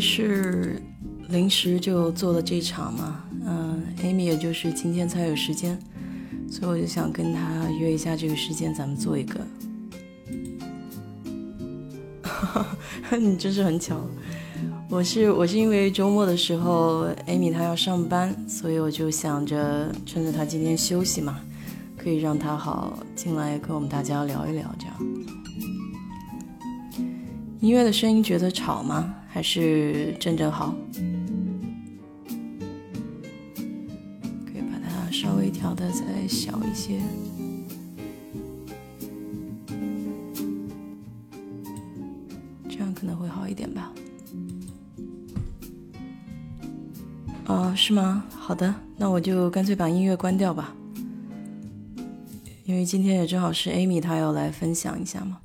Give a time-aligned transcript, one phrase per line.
[0.00, 0.80] 是
[1.28, 5.78] 临时就做了这场嘛，嗯，Amy 也就是今天才有时间，
[6.50, 9.40] 所以我就想跟他约一下这个时间，咱们做一个。
[13.18, 14.00] 你真是很巧，
[14.88, 21.38] 我是我是因为周末的时候，Amy 她要上班，所以我就想着趁着她今天休息嘛，
[21.96, 24.96] 可以让她好进来跟我们大家聊一聊，这样。
[27.60, 29.05] 音乐的声音觉得吵吗？
[29.36, 30.74] 还是正正好？
[34.46, 37.02] 可以把它稍微调的再小一些，
[42.66, 43.92] 这样可能会好一点吧。
[47.44, 48.24] 哦，是吗？
[48.30, 50.74] 好的，那我就干脆把音乐关掉吧，
[52.64, 55.42] 因为今天也正好是 Amy 她要来分享一下嘛。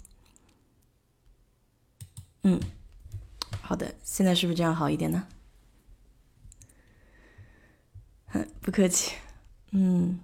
[2.43, 2.57] 嗯，
[3.71, 5.25] 好的，现在是不是这样好一点呢？
[8.59, 9.15] 不客气。
[9.69, 10.19] 嗯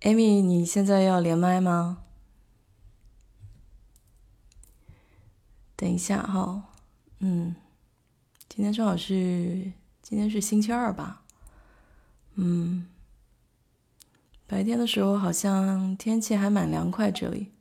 [0.00, 2.04] ，Amy，你现在要连麦吗？
[5.76, 6.70] 等一下哈。
[7.18, 7.54] 嗯，
[8.48, 9.70] 今天正好是
[10.00, 11.22] 今天是星期二吧？
[12.36, 12.88] 嗯，
[14.46, 17.52] 白天的时候好像天气还蛮凉快，这里。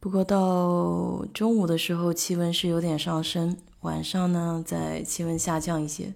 [0.00, 6.14] 不过到中午的时候，气温是有点上升，晚上呢再气温下降一些，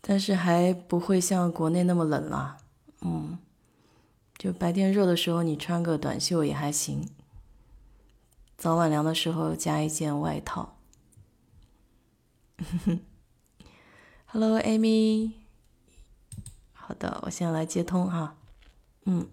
[0.00, 2.56] 但是还不会像国内那么冷了。
[3.02, 3.38] 嗯，
[4.36, 7.08] 就白天热的时候，你穿个短袖也还行，
[8.58, 10.76] 早晚凉的时候加一件外套。
[14.26, 15.30] Hello，Amy。
[16.72, 18.34] 好的，我现在来接通哈。
[19.04, 19.28] 嗯。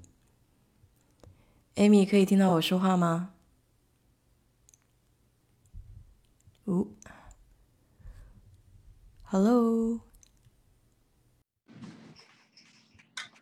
[1.75, 3.33] Amy，可以听到我说话吗？
[6.65, 6.87] 哦
[9.23, 9.99] ，Hello，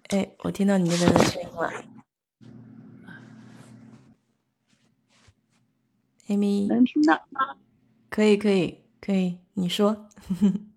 [0.08, 1.72] 哎，我听到你那边的声音了
[6.28, 7.58] ，Amy，能听到吗？
[8.10, 10.08] 可以，可以，可以，你说。
[10.30, 10.72] 嗯，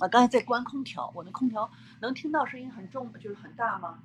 [0.00, 1.70] 我刚才在关空调，我的空调
[2.00, 4.02] 能听到声音很重，就是很大吗？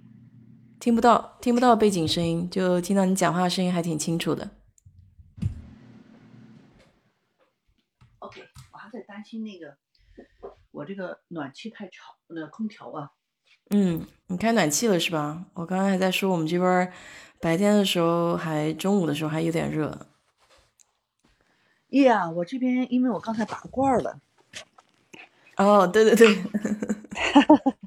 [0.79, 4.49] 听不到，听不到背景声音，就听到你讲话声音还挺清楚的。
[8.19, 8.41] OK，
[8.71, 9.75] 我还在担心那个
[10.71, 13.11] 我这个暖气太吵，那空调啊。
[13.71, 15.45] 嗯，你开暖气了是吧？
[15.53, 16.93] 我刚刚还在说我们这边
[17.41, 20.07] 白天的时候还中午的时候还有点热。
[21.89, 24.21] 呀，我这边因为我刚才拔罐了。
[25.57, 26.41] 哦，对对对。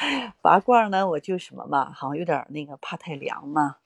[0.40, 3.76] 拔罐呢，我就什么嘛，好像有点那个怕太凉嘛，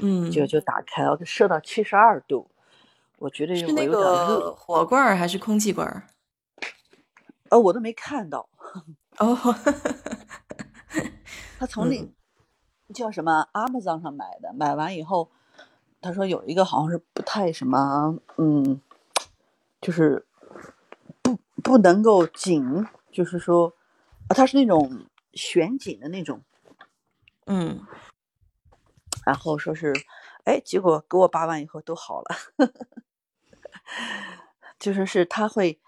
[0.00, 2.48] 嗯，就就打开了，设到七十二度，
[3.18, 6.04] 我觉得是那个火罐还是空气罐？
[7.48, 8.48] 呃，我都没看到。
[9.18, 9.36] 哦，
[11.58, 12.08] 他从那
[12.94, 15.30] 叫什么 Amazon 上买的，买完以后，
[16.00, 18.80] 他说有一个好像是不太什么，嗯，
[19.80, 20.24] 就是
[21.22, 23.72] 不不能够紧，就是说
[24.28, 25.06] 啊，它是那种。
[25.36, 26.42] 旋紧的那种，
[27.46, 27.86] 嗯，
[29.24, 29.92] 然后说是，
[30.44, 32.36] 哎，结果给我拔完以后都好了，
[34.78, 35.80] 就是是它会，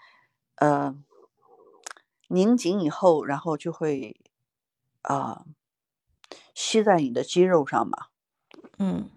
[0.55, 0.95] 呃，
[2.27, 4.21] 拧紧以后，然后就会
[5.01, 5.45] 啊，
[6.53, 8.07] 吸在你的肌肉上嘛，
[8.77, 9.09] 嗯，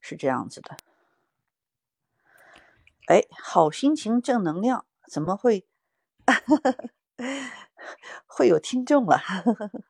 [0.00, 0.76] 是这样子的。
[3.06, 5.66] 哎，好心情，正能量，怎么会？
[8.26, 9.20] 会有听众了，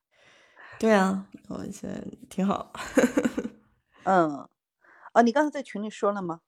[0.78, 2.72] 对啊，我觉得挺好。
[4.04, 4.48] 嗯，
[5.12, 6.40] 哦，你刚才在群里说了吗？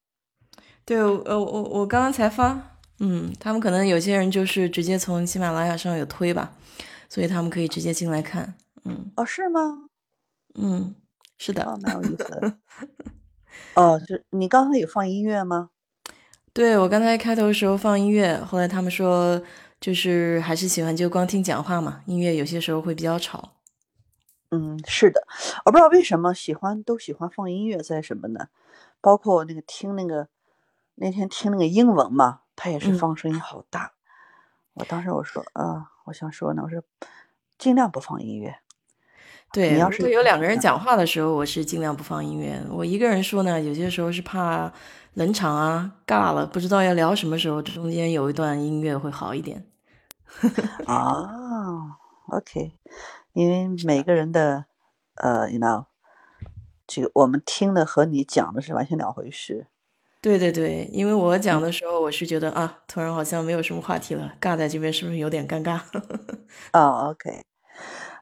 [0.84, 6.52] 对，呃，我我刚刚才发，嗯，他们可能有些人就是直接从喜马拉雅上有推吧，
[7.08, 8.54] 所以他们可以直接进来看。
[8.84, 9.88] 嗯，哦，是吗？
[10.56, 10.94] 嗯，
[11.38, 12.58] 是的，哦蛮有意思的。
[13.74, 15.70] 哦，是你刚才有放音乐吗？
[16.52, 19.40] 对，我刚才开头的时候放音乐，后来他们说。
[19.84, 23.50] 就是还是喜欢就光听讲话嘛，音乐有些时候会比较吵。
[24.50, 25.20] 嗯，是的，
[25.66, 28.48] 我不知道为什么喜欢都喜欢放音乐在什么呢？
[29.02, 30.28] 包括那个听那个
[30.94, 33.92] 那天听那个英文嘛，他也是放声音好大。
[34.72, 36.82] 我当时我说啊，我想说呢，我说
[37.58, 38.56] 尽量不放音乐。
[39.52, 42.58] 对，你要是有两个人讲话的时候，我是尽量不放音乐。
[42.70, 44.72] 我一个人说呢，有些时候是怕
[45.12, 49.66] 冷场啊，尬了，不知道要聊什么时候，中间有一段音乐会好一点。
[50.86, 51.98] 啊
[52.28, 52.78] ，OK，
[53.32, 54.66] 因为每个人的
[55.16, 55.86] 呃，you know，
[56.86, 59.66] 这个我们听的和你讲的是完全两回事。
[60.20, 65.80] 对对对，因为我讲的时候，我是觉得啊，突然好像没有什么话题了，尬在这边是不是有点尴尬？
[66.72, 67.44] 哦，OK。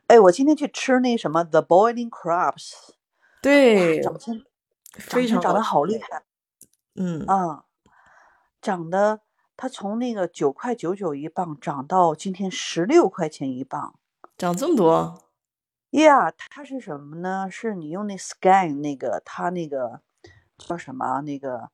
[0.08, 2.72] 哎，我今天去吃那什么 The Boiling Crabs，
[3.40, 6.24] 对，长得好厉害。
[6.96, 7.64] 嗯啊，
[8.60, 9.20] 涨的，
[9.62, 13.94] 它从那个九块九九一磅涨到今天十六块钱一磅，
[14.36, 15.22] 涨这么多
[15.92, 17.48] ？Yeah，它是什么呢？
[17.48, 20.00] 是你用那 Scan 那个，它那个
[20.58, 21.20] 叫什么？
[21.20, 21.70] 那个。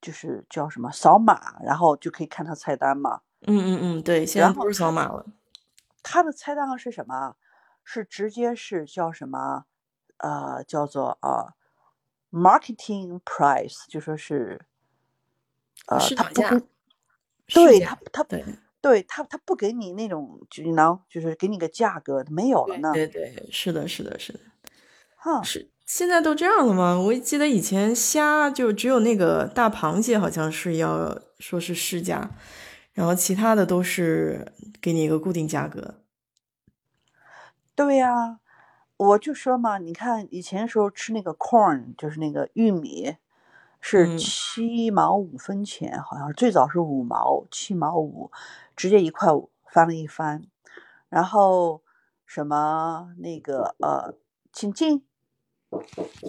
[0.00, 3.20] 就是叫什么扫码，然后就可以看他菜单嘛。
[3.42, 5.26] 嗯嗯嗯，对，现在不是扫码了。
[6.02, 7.36] 它的菜单上是什么？
[7.84, 9.64] 是直接是叫什么？
[10.18, 11.52] 呃，叫做呃
[12.30, 14.66] ，marketing price，就说是
[15.86, 16.66] 呃，他不给，
[17.48, 18.44] 对他他对
[18.80, 22.92] 对他他不给你那种就能就是给你个价格没有了呢。
[22.92, 24.40] 对对，是的，是的，是的，
[25.16, 25.70] 哈是。
[25.86, 26.98] 现在都这样了吗？
[26.98, 32.30] 我记得以前虾就只有那个大螃蟹，好像是要说是市价，
[32.94, 34.50] 然后其他的都是
[34.80, 35.96] 给你一个固定价格。
[37.74, 38.40] 对呀，
[38.96, 43.16] 我就说嘛，你看以前时候吃那个 corn，就是那个玉米，
[43.86, 48.30] 是七毛五分钱，好像最早是五毛，七毛五，
[48.74, 50.42] 直接一块五翻了一番。
[51.10, 51.82] 然后
[52.24, 54.14] 什么那个呃，
[54.50, 55.04] 请进。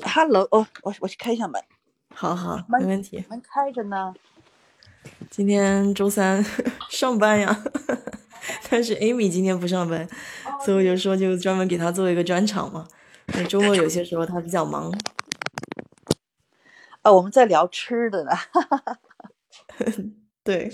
[0.03, 1.63] Hello，哦，我我去开一下门。
[2.13, 3.23] 好好，没问题。
[3.29, 4.13] 门开着呢。
[5.29, 6.45] 今天周三
[6.91, 7.63] 上班呀，
[8.69, 10.05] 但是 Amy 今天不上班，
[10.65, 12.85] 所以我就说就专门给她做一个专场嘛。
[13.27, 14.93] 那周末有些时候她比较忙。
[17.05, 18.31] 啊，我们在聊吃的呢。
[20.43, 20.71] 对。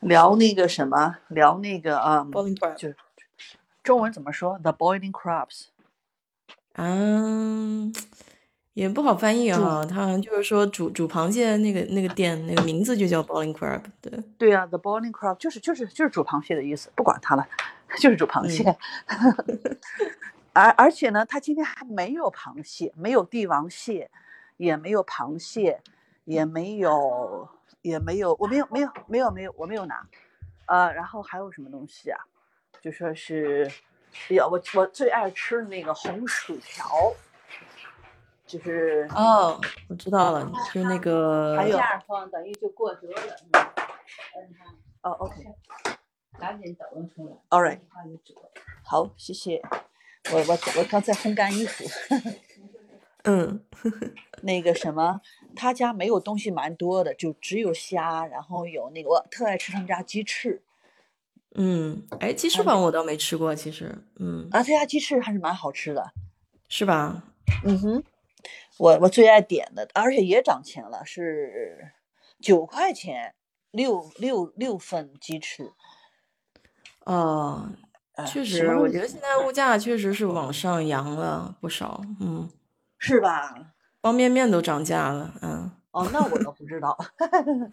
[0.00, 1.18] 聊那个什么？
[1.28, 2.26] 聊那个啊，
[2.76, 2.92] 就。
[3.84, 5.66] 中文怎么说？The boiling crabs，
[6.74, 7.92] 嗯，
[8.74, 9.84] 也不好翻译啊。
[9.88, 13.82] 它好像就是说煮煮螃蟹那个那个店那个名字就叫 boiling crab。
[14.00, 16.90] 对对啊，The boiling crab 就是就是就是煮螃蟹的意思。
[16.96, 17.46] 不管它了，
[18.00, 18.76] 就是煮螃蟹。
[20.52, 24.10] 而而且呢，他今天还没有螃蟹，没有帝王蟹，
[24.56, 25.80] 也没有螃蟹，
[26.24, 27.48] 也没有
[27.80, 30.06] 也没有，我没有没有没有没有我没有拿。
[30.66, 32.18] 呃，然后还有什么东西啊？
[32.80, 33.70] 就说是，
[34.28, 37.12] 哎呀，我我最爱吃的那个红薯条，
[38.46, 43.36] 就是哦，我知道了，就那个还有放等于就过折了，
[45.02, 45.34] 哦，OK，
[46.38, 47.80] 赶紧抖出来，All right，
[48.84, 49.62] 好，谢谢，
[50.30, 51.84] 我我我刚在烘干衣服，
[53.24, 53.64] 嗯，
[54.42, 55.20] 那个什么，
[55.56, 60.62] 他家没有东西蛮多的，就只有虾，然后有那个我特爱吃他们家鸡翅。
[61.54, 66.12] 嗯，哎，鸡翅膀我倒没吃过，其实，嗯，啊，他家鸡翅还是蛮好吃的，
[66.68, 67.24] 是吧？
[67.64, 68.04] 嗯哼，
[68.78, 71.92] 我我最爱点的，而且也涨钱了，是
[72.40, 73.34] 九块钱
[73.70, 75.72] 六六六份鸡翅。
[77.04, 77.68] 哦，
[78.26, 82.48] 确实，我觉得现在物价确实是往上扬了不少，嗯，
[82.98, 83.54] 是吧？
[84.02, 85.70] 方便面都涨价了，嗯。
[85.92, 86.96] 哦，那我倒不知道。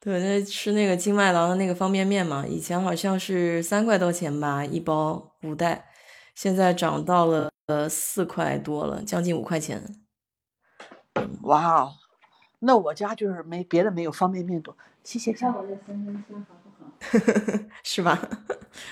[0.00, 5.86] 对，那吃那个金麦郎的那个方便面嘛，以前好像是三块多钱吧一包五袋，
[6.34, 9.82] 现在涨到了呃四块多了，将近五块钱。
[11.42, 11.92] 哇哦，
[12.60, 15.34] 那我家就是没别的没有方便面多，谢谢。
[17.82, 18.18] 是吧？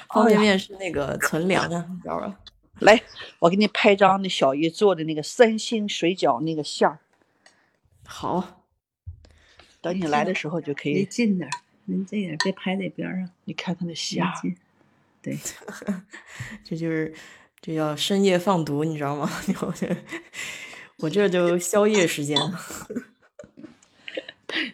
[0.09, 2.41] 方便面是那个存粮啊，你知道吧？
[2.81, 3.03] 来，
[3.39, 6.99] 我给你拍张那小姨做的那个三星水饺那个馅儿。
[8.05, 8.61] 好。
[9.81, 10.95] 等你来的时候就可以。
[10.95, 11.51] 离近点，
[11.85, 13.29] 离近点，别拍在边上。
[13.45, 14.33] 你看看那虾。
[15.21, 15.39] 对，
[16.65, 17.15] 这就是
[17.61, 19.31] 这叫深夜放毒，你知道吗？
[21.01, 22.39] 我这就宵夜时间。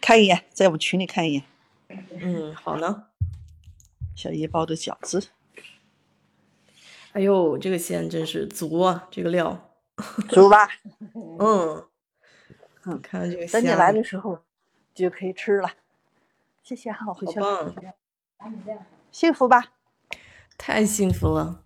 [0.01, 1.43] 看一眼，在我们群里看一眼。
[2.21, 3.07] 嗯，好呢。
[4.21, 5.29] 小姨包的饺子。
[7.13, 9.07] 哎呦，这个馅真是足啊！
[9.09, 9.71] 这个料。
[10.29, 10.69] 足吧？
[11.15, 11.87] 嗯
[12.85, 13.01] 嗯。
[13.01, 13.47] 看这个。
[13.47, 14.37] 等你来的时候。
[14.93, 15.71] 就可以吃了，
[16.61, 17.73] 谢谢哈，我回去了。
[19.09, 19.71] 幸福吧？
[20.55, 21.63] 太幸福了。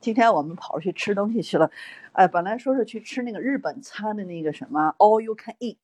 [0.00, 1.70] 今天我们跑出去吃东西去了，
[2.12, 5.76] 哎，本来说是去吃那个日本餐的那个什么 all you can eat，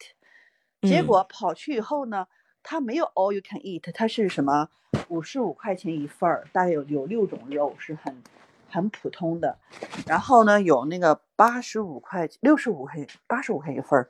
[0.83, 2.27] 结果跑去以后呢，
[2.63, 4.69] 它没有 all you can eat，它是什么
[5.09, 8.23] 五十五块钱一份儿，大概有有六种肉，是很
[8.71, 9.59] 很普通的。
[10.07, 14.09] 然后呢，有那个八十五块六十五块八十五块一份儿。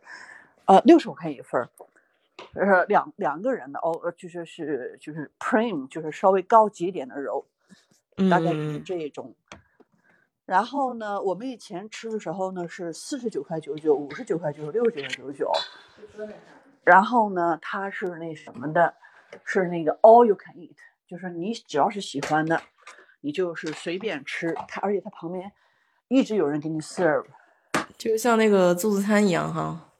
[0.64, 1.68] 呃，六十五块一份儿，
[2.54, 7.44] 呃，两两个人的哦，就是是就是 prime，就是稍微高级一点的肉，
[8.30, 9.34] 大概就是这一种。
[10.46, 15.52] 然后呢，我们以前吃的时候呢是四十九块九九、五十九块九、六十九块九九。
[16.84, 18.94] 然后呢，它是那什么的，
[19.44, 22.60] 是那个 all you can eat，就是你只要是喜欢的，
[23.20, 24.54] 你就是随便吃。
[24.66, 25.52] 它而且它旁边
[26.08, 27.26] 一直有人给你 serve，
[27.96, 29.92] 就像那个自助餐一样哈。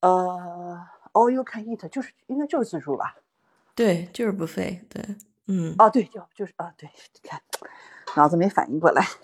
[0.00, 0.80] 呃
[1.12, 3.16] ，all you can eat 就是应该就是自助吧？
[3.74, 4.80] 对，就是 buffet。
[4.88, 5.02] 对，
[5.48, 6.88] 嗯，哦，对，就就是啊，对，
[7.22, 7.40] 你看，
[8.16, 9.04] 脑子没反应过来。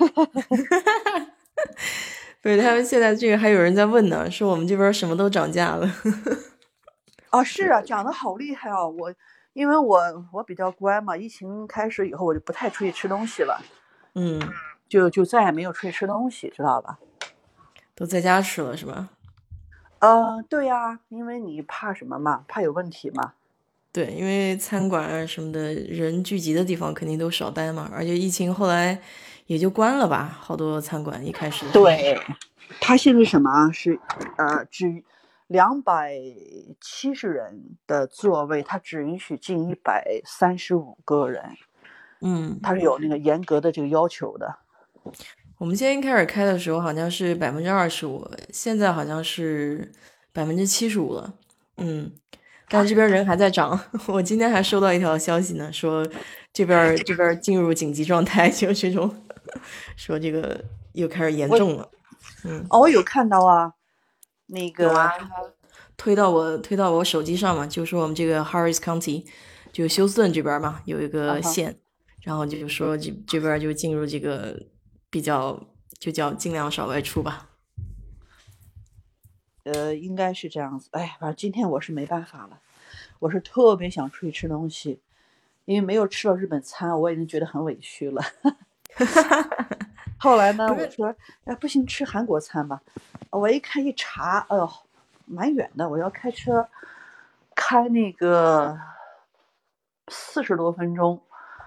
[2.42, 5.86] 不是，他们现在这个还有人在问呢，说我们这边什么都涨价了。
[7.30, 8.88] 啊，是啊，涨得好厉害哦！
[8.88, 9.12] 我
[9.52, 10.00] 因为我
[10.32, 13.60] 我比较乖嘛，疫情开始以后我就不太出去吃东西了，
[14.14, 14.40] 嗯，
[14.88, 16.98] 就就再也没有出去吃东西，知道吧？
[17.94, 19.08] 都在家吃了是吧？
[20.00, 22.44] 呃，对呀，因为你怕什么嘛？
[22.48, 23.34] 怕有问题嘛？
[23.92, 29.00] 对，因为餐馆啊什么的人聚集的地方肯定都少待嘛，而且疫情后来
[29.46, 31.66] 也就关了吧，好多餐馆一开始。
[31.72, 32.18] 对，
[32.80, 33.98] 它现在什么是
[34.36, 35.02] 呃只
[35.50, 36.14] 两百
[36.80, 41.42] 七十人的座位，它只允许进一百三十五个人，
[42.20, 44.58] 嗯，它是有那个严格的这个要求的。
[45.58, 49.90] 我们今天开始开的时候好像是百分之二十五，现在好像是
[50.32, 51.34] 百分之七十五了。
[51.78, 52.12] 嗯，
[52.68, 53.78] 但这边人还在涨。
[54.06, 56.06] 我今天还收到一条消息呢，说
[56.52, 59.12] 这边这边进入紧急状态， 就这种
[59.96, 61.90] 说这个又开始严重了。
[62.44, 63.74] 嗯，哦，我有看到啊，
[64.50, 65.12] 那个啊，
[65.96, 69.24] 推到我推到我手机上嘛，就说我们这个 Harris County
[69.72, 71.78] 就休斯顿这边嘛有一个县，
[72.22, 74.60] 然后就说这这边就进入这个。
[75.12, 75.66] 比较
[75.98, 77.48] 就叫尽量少外出吧。
[79.64, 80.88] 呃，应该是这样子。
[80.92, 82.60] 哎，反正今天我是没办法了，
[83.18, 85.00] 我是特别想出去吃东西，
[85.64, 88.22] 因为没有吃到日本餐，我已经觉得很委屈了。
[90.20, 92.82] 后来呢，我说，哎，不行，吃韩国餐吧。
[93.30, 94.70] 我一看一查，哎呦，
[95.24, 96.68] 蛮远的，我要开车
[97.54, 98.78] 开那个
[100.08, 101.22] 四十多分钟。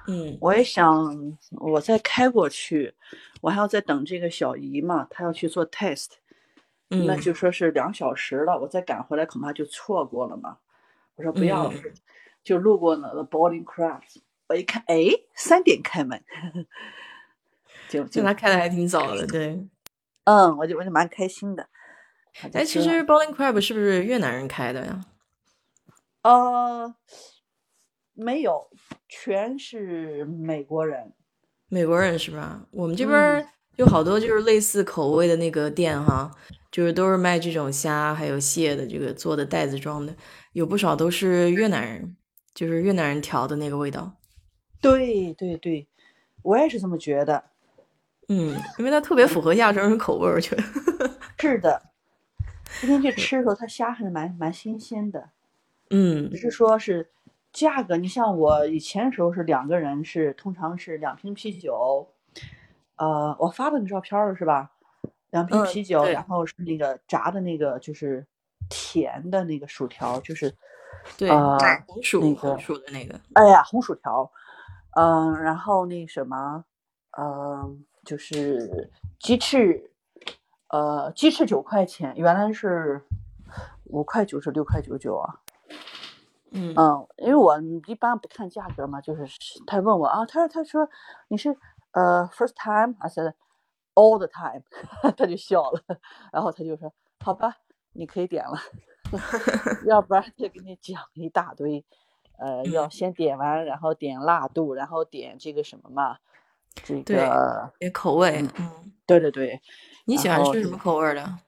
[0.06, 2.94] 嗯，我也想，我再开过去，
[3.42, 6.10] 我还要再等这个小姨嘛，她要去做 test，
[6.92, 10.58] 嗯，那就说是两小时了，我再赶回来恐怕就错过了嘛。
[11.16, 11.74] 我说不要了，
[12.44, 14.18] 就路过那个 Boarding Crafts，
[14.48, 16.22] 我一看，哎，三点开门，
[18.02, 19.60] 就就他开的还挺早的，对，
[20.24, 21.68] 嗯，我就我就蛮开心的。
[22.54, 25.06] 哎，其实 Boarding Crab 是不是越南人开的呀？
[26.24, 26.96] 呃。
[28.16, 28.70] 没有，
[29.10, 31.14] 全是美国人。
[31.68, 32.64] 美国人是吧？
[32.70, 33.44] 我们这边
[33.78, 36.30] 有好多就是类似口味的那个店哈，
[36.70, 40.16] 就是都是卖这种虾还有蟹的，这个做的袋子装的，
[40.52, 42.16] 有不少都是越南人，
[42.54, 44.16] 就是越南人调的那个味道。
[44.80, 45.88] 对对对，
[46.44, 47.44] 我也是这么觉得。
[48.30, 50.63] 嗯，因为它特别符合亚洲人口味，我觉得。
[51.39, 51.82] 是的，
[52.82, 55.30] 今天去吃的时候，它虾还是蛮蛮新鲜的。
[55.89, 57.10] 嗯，只是说是。
[57.51, 62.12] 价格，你像我以前的时候是两个人是通常是两瓶啤酒，
[62.96, 64.72] 呃，我发的你照片了是吧？
[65.30, 68.25] 两瓶啤酒，然后是那个炸的那个就是
[68.70, 70.51] 甜的那个薯条，就是
[71.15, 74.32] 对红薯那个红薯的那个，哎呀红薯条，
[74.96, 76.65] 嗯，然后那什么，
[77.20, 79.92] 嗯，就是鸡翅，
[80.68, 83.02] 呃，鸡翅九块钱，原来是
[83.86, 85.40] 五块九是六块九九啊。
[86.52, 86.76] 嗯。
[87.18, 89.26] 因为我一般不看价格嘛，就是
[89.66, 90.90] 他问我啊，他说他说
[91.30, 91.56] 你是
[91.92, 93.34] 呃 first time，还是
[93.96, 94.62] all the time，
[95.16, 95.82] 他就笑了，
[96.32, 97.58] 然后他就说好吧，
[97.94, 98.58] 你可以点了，
[99.88, 101.86] 要不然就给你讲一大堆，
[102.38, 106.18] 呃，要先点完，然后点辣度，然后点这个什么嘛，
[106.75, 109.62] 这个点口味，嗯，对对对，
[110.06, 111.39] 你喜欢吃什么口味的？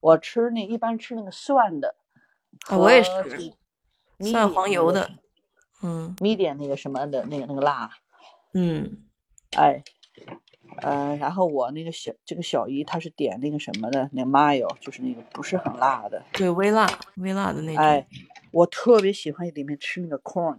[0.00, 1.96] 我吃那一般吃那个蒜的，
[2.68, 3.10] 啊，我也是。
[4.20, 5.08] 蒜黄油的，
[5.80, 7.88] 嗯，米点那个什么的那个那个辣，
[8.52, 9.04] 嗯，
[9.56, 9.80] 哎，
[10.82, 16.84] 呃，然后我那个小这个小姨她是点那个什么的，那 mayo 就是那个不是很辣的，对，微辣
[17.18, 17.84] 微辣的那种。
[17.84, 18.04] 哎，
[18.50, 20.58] 我特别喜欢里面吃那个 corn，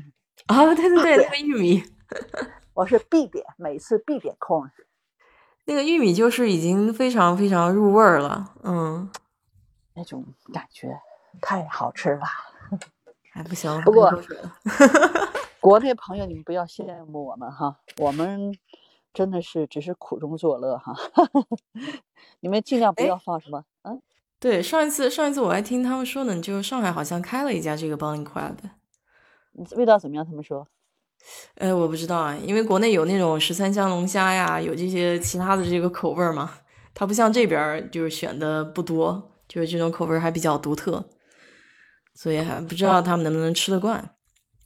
[0.48, 1.82] 啊，对对对，那个玉米，
[2.78, 4.70] 我是必点，每次必点 corn，
[5.64, 9.10] 那个玉米就是已经非常非常入味儿了，嗯，
[9.94, 10.96] 那种感觉
[11.40, 12.22] 太好吃了。
[13.34, 14.08] 还不行，不过
[15.58, 18.56] 国内朋友，你们不要羡慕我们哈，我们
[19.12, 20.94] 真的是只是苦中作乐哈。
[22.38, 24.00] 你们尽量不要放什么，嗯，
[24.38, 28.54] 对，上一次上一次我还听他们说呢，就上海好像开了一家这个 Boiling Crab，
[29.74, 30.24] 味道怎么样？
[30.24, 30.68] 他们说
[31.56, 36.52] 呃，我不知道啊，因为国内有那种十三香龙虾呀，有这些其他的这个口味儿嘛，
[36.94, 41.04] 它不像这边就是选的不多，就是这种口味儿还比较独特，
[42.14, 44.10] 所以还不知道他们能不能吃得惯。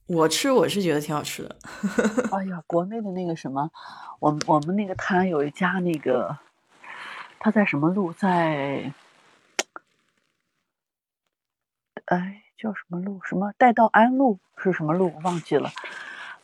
[0.07, 1.57] 我吃我是觉得挺好吃的。
[2.33, 3.71] 哎呀，国内的那个什么，
[4.21, 6.37] 我们我们那个摊有一家那个，
[7.39, 8.13] 他在什么路？
[8.13, 8.93] 在，
[12.07, 13.21] 哎，叫什么路？
[13.25, 15.13] 什么带道安路是什么路？
[15.15, 15.71] 我忘记了。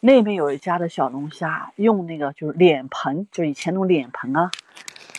[0.00, 4.50] 那边有一家的小龙虾，用那个就是脸盆，就以前那种脸盆啊，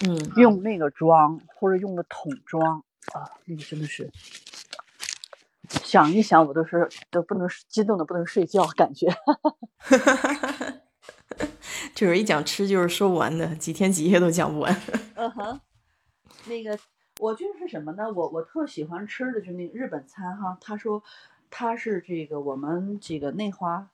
[0.07, 2.83] 嗯，用那个装，或者用个桶装
[3.13, 4.09] 啊，那个真的是，
[5.67, 9.07] 想一想我都是都不能激动的不能睡觉，感觉。
[11.95, 14.73] 就是一讲吃就是说不完的，几天几夜都讲不完。
[15.15, 15.59] 嗯哼，
[16.47, 16.77] 那个
[17.19, 18.03] 我就是什么呢？
[18.13, 20.57] 我我特喜欢吃的就是那个日本餐哈。
[20.61, 21.03] 他说
[21.49, 23.89] 他是这个我们这个内华，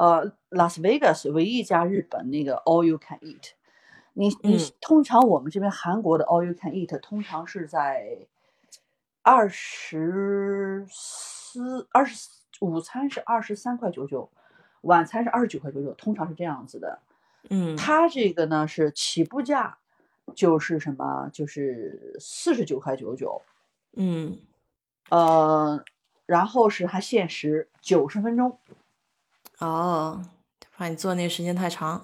[0.00, 3.50] 呃，拉斯维加斯唯一一家日本那个 all you can eat。
[4.14, 8.26] 你你嗯通常我们这边韩国的 all you can eat 通常是在
[9.20, 12.30] 二十四二十
[12.60, 14.30] 午餐是二十三块九九，
[14.80, 17.00] 晚餐是二十九块九九，通常是这样子的。
[17.50, 19.76] 嗯，它这个呢是起步价
[20.34, 23.42] 就是什么，就是四十九块九九，
[23.96, 24.38] 嗯，
[25.10, 25.84] 呃，
[26.24, 28.58] 然后是还限时九十分钟。
[29.60, 30.22] 哦，
[30.72, 32.02] 怕你做那时间太长。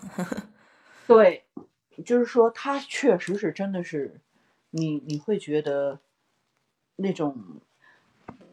[1.07, 1.45] 对，
[2.05, 4.21] 就是说它确实是真的是，
[4.71, 5.99] 你你会觉得
[6.97, 7.35] 那种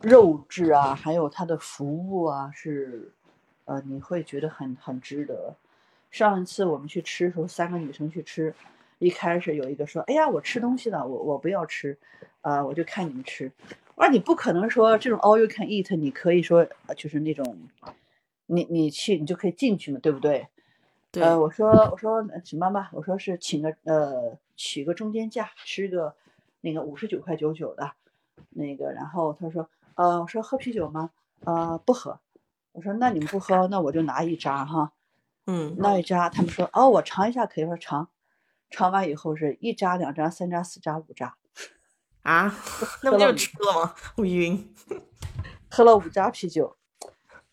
[0.02, 3.12] 肉质啊，还有它的服务啊，是
[3.66, 5.56] 呃，你会觉得很很值得。
[6.10, 8.54] 上一次我们去吃的时候，三个女生去吃，
[9.00, 11.98] 一开始有一个说：“哎呀，我吃东西了，我我不要吃，
[12.42, 13.52] 啊、我就看你们吃。”
[13.96, 17.68] 我说：“你不可能说这种 all you can eat，你可以说就是那种，
[18.54, 20.48] 你你去你就可以进去嘛，对不对？”
[21.12, 26.16] 对，呃，我说我说呃什么吧，我说是请个呃取个中间价，吃个
[26.62, 27.92] 那个五十九块九九的，
[28.50, 31.12] 那个，然后他说呃我说喝啤酒吗？
[31.46, 32.20] 呃不喝。
[32.72, 34.92] 我说那你们不喝，那我就拿一扎哈，
[35.46, 36.28] 嗯，拿一扎。
[36.30, 38.10] 他们说哦我尝一下可以，我说尝，
[38.72, 41.36] 尝完以后是一扎、两扎、三扎、四扎、五扎，
[42.24, 42.52] 啊，
[43.04, 43.94] 那不就吃了吗？
[44.18, 44.74] 我晕。
[45.70, 46.76] 喝了五扎啤酒。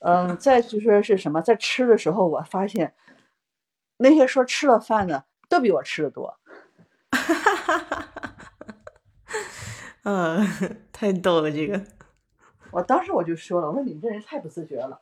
[0.00, 2.94] 嗯，再就说是什么，在吃的时候我发现
[3.98, 6.38] 那些说吃了饭的都比我吃的多。
[10.04, 10.46] 嗯，
[10.92, 11.84] 太逗了，这个
[12.70, 14.98] 我当时我就说了，我说你们这人太不自觉了。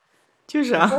[0.47, 0.91] 就是啊，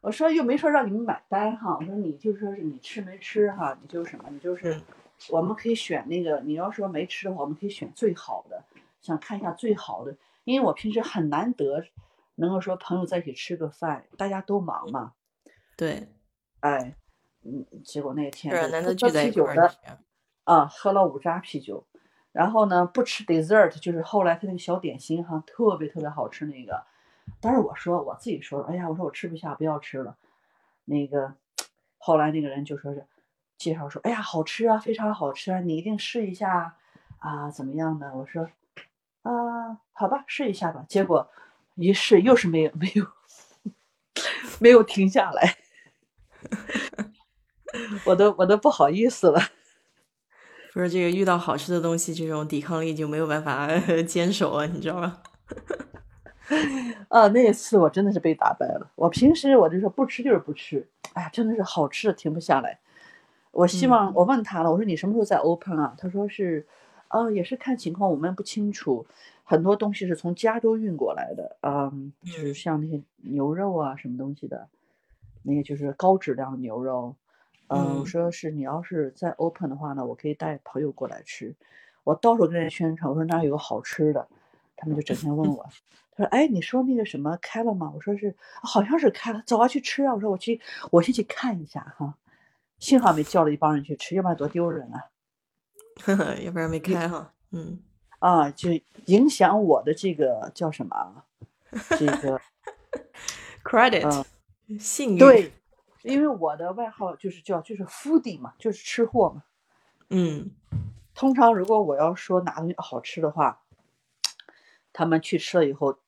[0.00, 4.82] 我说又没说让你们买单哈，我说你就说是你吃没吃哈，你就什么，你就是嗯
[5.28, 8.64] 我们可以选那个，你要说没吃的话，我们可以选最好的，
[9.02, 11.84] 想看一下最好的，因为我平时很难得
[12.40, 15.12] 能够说朋友在一起吃个饭，大家都忙嘛，
[15.76, 16.08] 对，
[16.60, 16.96] 哎，
[17.44, 19.70] 嗯，结果那天喝啤酒的。
[20.44, 21.86] 啊，喝了五扎啤酒，
[22.32, 26.82] 然后呢不吃 dessert，就是后来他那个小点心哈，特别特别好吃那个。
[27.40, 30.16] 但是我说我自己说，哎呀，我说我吃不下，不要吃了。
[30.86, 31.34] 那个
[31.98, 33.06] 后来那个人就说是
[33.58, 36.76] 介绍说，哎呀，好吃啊，非常好吃啊，你一定试一下
[37.18, 38.12] 啊，怎么样的？
[38.16, 38.48] 我说
[39.22, 40.84] 啊，好吧，试一下吧。
[40.88, 41.30] 结果
[41.80, 43.06] 一试又是没有没有
[44.58, 45.56] 没有停下来，
[48.04, 49.40] 我都我都不好意思了。
[50.72, 53.66] 不是这个遇到好吃的东西，这种抵抗力就没有办法
[54.06, 55.22] 坚守啊，你知道吗？
[57.08, 58.90] 啊，那一次我真的是被打败了。
[58.94, 62.78] 我平时我就说不吃就是不吃，哎呀，真的是好吃的停不下来。
[63.52, 65.94] 我希望、我问他了，我说你什么时候再 open 啊？
[65.98, 66.66] 他说是，
[67.08, 69.06] 哦，也是看情况，我们不清楚。
[69.50, 74.68] 很多东西是从加州运过来的，嗯，就是嗯像那些牛肉啊，什么东西的，
[75.42, 77.16] 那个就是高质量牛肉。
[77.66, 81.52] 嗯，我嗯说是你要是再 open 的话呢，我可以带朋友过来吃。
[82.04, 84.28] 我到处跟人宣传，我说那儿有个好吃的，
[84.76, 85.68] 他们就整天问我，
[86.14, 88.32] 他说：“哎，你说那个什么开了吗？”我说是，
[88.62, 90.14] 好像是开了，走啊，去吃啊。
[90.14, 90.60] 我说我去，
[90.92, 92.14] 我先去看一下哈。
[92.78, 95.10] 幸好没叫了一帮人去吃，要不然多丢人啊！
[96.04, 97.32] 呵 呵要不然没开哈。
[97.50, 97.80] 嗯，
[98.20, 98.70] 啊，就
[99.06, 101.24] 影响我的这个叫什么啊？
[101.98, 102.40] 这个
[103.64, 104.24] credit，、
[104.78, 105.18] 信誉。
[105.18, 105.52] 对，
[106.02, 109.42] 因为我的外号就是叫就是 foodie 嘛，就是吃货嘛。
[110.08, 110.50] 嗯，
[111.14, 113.62] 通常如果我要说哪东西好吃的话，
[114.92, 115.98] 他们去吃了以后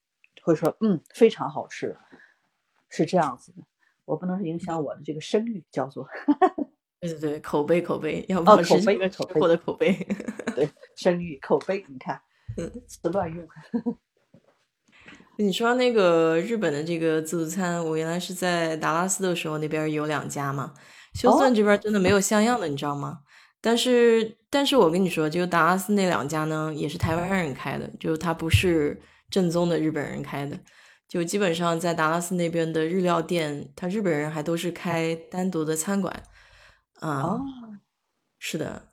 [0.42, 1.96] 会说嗯非常好吃，
[2.88, 3.62] 是这样子的。
[4.04, 6.08] 我不能影响我的这个声誉，叫做
[7.02, 10.06] 对对对，口碑口碑，要哦保持口碑这个口碑吃货的口碑。
[10.54, 12.20] 对声誉口碑，你看
[12.56, 13.44] 嗯 词乱用。
[15.36, 20.74] 你说那个日本的这个自助餐，我原来是在达拉斯的时候，那边有两家嘛。
[21.14, 23.20] 休斯顿这边真的没有像样的，你知道吗？
[23.60, 30.56] 但是，但是我跟你说，就达拉斯那两家呢，也是台湾人开的，就他不是正宗的日本人开的。
[31.08, 36.22] 就基本上在达拉斯那边的日料店，他日本人还都是开单独的餐馆。
[37.02, 37.40] 啊，
[38.38, 38.88] 是的。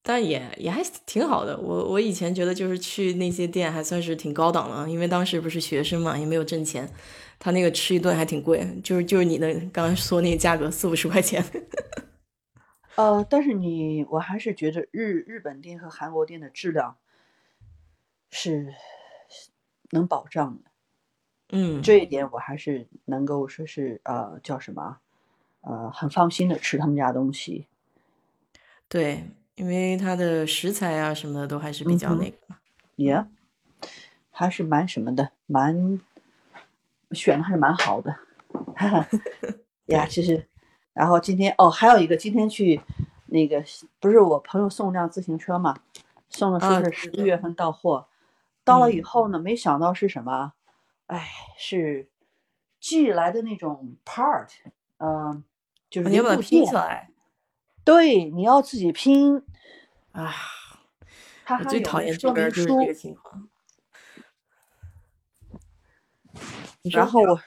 [0.00, 6.88] 但也也还挺好的，我我以前觉得就是去那些店还算是挺高档了，因为当时不是学生嘛，也没有挣钱，
[7.38, 11.44] 他那个吃一顿还挺贵，就是就是你的刚刚说那个价格四五十块钱。
[12.94, 16.96] 呃， 但是你我还是觉得日日本店和韩国店的质量
[18.30, 18.72] 是
[19.90, 20.70] 能保障的，
[21.50, 25.00] 嗯，这一点我还是能够说是呃叫什么
[25.68, 27.66] 呃很放心的吃他们家东西，
[28.88, 29.30] 对。
[29.58, 32.36] 因为它的食材啊什么的都还是比较那个，
[32.94, 33.26] 也
[34.30, 36.00] 还是蛮什么的，蛮
[37.10, 38.16] 选的还是蛮好的，
[38.78, 39.08] 哈哈。
[39.86, 40.46] 呀，其实，
[40.92, 42.80] 然后今天哦，还有一个，今天去
[43.26, 43.60] 那个
[43.98, 45.76] 不是我朋友送辆自行车嘛，
[46.28, 48.06] 送的说是十一月份到货，
[48.62, 50.52] 到了以后呢，没想到是什么，
[51.06, 52.08] 哎，是
[52.78, 54.50] 寄来的那种 part，
[54.98, 55.42] 嗯，
[55.90, 57.10] 就是你把它拼起来。
[57.84, 59.42] 对，你要自己拼
[60.12, 60.30] 啊！
[61.58, 63.48] 我最讨厌这边就是这个情况。
[66.92, 67.40] 然后我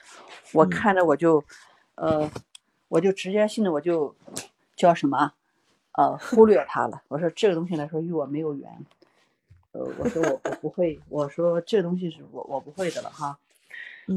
[0.54, 1.43] 我看着我就，
[1.95, 2.30] 呃，
[2.88, 4.15] 我就直接性的我就
[4.75, 5.34] 叫什么，
[5.93, 7.04] 呃，忽略他了。
[7.08, 8.86] 我说这个东西来说与我没有缘，
[9.71, 13.38] 呃，我说我我不会，我说这个东西是我我不会的了哈。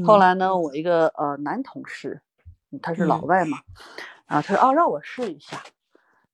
[0.03, 2.21] 后来呢，我一个呃男同事，
[2.81, 3.59] 他是老外嘛，
[4.25, 5.61] 啊，他说啊让我试一下。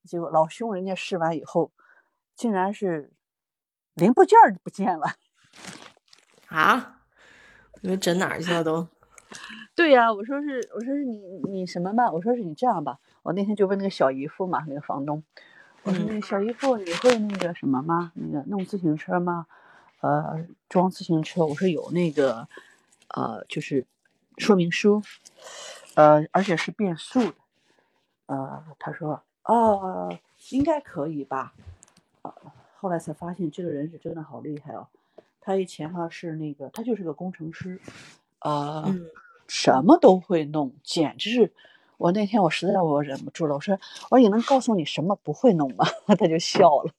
[0.03, 1.71] 结果老兄人家试完以后，
[2.35, 3.11] 竟然是
[3.93, 5.15] 零部件不见了
[6.47, 7.03] 啊！
[7.81, 8.87] 你们整哪儿去了都？
[9.75, 12.11] 对呀，我说是，我说是你你什么嘛？
[12.11, 15.23] 我说是你这样吧，我那天就问那个小姨夫嘛，那个房东，
[15.83, 18.11] 我说那个小姨夫你会那个什么吗？
[18.15, 19.45] 那个弄自行车吗？
[20.01, 22.47] 呃，装自行车，我说有那个
[23.09, 23.85] 呃，就是
[24.37, 25.03] 说明书，
[25.95, 27.35] 呃，而且是变速的，
[28.31, 29.21] 呃，他说。
[29.43, 30.15] 哦，
[30.51, 31.51] 应该可以吧？
[32.21, 32.31] 啊，
[32.77, 34.85] 后来才发现这个人是真的好厉害哦。
[35.41, 37.81] 他以前哈是那个，他就是个工程师，
[38.37, 38.85] 啊，
[39.47, 41.51] 什么都会弄，简直是。
[41.97, 43.73] 我那天我实在我忍不住了，我说
[44.11, 45.87] 我说你能告诉你什么不会弄吗？
[46.15, 46.91] 他就笑了，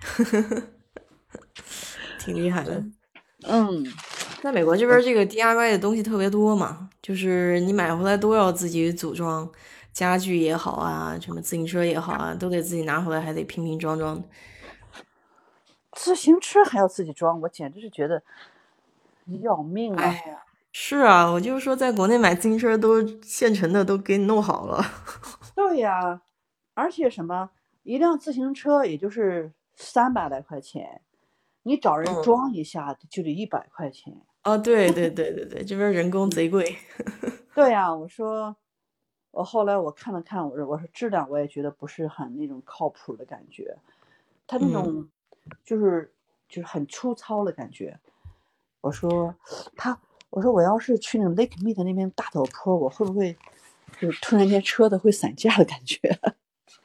[2.18, 2.84] 挺厉害的。
[3.44, 3.86] 嗯，
[4.42, 9.48] 在美国这边这个 DIY 的东西特别多嘛，就是你买回来都要自己组装。
[9.92, 14.22] 家具也好啊，什么自行车也好啊，都得自己拿回来，还得拼拼装装。
[15.92, 18.22] 自行车还要自己装，我简直是觉得
[19.42, 20.14] 要命啊！
[20.72, 24.80] 是啊，我就是说，在国内买自行车都现成的，都给你弄好了。
[25.54, 26.22] 对呀，
[26.74, 27.50] 而且什么，
[27.82, 31.02] 一辆自行车也就是三百来块钱，
[31.64, 34.16] 你找人装一下就得一百块钱。
[34.44, 36.76] 哦，对对对对对，这边人工贼贵。
[37.52, 38.56] 对呀，我说。
[39.30, 43.76] 我后来我看了看，我说我说质量我也觉得不是很那种靠谱的感觉，
[44.46, 45.08] 他那种
[45.64, 46.12] 就是
[46.48, 47.98] 就是很粗糙的感觉。
[48.80, 49.34] 我说
[49.76, 49.98] 他，
[50.30, 53.36] 我说我要是去那个 Lake Mead 那边大陡坡，我会不会
[54.00, 55.98] 就是突然间车子会散架的感觉？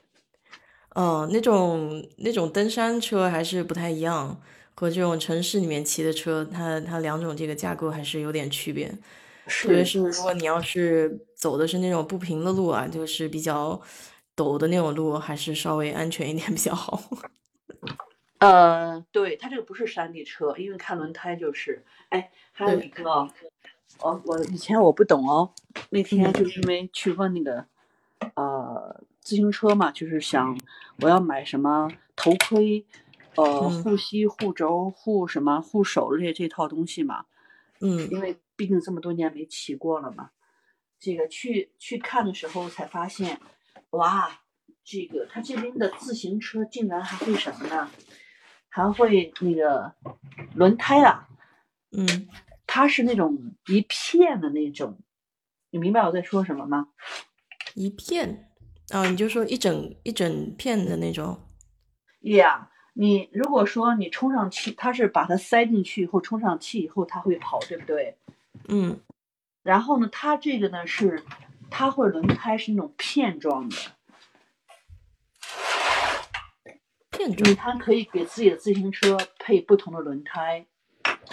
[0.95, 4.39] 嗯，那种那种登山车还是不太一样，
[4.75, 8.93] 和这种城市里面骑的车，它它两种这个架构还是有点区别。
[9.47, 13.79] 特别是如果你要是走的是那种不平的路啊，就是比较
[14.35, 17.01] 陡的那种路，还是稍微安全一点比较好。
[18.39, 21.83] 呃，对，它这个不是山地车，因为看轮胎就是。
[22.09, 23.03] 哎，还有一个，
[23.99, 25.51] 哦，我以前我不懂哦，
[25.89, 27.65] 那天就是因为去问那个
[28.35, 30.57] 呃自行车嘛，就是想
[31.01, 32.85] 我要买什么头盔、
[33.35, 37.25] 呃护膝、护肘、护什么护手这这套东西嘛。
[37.79, 38.35] 嗯，因为。
[38.55, 40.31] 毕竟这么多年没骑过了嘛，
[40.99, 43.39] 这个去去看的时候才发现，
[43.91, 44.41] 哇，
[44.83, 47.89] 这个他这边的自行车竟然还会什么呢？
[48.69, 49.93] 还会那个
[50.53, 51.27] 轮胎啊，
[51.91, 52.27] 嗯，
[52.67, 54.99] 它是那种一片的那种，
[55.69, 56.89] 你明白我在说什么吗？
[57.73, 58.51] 一片
[58.89, 61.39] 啊，你就说一整一整片的那种
[62.21, 62.67] ，Yeah。
[62.97, 68.17] 你如果说你充上气，它是把它塞进去以后充上气以后，它会跑，对不对？
[68.67, 68.99] 嗯，
[69.63, 71.23] 然后呢，它这个呢是，
[71.69, 73.75] 它会轮胎是那种片状的，
[77.11, 80.65] 片状，它可以给自己的自行车配不同的轮胎，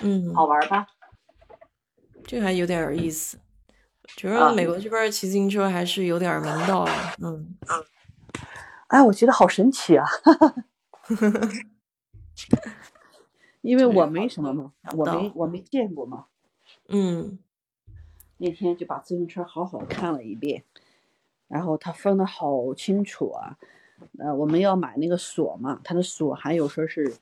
[0.03, 0.87] 嗯，好玩吧？
[2.25, 3.38] 这还有点儿意思。
[4.16, 6.92] 觉得啊美国这边儿骑自行车还是有点儿门道的，
[7.23, 7.57] 嗯，
[8.88, 10.05] 哎，我觉得好神奇啊！
[13.62, 16.27] 因为我没什么嘛，我没我没见过嘛。
[16.88, 17.38] 嗯，
[18.38, 20.64] 那天就把自行车好好看了一遍，
[21.49, 23.59] 然后他分的好清楚啊。
[24.18, 27.16] 呃，我们要买那个锁嘛，它的锁还有说是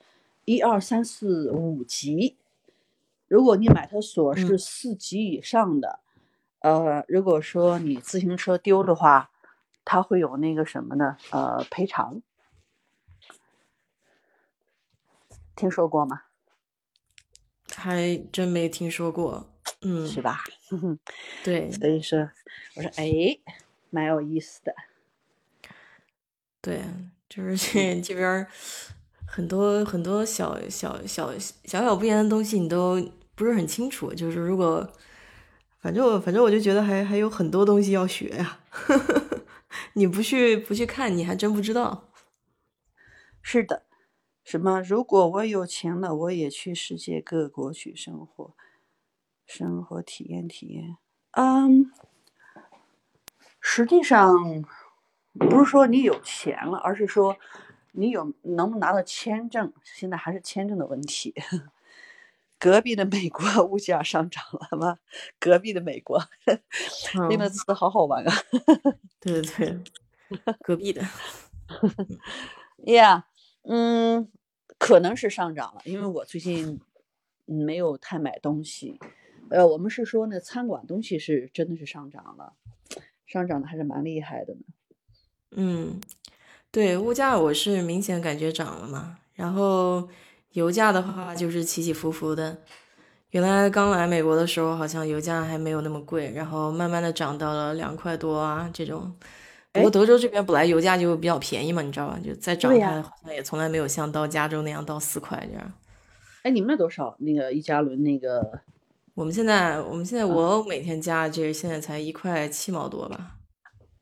[0.47, 2.39] 一二三四五级。
[3.29, 6.01] 如果你买它锁是嗯四级以上的，
[6.61, 9.31] 呃，如果说你自行车丢的话，
[9.85, 11.19] 它会有那个什么呢？
[11.31, 12.23] 呃，赔偿。
[15.55, 16.23] 听说过吗？
[17.75, 19.49] 还真没听说过，
[19.83, 20.45] 嗯，是吧？
[21.45, 22.19] 对 所以说，
[22.77, 23.39] 我说哎，
[23.91, 24.75] 蛮有意思的。
[26.61, 26.83] 对，
[27.29, 28.47] 就是这这边
[29.27, 33.01] 很多很多小小小小小不言的东西，你都
[33.35, 34.13] 不是很清楚。
[34.13, 34.87] 就是如果，
[35.81, 38.59] 反正我反正我就觉得还还有很多东西要学呀、
[39.95, 42.11] 你不去不去看，你还真不知道。
[43.43, 43.85] 是的，
[44.51, 44.81] 什么？
[44.81, 48.53] 如果我有钱了，我也去世界各国去生活，
[49.47, 50.97] 生活体验体验。
[51.31, 51.93] 嗯，
[53.61, 54.35] 实际上
[55.35, 57.37] 不是说你有钱了，而是说
[57.93, 61.33] 你有能不能拿到签证，现在还是签证的问题。
[62.59, 64.99] 隔壁的美国物价上涨了吗？
[65.39, 66.21] 隔壁的美国，
[67.29, 68.35] 那个嗯，词好好玩啊！
[69.21, 69.81] 对对对，
[70.61, 71.03] 隔壁的，
[72.85, 73.23] Yeah，
[73.63, 74.31] 嗯，
[74.81, 76.81] 可能是上涨了，因为我最近
[77.45, 78.99] 没有太买东西。
[79.51, 82.55] 呃，我们是说呢，餐馆东西是真的是上涨了，
[83.27, 84.61] 上涨的还是蛮厉害的呢。
[85.51, 86.01] 嗯，
[86.71, 90.09] 对，物价我是明显感觉涨了嘛，然后
[90.53, 92.63] 油价的话就是起起伏伏的。
[93.33, 99.15] 原来刚来美国的时候，好像油价还没有那么贵，然后慢慢的涨到了两块多啊这种。
[99.73, 102.19] 不过哎德州这边本来油价就比较便宜嘛，你知道吧？
[102.25, 105.73] 就再涨它好像也从来没有像到加州那样到四块这样。
[106.43, 107.15] 哎，你们那多少？
[107.19, 108.61] 那个一加仑那个
[109.15, 113.37] 我们现在我们现在嗯我每天加这现在才一块七毛多吧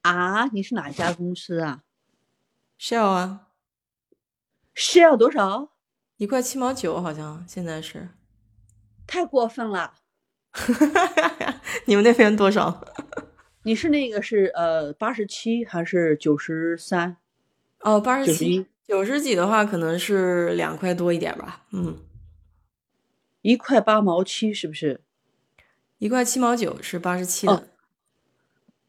[0.02, 0.46] 啊？
[0.52, 1.80] 你是哪一家公司啊
[2.80, 3.48] ，Shell 啊
[4.74, 5.70] ，？Shell 多少？
[6.16, 8.08] 一块七毛九好像现在是。
[9.06, 9.94] 太过分了！
[11.86, 12.84] 你们那边多少？
[13.68, 17.18] 你是那个是呃八十七还是九十三？
[17.80, 21.66] 哦，八十91七、九十几的话，可能是两块多一点吧。
[21.72, 21.98] 嗯，
[23.42, 25.02] 一块八毛七是不是？
[25.98, 27.62] 一块七毛九是八十七的，哦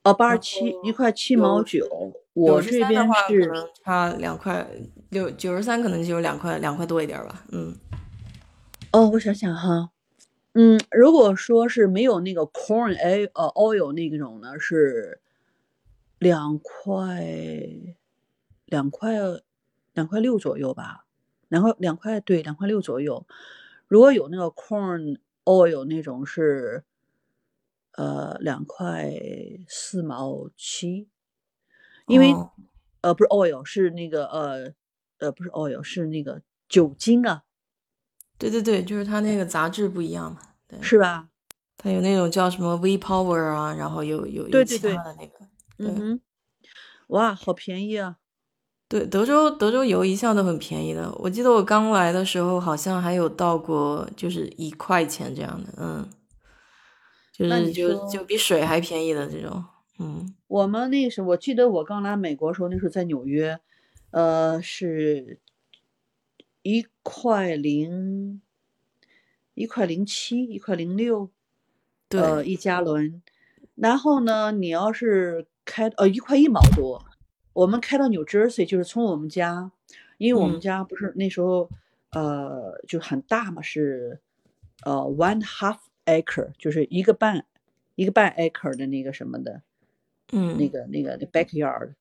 [0.03, 1.85] 哦，八十七一块七毛九。
[1.85, 4.65] 九我这边是能差两块
[5.09, 7.43] 六，九十三可能就有两块两块多一点吧。
[7.51, 7.75] 嗯，
[8.93, 9.89] 哦，我想想哈，
[10.61, 15.21] 嗯，如果说是没有那个 corn oil 呃 oil 那种呢，是
[16.17, 17.25] 两块
[18.65, 19.13] 两块
[19.93, 21.05] 两块六左右吧，
[21.47, 23.25] 两块两块对两块六左右。
[23.87, 26.83] 如果有那个 corn oil 那种是
[27.93, 29.13] 呃两块
[29.65, 31.07] 四毛七，
[32.07, 32.51] 因为、哦
[32.99, 34.73] 呃不是 oil 是那个呃
[35.19, 37.45] 呃不是 oil 是那个酒精啊，
[38.37, 40.41] 对对对，就是它那个杂质不一样嘛。
[40.69, 41.27] 对，是吧？
[41.75, 45.39] 它有那种叫什么 V Power 啊，然后有有有其他的那个。
[45.77, 46.19] 对嗯，
[47.07, 48.17] 哇，好便宜啊！
[48.89, 51.09] 对，德州德州油一向都很便宜的。
[51.19, 56.09] 我记得我刚来的时候，好像还有到过就是一块钱这样的，嗯，
[57.31, 59.63] 就是就就比水还便宜的这种，
[59.99, 63.59] 嗯我们那时候，我记得我刚来美国的时候，那时候在纽约，
[64.11, 65.39] 呃，是
[66.63, 68.41] 一块零，
[69.59, 71.29] 一块零七，一块零六，
[72.07, 73.21] 对，呃，一加仑。
[73.75, 77.03] 然后呢，你要是开呃一块一毛多，
[77.51, 79.69] 我们开到 New Jersey，就是从我们家，
[80.17, 81.69] 因为我们嗯家不是那时候
[82.11, 84.21] 呃就很大嘛，是
[84.85, 87.45] 呃 one half acre，就是一个半
[87.95, 89.61] 一个半 acre 的那个什么的。
[90.31, 91.95] 嗯那个那个那 backyard，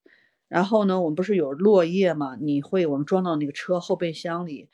[0.46, 2.36] 然后呢，我们不是有落叶嘛？
[2.40, 4.68] 你会我们装到那个车后备箱里，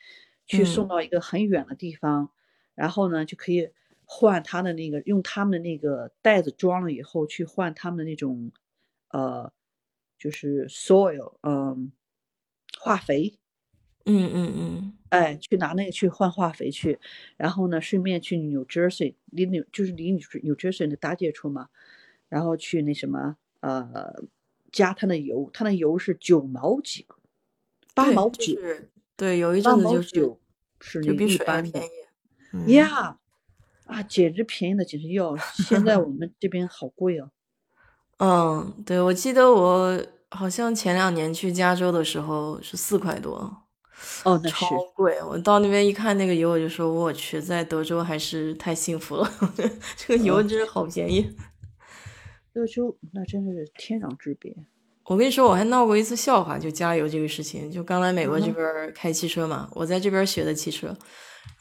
[0.44, 2.30] 去送嗯到一个很远的地方，
[2.74, 3.70] 然后呢就可以
[4.04, 8.52] 换他的那个用他们的那个袋子装了以后去换他们的那种
[9.08, 9.52] 呃
[10.18, 11.92] 就是 soil 嗯
[12.78, 13.38] 化肥，
[14.04, 14.98] 嗯嗯嗯。
[15.10, 16.98] 哎，去拿那个去换化肥去，
[17.36, 20.18] 然后呢顺便去 New Jersey 离纽就是离 New
[20.56, 21.68] Jersey 那大街处嘛，
[22.28, 24.24] 然后去那什么呃
[24.72, 27.16] 加他的油，他的油是九毛几个，
[27.94, 30.40] 八毛九，就是对，有一阵子就是九
[30.80, 31.90] 是比水还便宜，
[32.54, 33.18] 嗯呀。
[33.86, 37.28] 啊，简直便宜的简直要，现在我们这边好贵哦。
[38.18, 43.32] 嗯，对，我记得我好像前两年去加州的时候是四块多，
[44.24, 45.22] 哦，那超是贵。
[45.22, 49.30] 我到那边一看那个油，我就说我去，在德州还是太幸福了，
[49.98, 51.36] 这个油真是好便宜。
[52.54, 54.56] 德州那真是天壤之别。
[55.04, 57.70] 我跟你说，我还闹过一次笑话，就加油这个事情。
[57.70, 58.64] 就刚来美国这边
[58.94, 60.96] 开汽车嘛，我在这边学的汽车，我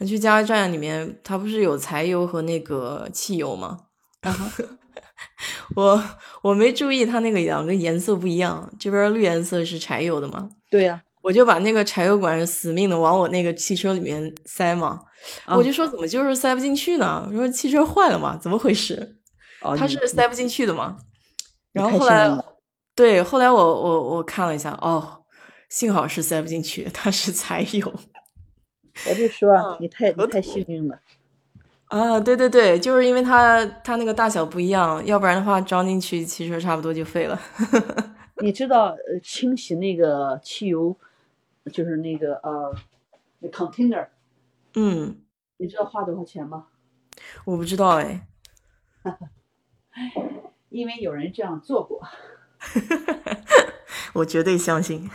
[0.06, 3.80] 去加油站里面，它不是有柴油和那个汽油吗？
[5.76, 6.04] 我
[6.42, 15.00] 我没注意它那个两个颜色不一样，这边绿颜色是柴油的嘛，对呀、我就把那个柴油管死命的往我那个汽车里面塞嘛，
[15.46, 17.26] 啊我就说怎么就是塞不进去呢？
[17.32, 19.18] 我说汽车坏了嘛，怎么回事？
[19.62, 20.98] 哦，它是塞不进去的嘛。
[21.72, 22.30] 然后后来
[22.96, 25.24] 对，后来我我我看了一下，哦，
[25.70, 27.94] 幸好是塞不进去，它是柴油
[29.10, 31.00] 我就说你太你太幸运了。
[31.86, 37.40] 啊，对对对，就是因为它它那个大小不一样，要不然的话装进去其实差不多就废了。
[38.42, 40.98] 你知道呃，清洗那个汽油，
[41.72, 42.76] 就是那个呃，
[43.40, 44.08] 那 container，
[44.74, 45.22] 嗯，
[45.58, 46.66] 你知道花多少钱吗？
[47.46, 48.26] 我不知道哎，
[50.70, 52.02] 因为有人这样做过，
[54.14, 55.08] 我绝对相信。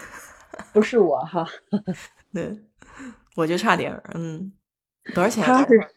[0.73, 1.45] 不是我哈，
[2.33, 2.61] 对，
[3.39, 4.53] 我就差点儿，嗯，
[5.15, 5.63] 多少钱啊？
[5.63, 5.89] 他是，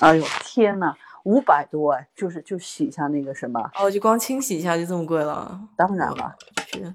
[0.00, 5.68] 哎呦天呐，五百多哎，就是就洗一下那个什么，哦，就光清洗一下就这么贵了？
[5.76, 6.34] 当然了，
[6.66, 6.92] 是，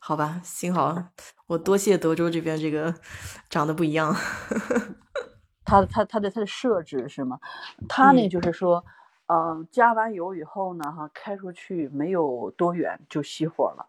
[0.00, 1.00] 好吧，幸好
[1.46, 2.92] 我多谢德州这边这个
[3.48, 4.12] 长得不一样。
[5.64, 7.38] 它它它的它的设置是吗？
[7.88, 8.84] 它那嗯就是说，
[9.26, 13.86] 嗯、加完油以后呢，哈，开出去没有多远就熄火了。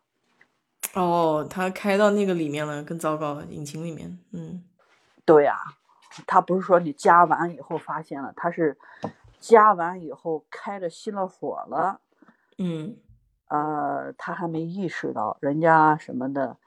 [0.93, 4.19] 哦，它开到那个里面了，更糟糕，引擎里面。
[4.33, 4.63] 嗯，
[5.25, 5.57] 对呀、
[6.27, 8.77] 他不是说你加完以后发现了，他是
[9.39, 11.99] 加完以后开着熄了火了，
[12.57, 12.97] 嗯，
[13.47, 16.57] 呃，他还没意识到，人家什么的，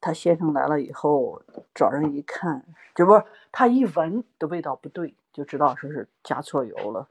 [0.00, 1.42] 他先生来了以后
[1.74, 2.64] 找人一看，
[2.94, 7.08] 就不是他一闻的味道不对，就知道说是加错油了。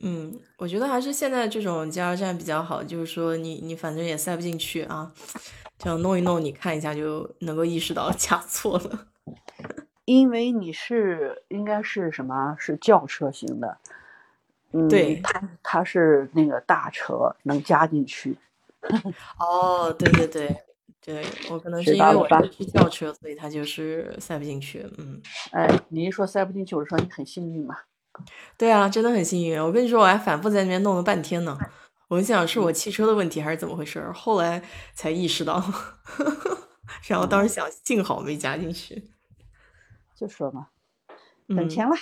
[0.00, 5.12] 嗯，我觉得还是现在这种加油站比较好，就是说你你反正也塞不进去啊，
[5.78, 9.06] 这样弄一弄，你看一下就能够意识到加错了。
[10.04, 12.56] 因为你是应该是什么？
[12.58, 13.78] 是轿车型的，
[14.72, 18.36] 嗯，对它它是那个大车能加进去，
[19.38, 20.56] 哦，对对对
[21.00, 24.86] 对，我可能是因为我是去轿车，所以它就是塞不进去。
[24.98, 25.20] 嗯，
[25.52, 27.76] 哎，你一说塞不进去，我就说你很幸运嘛。
[28.56, 29.60] 对啊，真的很幸运。
[29.60, 31.58] 我跟你说，我还反复在那边弄了半天呢。
[32.08, 34.62] 我就想是我汽车的问题还是怎么回事儿，后来
[34.94, 35.62] 才意识到，
[37.08, 39.10] 然后当时想幸好没加进去。
[40.14, 40.68] 就说嘛，
[41.48, 41.94] 等嗯钱了。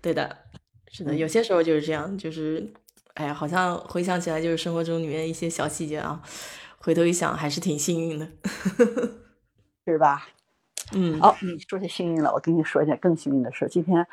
[0.00, 0.38] 对的，
[0.88, 2.72] 是的，嗯有些时候就是这样，就是，
[3.14, 6.22] 哎呀，好像回想起来就是生活中里面一些小细节啊，
[6.78, 8.28] 回头一想还是挺幸运的。
[9.86, 10.28] 是吧？
[10.92, 13.66] 嗯，哦，你说起幸运了，我跟你说一件更幸运的事。
[13.68, 14.06] 今天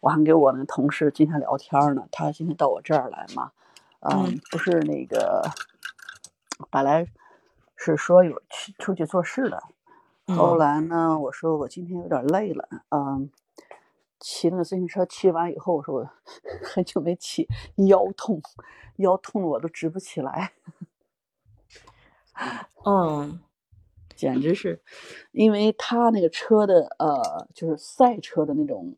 [0.00, 3.52] 我还跟我那个同事今天聊天呢，他今天到我这儿来嘛，
[4.00, 5.42] 嗯，嗯不是那个，
[6.70, 7.06] 本来
[7.76, 9.62] 是说有去出去做事的，
[10.26, 13.30] 后嗯来呢，我说我今天有点累了，嗯，
[14.18, 16.10] 骑那个自行车骑完以后，我说我
[16.64, 17.46] 很久没骑，
[17.88, 18.40] 腰痛，
[18.96, 20.52] 腰痛的我都直不起来。
[22.84, 23.40] 嗯
[24.16, 24.80] 简直是，
[25.32, 28.96] 因为他那个车的呃，就是赛车的那种，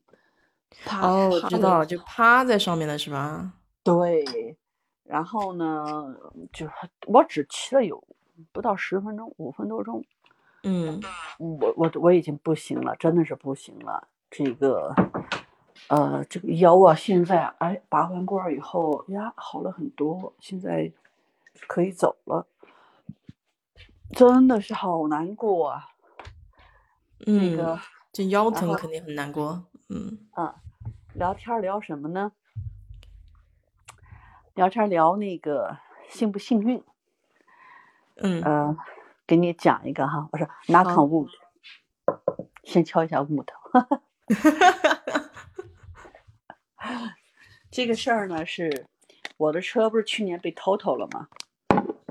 [0.84, 3.54] 趴哦，我知道，就趴在上面的是吧？
[3.82, 4.56] 对，
[5.04, 6.14] 然后呢，
[6.52, 6.72] 就是
[7.06, 8.02] 我只骑了有
[8.52, 10.04] 不到十分钟，五分多钟，
[10.68, 11.00] 嗯
[11.38, 14.08] 我我我已经不行了，真的是不行了。
[14.28, 14.92] 这个，
[15.88, 20.92] 呃，这个腰啊，现在哎拔完罐以后呀，好了很多，现在
[21.68, 22.46] 可以走了，
[24.10, 25.90] 真的是好难过啊。
[27.18, 27.78] 那个嗯，
[28.12, 29.64] 这腰疼肯定很难过。
[29.88, 30.56] 嗯啊，
[31.14, 32.32] 聊天聊什么呢？
[34.54, 36.82] 聊天聊那个幸不幸运？
[38.16, 38.76] 嗯呃，
[39.26, 41.30] 给你讲一个哈，我说 knock 好 on wood，
[42.64, 43.56] 先敲一下木头。
[47.70, 48.86] 这个事儿呢，是
[49.36, 51.28] 我的车不是去年被偷偷了吗？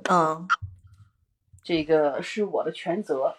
[0.10, 0.48] 嗯
[1.64, 3.38] 这个是我的全责。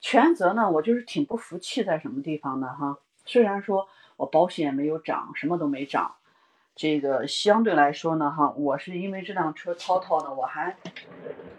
[0.00, 2.68] 全责呢，我就是挺不服气，在什么地方呢？
[2.74, 6.16] 哈，虽然说我保险没有涨，什么都没涨，
[6.76, 10.76] 这个相对来说呢，哈，我是因为这辆车淘淘呢，我还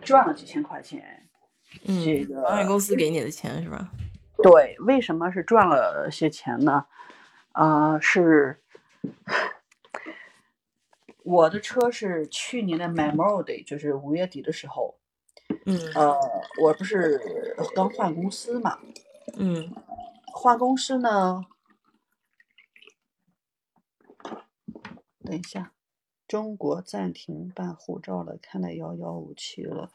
[0.01, 1.27] 赚了几千块钱。
[1.83, 3.89] 这嗯，个保险公司给你的钱是吧？
[4.43, 6.85] 对，为什么是赚了些钱呢？
[7.51, 8.61] 啊、是
[11.23, 14.99] 我的车是去年的 Memorial Day，就是五月底的时候，
[15.65, 16.15] 嗯呃，
[16.61, 17.19] 我不是
[17.73, 18.77] 刚换公司嘛，
[19.35, 19.73] 嗯
[20.31, 21.43] 换公司呢，
[25.27, 25.73] 等一下，
[26.25, 29.91] 中国暂停办护照了，看来遥遥无期了。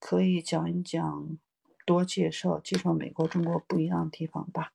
[0.00, 1.36] 可以讲一讲，
[1.84, 4.72] 多介绍介绍美国、中国不一样的地方吧。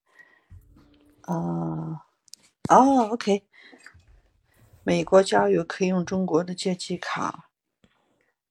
[1.24, 2.00] 呃，
[2.70, 3.44] 哦，OK，
[4.84, 7.50] 美国加油可以用中国的借记卡，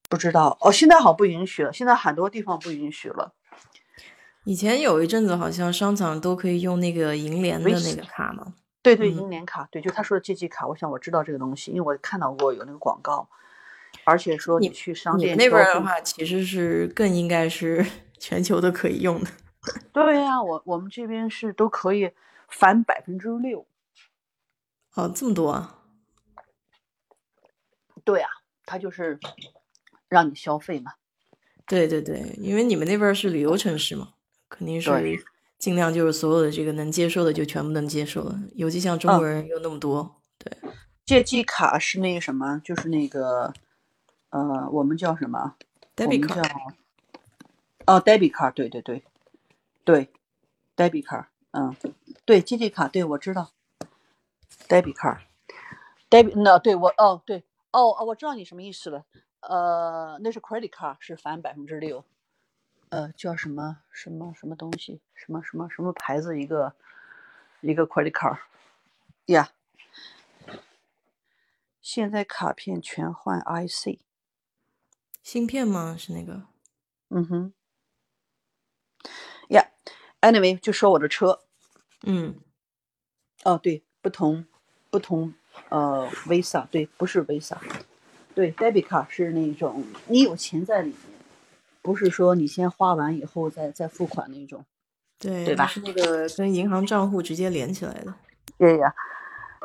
[0.09, 3.35] 不知道哦，现在好不允许了，现在很多地方不允许了。
[4.43, 8.55] 以前有一阵子好像商场都可以用那个银联的那个卡嘛。
[8.83, 13.29] 对对，嗯银联卡，对，就他说的借记卡，我想我知道这个东西，因为我看到过有那个广告，
[14.05, 17.87] 而且说你去商店那边的话，其实是更应该是
[18.19, 19.31] 全球都可以用的。
[19.93, 22.11] 对呀、我我们这边是都可以
[22.49, 23.65] 返百分之六。
[24.95, 25.79] 哦，这么多啊！
[28.05, 28.29] 对啊、
[28.67, 29.21] 他就是
[30.09, 30.95] 让你消费嘛。
[31.67, 34.15] 对对对，因为你们那边是旅游城市嘛，
[34.49, 34.91] 肯定是
[35.63, 38.37] 尽量就是所有的这个能接受的就全部能接受了。
[38.57, 39.17] 尤其像中嗯。
[39.17, 40.53] 国人又那么多，对，
[41.07, 43.55] 借记卡是那个什么，就是那个
[44.31, 45.55] 呃，我们叫什么？
[45.99, 46.75] 我 debit 们 card
[47.87, 49.05] 哦，debit 卡，对对对
[49.85, 50.09] 对
[50.77, 51.77] ，debit 卡，嗯，
[52.25, 53.53] 对，借记卡，对我知道
[54.67, 55.23] ，debit 卡
[56.11, 59.05] ，debit 那对我哦对哦哦，我知道你什么意思了，
[59.43, 62.05] 呃，那是 credit card 是返百分之六，
[62.93, 66.75] 呃，叫什么什么什么东西，什么什么什么牌子一个
[67.63, 68.39] 一个 credit card，
[69.25, 69.51] 呀、
[71.81, 73.99] 现在卡片全换 IC。
[75.23, 75.97] 芯片吗？
[75.99, 76.43] 是那个？
[77.09, 77.55] 嗯哼
[79.49, 81.45] ，Yeah，anyway，就说我的车，
[82.03, 82.41] 嗯
[83.45, 84.45] 哦，对，不同
[84.91, 85.33] 不同
[85.71, 87.57] 呃，Visa，对，不是 Visa，
[88.35, 91.12] 对，debit 卡是那种你有钱在里面，
[91.83, 94.65] 不是说你先花完以后再再付款那种。
[95.19, 98.15] 对，对吧是那个跟银行账户直接连起来的。
[98.57, 98.95] 对呀，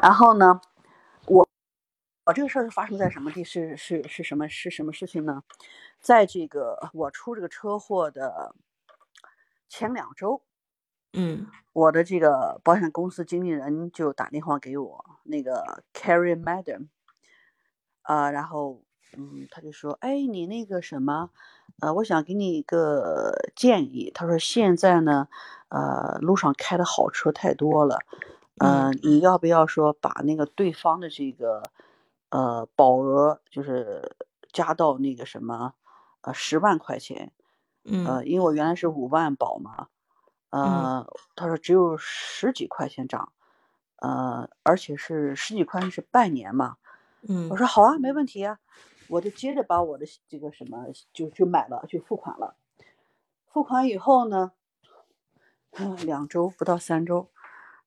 [0.02, 0.60] 然后呢，
[1.26, 1.48] 我
[2.26, 3.44] 我这个事儿是发生在什么地？
[3.44, 5.44] 是是是什么是什么事情呢？
[6.00, 8.54] 在这个我出这个车祸的
[9.68, 10.44] 前两周，
[11.14, 16.88] 嗯我的这个保险公司经纪人就打电话给我，那个 Carrie Madam，
[18.04, 18.84] 啊、然后
[19.16, 21.30] 嗯，他就说，哎，你那个什么，
[21.80, 24.12] 呃，我想给你一个建议。
[24.14, 25.28] 他说现在呢，
[25.70, 28.00] 呃，路上开的好车太多了，
[28.60, 29.20] 呃，你。
[29.20, 31.64] 要不要说把那个对方的这个
[32.30, 34.16] 呃保额就是
[34.52, 35.74] 加到那个什么
[36.22, 37.32] 呃十万块钱，
[37.84, 38.06] 嗯。
[38.06, 39.88] 呃，因为我原来是五万保嘛，
[40.52, 41.06] 呃，
[41.36, 43.32] 他说只有十几块钱涨，
[43.98, 46.78] 呃，而且是十几块钱是半年嘛，
[47.28, 47.50] 嗯。
[47.50, 48.60] 我说好啊，没问题啊，
[49.10, 52.58] 我就接着把我的这个什么就就买了，就付款了。
[53.48, 54.52] 付款以后呢，
[56.06, 57.32] 两周不到三周，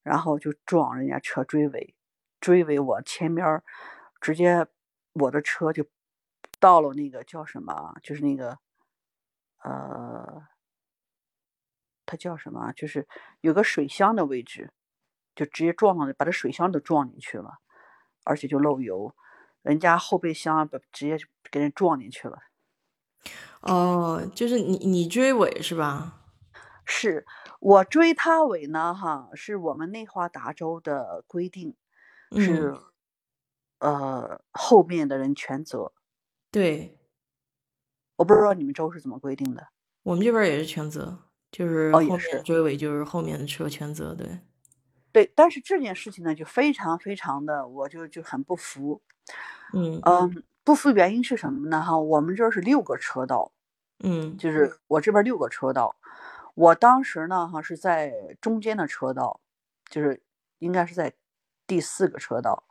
[0.03, 1.95] 然后就撞人家车追尾，
[2.41, 3.63] 追尾我前面
[4.21, 4.67] 直接
[5.13, 5.87] 我的车就
[6.59, 8.59] 到了那个叫什么，就是那个
[9.63, 10.47] 呃，
[12.07, 12.73] 它叫什么？
[12.73, 13.07] 就是
[13.41, 14.73] 有个水箱的位置，
[15.35, 17.59] 就直接撞到，把这水箱都撞进去了，
[18.25, 19.15] 而且就漏油，
[19.63, 21.19] 人家后备箱把直接
[21.51, 22.39] 给人撞进去了。
[23.63, 26.17] 哦，就是你你追尾是吧？
[26.85, 27.27] 是
[27.61, 31.77] 我追他尾呢，哈，是我们内华达州的规定，
[32.37, 32.77] 是、
[33.79, 35.93] 呃后面的人全责。
[36.51, 36.99] 对，
[38.17, 39.69] 我不知道你们州是怎么规定的。
[40.03, 41.17] 我们这边也是全责，
[41.53, 44.41] 就是后面追尾就是后面的车全责，对。
[45.13, 49.01] 对，但是这件事情呢，就非常非常的，我就就很不服。
[49.73, 51.81] 嗯嗯，不服原因是什么呢？
[51.83, 53.53] 哈，我们这儿是六个车道，
[54.03, 55.97] 嗯就是我这边六个车道，
[56.55, 59.41] 我当时呢哈是在中间的车道，
[59.89, 60.23] 就是
[60.59, 61.13] 应该是在
[61.67, 62.65] 第四个车道。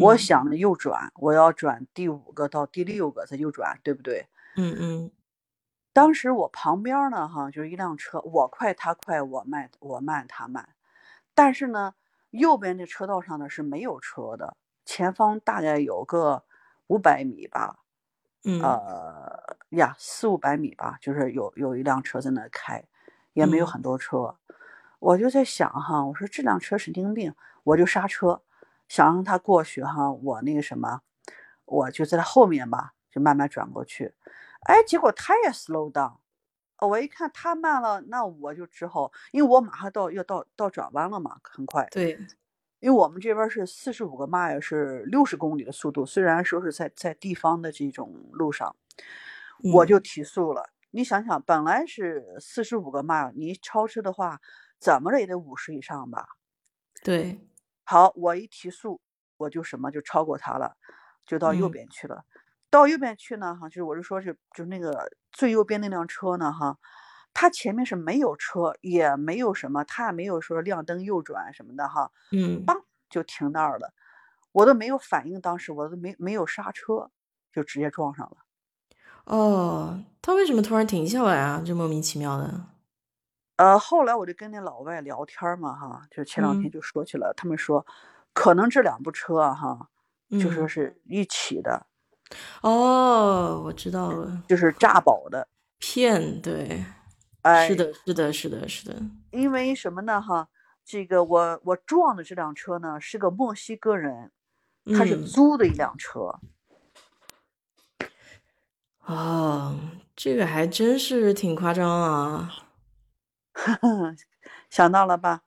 [0.00, 4.26] 我嗯想着右转，我要转第五个到第六个再右转，对不对？
[4.56, 5.10] 嗯嗯
[5.92, 10.68] 当时我旁边儿呢哈就是一辆车，我快他快，我慢我慢他慢，
[11.40, 11.94] 但是呢
[12.32, 16.44] 右边的车道上呢是没有车的，前方大概有个
[16.88, 17.78] 五百米吧，
[18.44, 22.84] 嗯呃呀，四五百米吧，就是有有一辆车在那开，
[23.32, 24.36] 也没有嗯很多车。
[24.98, 27.34] 我就在想哈，我说这辆车神经病，
[27.64, 28.42] 我就刹车，
[28.86, 31.00] 想让他过去哈，我那个什么，
[31.64, 34.14] 我就在他后面吧，就慢慢转过去。
[34.66, 36.19] 哎，结果他也 slow down，呃
[36.86, 41.86] 我一看他慢了，那我就只好，因为我马上到要到到转弯了嘛，很快。
[41.90, 42.18] 对，
[42.80, 48.74] 因为我们这边是四十五个 mile 是六十公里的速度，虽然说是在在地方的这种路上，
[49.72, 50.70] 我嗯就提速了。
[50.92, 54.40] 你想想，本来是四十五个 mile，你超车的话，
[54.78, 56.26] 怎么着也得五十以上吧？
[57.04, 57.40] 对，
[57.84, 59.00] 好，我一提速，
[59.36, 60.76] 我就什么就超过他了，
[61.24, 62.24] 就到右嗯边去了。
[62.70, 66.78] 到右边去呢，哈，就是我是说是就是那个最右边那辆车呢，哈，
[67.32, 73.92] 它前面是没有车，也没有什么，它也没有说亮灯右转什么的哈，嗯梆就停那儿了，
[74.52, 77.10] 我都没有反应，当时我都没没有刹车，
[77.52, 78.36] 就直接撞上了。
[79.24, 81.62] 哦，他为什么突然停下来啊？
[81.64, 82.66] 就莫名其妙的。
[83.56, 87.86] 呃，后来我就跟那老外聊天嘛，哈，就前两天嗯就说起来，他们说
[88.32, 89.88] 可能这两部车啊，哈，
[90.30, 91.86] 就说嗯是一起的，
[92.62, 95.46] 哦，我知道了，就是诈保的。
[95.78, 96.84] 骗，对，
[97.42, 98.96] 哎，是的，是的，是的，是的。
[99.30, 100.20] 因为什么呢？
[100.20, 100.48] 哈，
[100.84, 104.30] 这个我我撞的这辆车呢是个墨西哥人，
[104.96, 106.38] 他是嗯租的一辆车。
[109.06, 109.78] 哦，
[110.14, 112.52] 这个还真是挺夸张啊！
[114.70, 115.40] 想到了吧？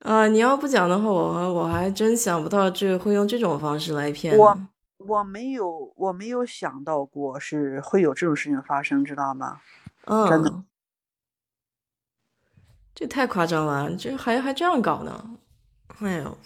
[0.00, 4.36] 啊，你要不讲的话，我我还真想不到这个会用这种方式来骗。
[4.36, 4.56] 我
[5.06, 9.60] 我没有我没有想到过是会有这种事情发生，知道吗？
[10.06, 10.64] 嗯真的嗯，
[12.94, 15.38] 这太夸张了，这还还这样搞呢？
[16.00, 16.36] 哎呦，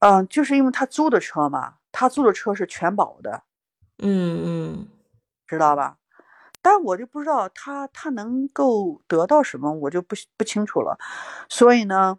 [0.00, 3.42] 嗯，就是因为他租的车嘛，他租的车是全保的，
[3.98, 4.88] 嗯嗯
[5.46, 5.96] 知道吧？
[6.60, 10.98] 但我就不知道他他能够得到什么，我就不不清楚了。
[11.48, 12.18] 所以呢，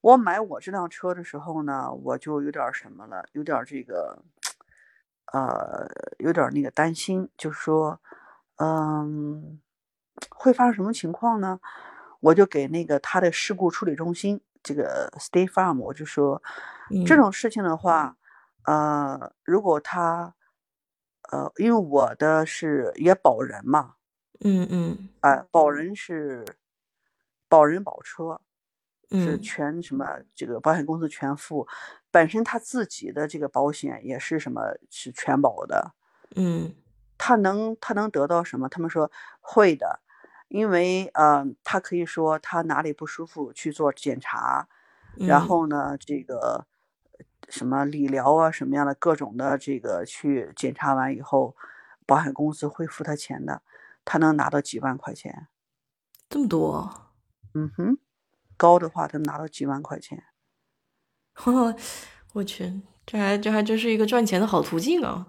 [0.00, 4.22] 我买我这辆车的时候呢，我就有点儿什么了，有点儿这个，
[5.32, 5.86] 呃，
[6.18, 8.00] 有点儿那个担心，就是说，
[8.56, 9.60] 嗯，
[10.30, 11.60] 会发生什么情况呢？
[12.20, 16.42] 我就给那个他的事故处理中心这个 State Farm，我就说，
[17.06, 18.16] 这嗯种事情的话，
[18.64, 20.34] 呃，如果他，
[21.30, 23.94] 呃，因为我的是也保人嘛，
[24.40, 26.44] 嗯嗯哎、保人是
[27.48, 28.40] 保人保车，
[29.16, 29.40] 是嗯。
[29.40, 31.66] 全什么这个保险公司全付，
[32.10, 35.92] 本身他自己的这个保险也是什么是全保的，
[36.36, 36.74] 嗯。
[37.18, 38.68] 他能他能得到什么？
[38.68, 40.00] 他们说会的，
[40.48, 44.68] 因为呃，他可以说他哪里不舒服去做检查，
[45.24, 45.40] 然嗯。
[45.40, 46.66] 后呢，这个
[47.48, 51.56] 什么理疗啊，什么样的各种的这个去检查完以后，
[52.06, 53.62] 保险公司会付他钱的，
[54.04, 55.48] 他能拿到几万块钱。
[56.30, 57.08] 这么多，
[57.54, 57.98] 嗯哼，
[58.58, 60.22] 高的话他拿到几万块钱。
[62.34, 65.26] 我去，这还这还真是一个赚钱的好途径啊！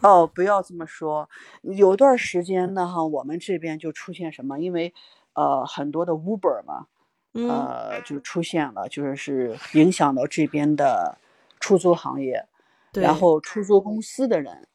[0.00, 1.28] 哦，不要这么说。
[1.60, 4.58] 有段时间呢，哈，我们这边就出现什么？
[4.58, 4.94] 因为
[5.34, 6.86] 呃，很多的 Uber 嘛，
[7.34, 11.18] 嗯呃，就出现了，就是是影响到这边的
[11.60, 12.48] 出租行业。
[12.92, 14.66] 对，然后出租公司的人，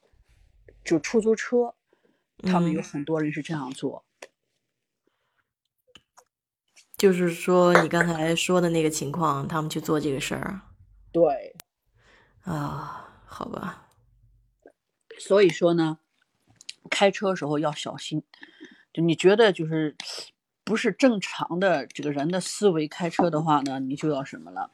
[0.84, 1.74] 就出租车，
[2.44, 4.05] 他们有嗯很多人是这样做。
[6.98, 10.62] 就是说你刚才说的那个情况，他们去做这个事儿
[11.12, 11.56] 对，
[12.44, 13.88] 啊，好吧，
[15.20, 15.98] 所以说呢，
[16.90, 18.24] 开车时候要小心。
[18.94, 19.96] 就你觉得就是
[20.64, 24.72] 不是正常的这个人的思维开车的话呢，你就要什么了？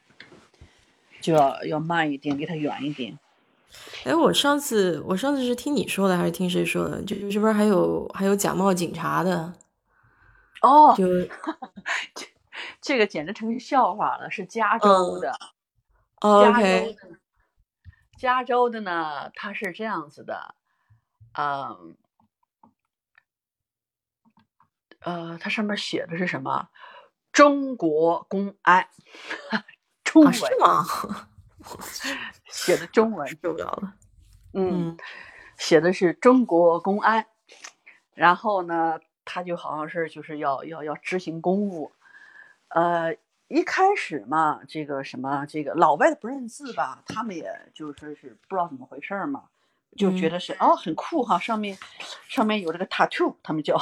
[1.20, 3.18] 就要要慢一点，离他远一点。
[4.04, 7.02] 哎，我上次我上次是听你说的，还是听谁说的？
[7.02, 9.52] 就这边还有还有假冒警察的，
[10.62, 11.06] 哦，就
[12.80, 15.32] 这个简直成笑话了，是加州嗯的。
[16.20, 17.18] 哦加州的，
[18.16, 20.54] 加州的呢，它是这样子的，
[21.36, 21.96] 嗯，
[25.00, 26.68] 呃，它上面写的是什么？
[27.32, 28.88] 中国公安，
[30.04, 30.86] 中啊文、是吗？
[32.44, 33.94] 写的中文， 受不了了，
[34.52, 34.98] 嗯，嗯
[35.56, 37.26] 写的是中国公安，
[38.14, 39.00] 然后呢，
[39.32, 41.90] 他就好像是就是要要要执行公务，
[42.68, 43.16] 呃，
[43.48, 49.48] 一开始嘛，这个什么这个老外的不认字吧，他们也就说是不知道怎么回事儿嘛，
[49.96, 50.32] 就觉嗯。
[50.32, 51.78] 得是、哦很酷哈，上面
[52.28, 53.80] 上面有这个 tattoo，他们叫，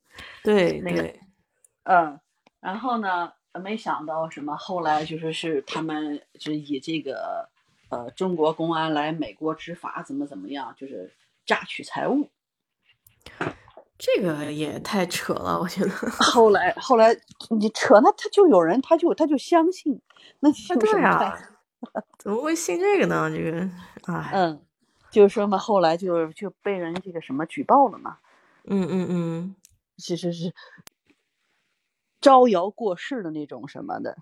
[0.44, 1.10] 对那个，
[1.84, 2.20] 嗯，
[2.60, 7.48] 然后呢，没想到什么，后来就是是他们就以这个
[7.88, 12.28] 呃中国公安来美国执法，怎么怎么样，就是榨取财物。
[14.00, 15.90] 这个也太扯了，我觉得。
[16.32, 17.14] 后来后来
[17.50, 20.00] 你扯那他就有人他就他就相信，
[20.40, 21.38] 那你有什对么啊，
[22.18, 23.30] 怎么会信这个呢？
[23.30, 23.70] 这个，
[24.06, 24.62] 哎，嗯，
[25.10, 28.16] 就是说嘛，后来就就被人这个什么举报了嘛。
[28.64, 29.54] 嗯嗯嗯，
[29.98, 30.54] 其实是
[32.22, 34.16] 招摇过市的那种什么的，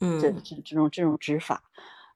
[0.00, 1.62] 这嗯这这种这种执法。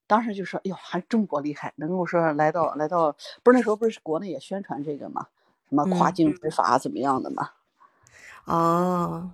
[0.06, 5.28] 当时就说，哎呦，还中国厉害，能够说来到来到，不是那时候不是国内也宣传这个嘛，
[5.82, 6.34] 什么跨嗯境。
[6.34, 7.50] 执法怎么样的嘛，
[8.44, 9.30] 哦，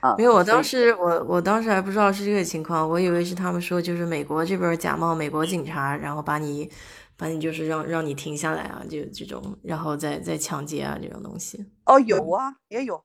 [0.00, 6.70] 啊，因为我当时我我当时还不知道是这个情况，我以为是他们说就是美国这边假冒美国警察，然后把你
[7.16, 13.04] 把你就是让让你停下来啊，就这种，然后再再抢劫啊这种东西，哦有啊也有。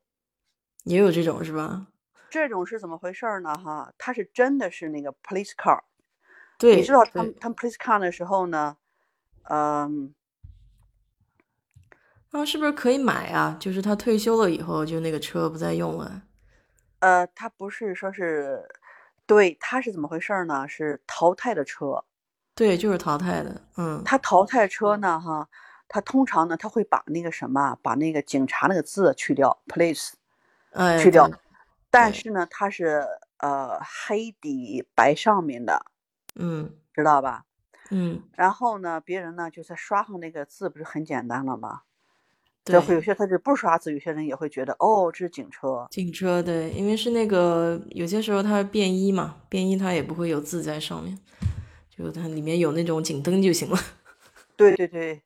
[0.84, 1.88] 也有这种是吧？
[2.30, 3.56] 这种是怎么回事儿呢？
[3.56, 5.80] 哈，他是真的是那个 police car，
[6.60, 8.78] 对，你知道他们，他们 police car 的时候呢，
[9.50, 10.14] 嗯，
[12.36, 13.56] 然后是不是可以买啊？
[13.62, 16.22] 就是他退休了以后，就那个车不再用了。
[17.00, 18.62] 呃，他不是说是，
[19.26, 20.68] 对，他是怎么回事儿呢？
[20.68, 22.04] 是淘汰的车，
[22.54, 25.48] 对，就是淘汰的，嗯，他淘汰车呢，哈，
[25.88, 30.10] 他通常呢，他会把那个什么，把那个警察那个字去掉，police
[30.72, 31.32] 哎，去掉
[31.90, 33.08] 但是呢，它是
[33.38, 35.86] 呃黑底白上面的，
[36.36, 37.46] 嗯知道吧？
[37.92, 41.84] 嗯，然后呢，别人呢就在刷上那个字，不是很简单了吗？
[42.66, 45.88] 这会有，些他是不刷字，有些人也会觉得哦，这是警车。
[45.92, 51.16] 警车，对，因为是那个有些时候它便衣嘛，便衣它也不会有字在上面，
[51.96, 53.78] 就它里面有那种警灯就行了。
[54.58, 55.22] 对对对，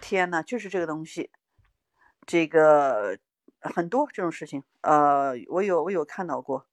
[0.00, 1.30] 天呐，就是这个东西，
[2.24, 3.18] 这个
[3.58, 6.66] 很多这种事情，呃，我有我有看到过，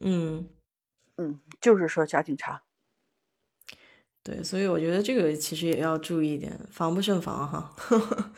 [0.00, 0.48] 嗯，
[1.16, 2.62] 嗯，就是说假警察，
[4.22, 7.74] 对，所以我觉得这个其实也要注意一点，防不胜防哈。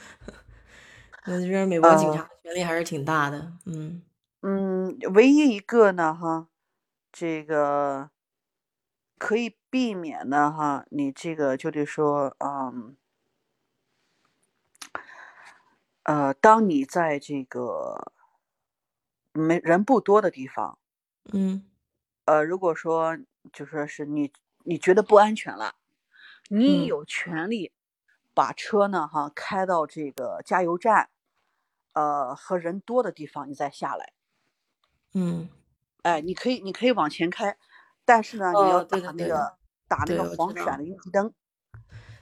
[1.29, 4.03] 那这边美国警察权力还是挺大的，嗯。
[4.43, 6.49] 嗯，唯一一个呢，哈，
[7.11, 8.11] 这个
[9.21, 12.97] 可以避免的哈，你这个就得说，嗯，
[16.05, 18.13] 呃，当你在这个
[19.35, 20.79] 没人不多的地方。
[21.33, 21.69] 嗯。
[22.27, 23.17] 呃，如果说
[23.53, 24.31] 就说是你
[24.65, 25.75] 你觉得不安全了，
[26.49, 26.87] 你嗯。
[26.87, 27.73] 有权利
[28.35, 31.11] 把车呢哈开到这个加油站，
[31.99, 34.13] 呃和人多的地方，你再下来。
[35.15, 35.49] 嗯，
[36.03, 37.57] 哎，你可以你可以往前开，
[38.05, 39.55] 但是呢，你要打那个
[39.89, 40.37] 打那，个。
[40.37, 41.33] 黄闪的应急灯。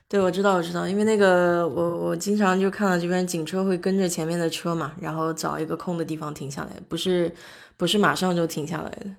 [0.09, 7.35] 对，我知道，我知道，因为那个我我经常就看到这边警车会跟着前面的车嘛，然后找一个空的地方停下来，不是
[7.77, 9.11] 不是马上就停下来的。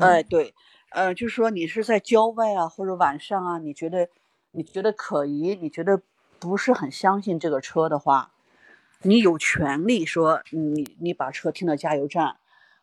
[0.00, 0.54] 哎，嗯对，
[0.90, 4.08] 呃，就是说你是在郊外啊，或者晚上啊，你觉得
[4.52, 6.00] 你觉得可疑，你觉得
[6.38, 8.32] 不是很相信这个车的话，
[9.04, 12.36] 你有权利说你你把车停到加油站，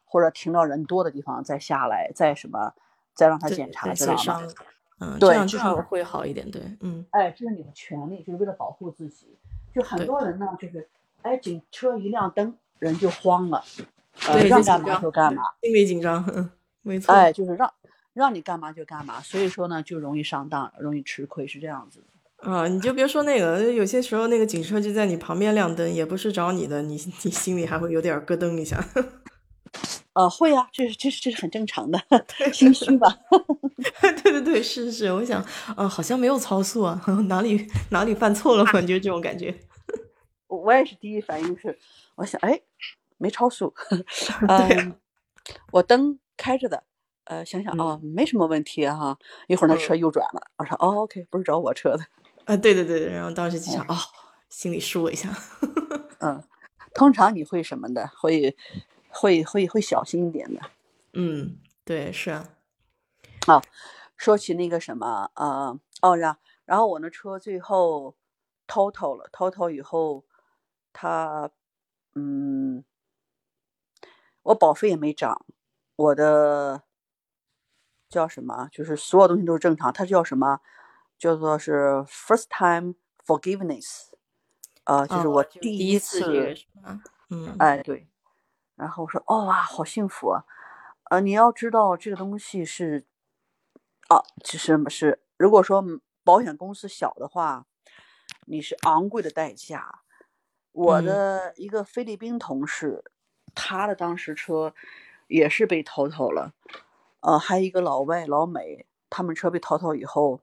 [0.05, 2.74] 或者停到人多的地方再下来，再什么
[3.13, 4.47] 再让他检，查，在知道吗？
[4.99, 9.36] 嗯，这对，样这样这是会好一点，对，嗯，哎，这是你的权利，就是为了保护自己。
[9.74, 10.88] 就很多人呢，就是
[11.24, 13.63] 哎，警车一亮灯，人就慌了，
[14.28, 15.43] 呃，对，就让干嘛就干嘛。
[15.61, 16.51] 心里紧张，嗯，
[16.82, 17.74] 没错，哎，就是让
[18.13, 22.07] 让你干嘛就干嘛，所以说呢，就容易上当，容易吃亏，是这样子的。
[22.42, 28.84] 啊，你就别说那个，有些时候那个警车就在你旁边亮灯，也不是找你的，你你心里还会有点咯噔一下。
[30.14, 32.02] 呃，会啊，这是这是这是很正常的，
[32.38, 33.18] 对 心虚吧？
[34.24, 35.42] 对对对，是是，我想，
[35.76, 38.82] 啊，好像没有超速啊，哪里哪里犯错了吗？
[38.82, 39.56] 就这种感觉。
[40.48, 41.78] 我我也是第一反应是，
[42.16, 42.60] 我想，哎，
[43.18, 44.96] 没超速，对呀，嗯，
[45.72, 46.84] 我灯开着的，
[47.24, 49.18] 呃，想想嗯哦，没什么问题啊哈。
[49.48, 52.04] 一会儿那车嗯右转了，我说哦，OK，不是找我车的，
[52.46, 53.96] 啊，对对对对，然后当时就想，哦，
[54.50, 55.30] 心里舒了一下。
[56.20, 56.44] 嗯，
[56.94, 58.56] 通常你会什么的，会
[59.10, 60.62] 会会会小心一点的。
[61.14, 62.50] 嗯，对，是啊，
[63.48, 63.62] 啊，
[64.18, 68.16] 说起那个什么，呃，哦，然然后我那车最后
[68.68, 70.24] total 了，total 以后，
[70.94, 71.50] 他，
[72.16, 72.84] 嗯，
[74.44, 75.46] 我保费也没涨，
[75.96, 76.84] 我的
[78.10, 80.60] 叫什么，就是所有东西都是正常，它叫什么，
[81.22, 84.07] 叫做是 first time forgiveness，
[84.86, 86.55] 呃，就是哦，我第第一一次
[87.30, 87.55] 嗯。
[87.59, 88.07] 哎，对，
[88.76, 90.43] 然后我说，哦哇，好幸福啊，
[91.11, 93.05] 呃，你要知道这个东西是。
[94.09, 97.67] 啊，其实是，如果说嗯保险公司小的话，
[98.47, 100.01] 你是昂贵的代价。
[100.72, 101.05] 我嗯。
[101.05, 103.03] 的一个菲律宾同事，
[103.53, 104.74] 他的当时车
[105.28, 106.53] 也是被偷偷了，
[107.19, 110.41] 呃，还有一个老外老美，他们车被偷偷以后，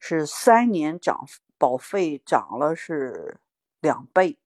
[0.00, 1.26] 是三年涨
[1.56, 3.38] 保费涨了是
[3.80, 4.38] 两倍，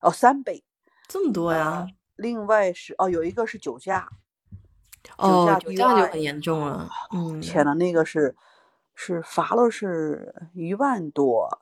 [0.00, 0.64] 哦三倍，
[1.06, 1.86] 这么多呀？
[2.16, 4.10] 另外是哦有一个是酒驾，
[5.02, 6.90] 酒哦，驾酒驾就很严重了。
[7.12, 8.34] 嗯，天呐，那个是
[8.94, 11.60] 是罚了是一万多，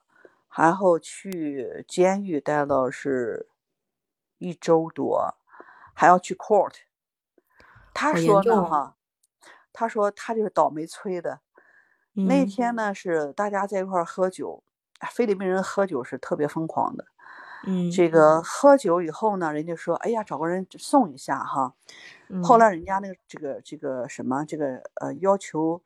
[0.57, 3.49] 然后去监狱待了是
[4.39, 5.35] 一周多，
[5.93, 6.74] 还要去 court。
[7.93, 8.97] 他说呢，重啊哈，
[9.72, 11.41] 他说他就是倒霉催的。
[12.17, 14.62] 那嗯天呢是大家在一块儿喝酒，
[15.01, 17.05] 哎菲律宾人喝酒是特别疯狂的。
[17.69, 21.75] 嗯这个喝酒以后呢，人家说，哎呀，找个人送一下哈。
[22.43, 25.83] 后嗯来人家那个这个这个什么这个呃要求，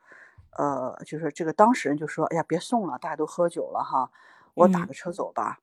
[0.59, 4.11] 呃就是这个当事人就说，哎呀别送了，大家都喝酒了哈，
[4.55, 5.59] 我打嗯个车走吧。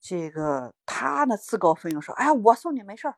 [0.00, 3.16] 这个他呢自告奋勇说，哎呀我送你没事儿。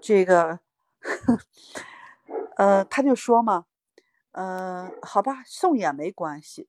[0.00, 0.60] 这个，
[2.56, 3.64] 呃他就说嘛，
[4.32, 6.68] 呃好吧送也没关系。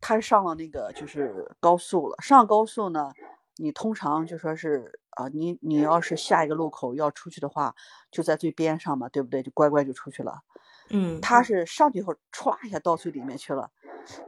[0.00, 3.12] 他上了那个就是高速了，上高速呢，
[3.56, 7.74] 你通常就说是啊、你你要是下一个路口要出去的话，
[8.12, 9.42] 就在最边上嘛，对不对？
[9.42, 10.42] 就乖乖就出去了。
[10.90, 13.68] 嗯他是上去以后歘一下到最里面去了，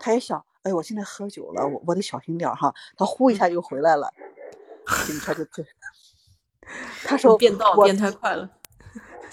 [0.00, 2.74] 他也想，哎，我现在喝酒了，我我得小心点儿哈。
[2.96, 4.12] 他呼一下就回来了，
[5.06, 5.64] 警察就对。
[7.06, 8.50] 他说我变道变太快了。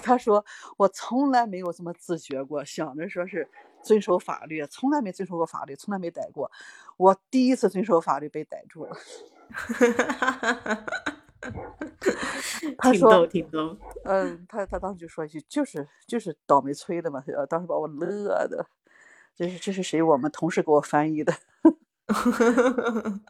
[0.01, 0.43] 他说
[0.77, 3.47] 我从来没有这么自觉过，想着说是
[3.83, 6.51] 遵守法律，从来没遵守过法律，从来没逮过。
[6.97, 8.97] 我第一次遵守法律被逮住了。
[12.77, 13.27] 他说。
[14.03, 18.65] 嗯，他他当时就说一句，就是就是倒霉催的嘛，呃当时把我乐的。
[19.35, 20.01] 这是这是谁？
[20.01, 21.33] 我们同事给我翻译的。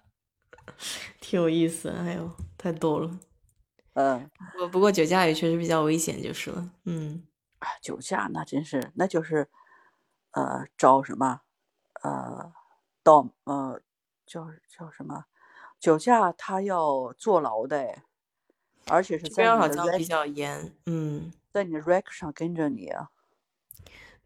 [1.19, 3.19] 挺有意思，哎呦，太逗了。
[3.99, 6.69] 嗯，不过不过酒驾也确实比较危险，就是了。
[6.85, 7.23] 嗯
[7.57, 9.47] 哎，酒驾那真是，那就是，
[10.33, 11.41] 呃，找什么，
[12.03, 12.53] 呃，
[13.01, 13.81] 到呃，
[14.27, 15.25] 叫叫什么？
[15.79, 18.03] 酒驾他要坐牢的哎，
[18.85, 20.71] 而且是这边好在你的像比较严。
[20.85, 23.09] 嗯，在你的 rec 上跟着你啊。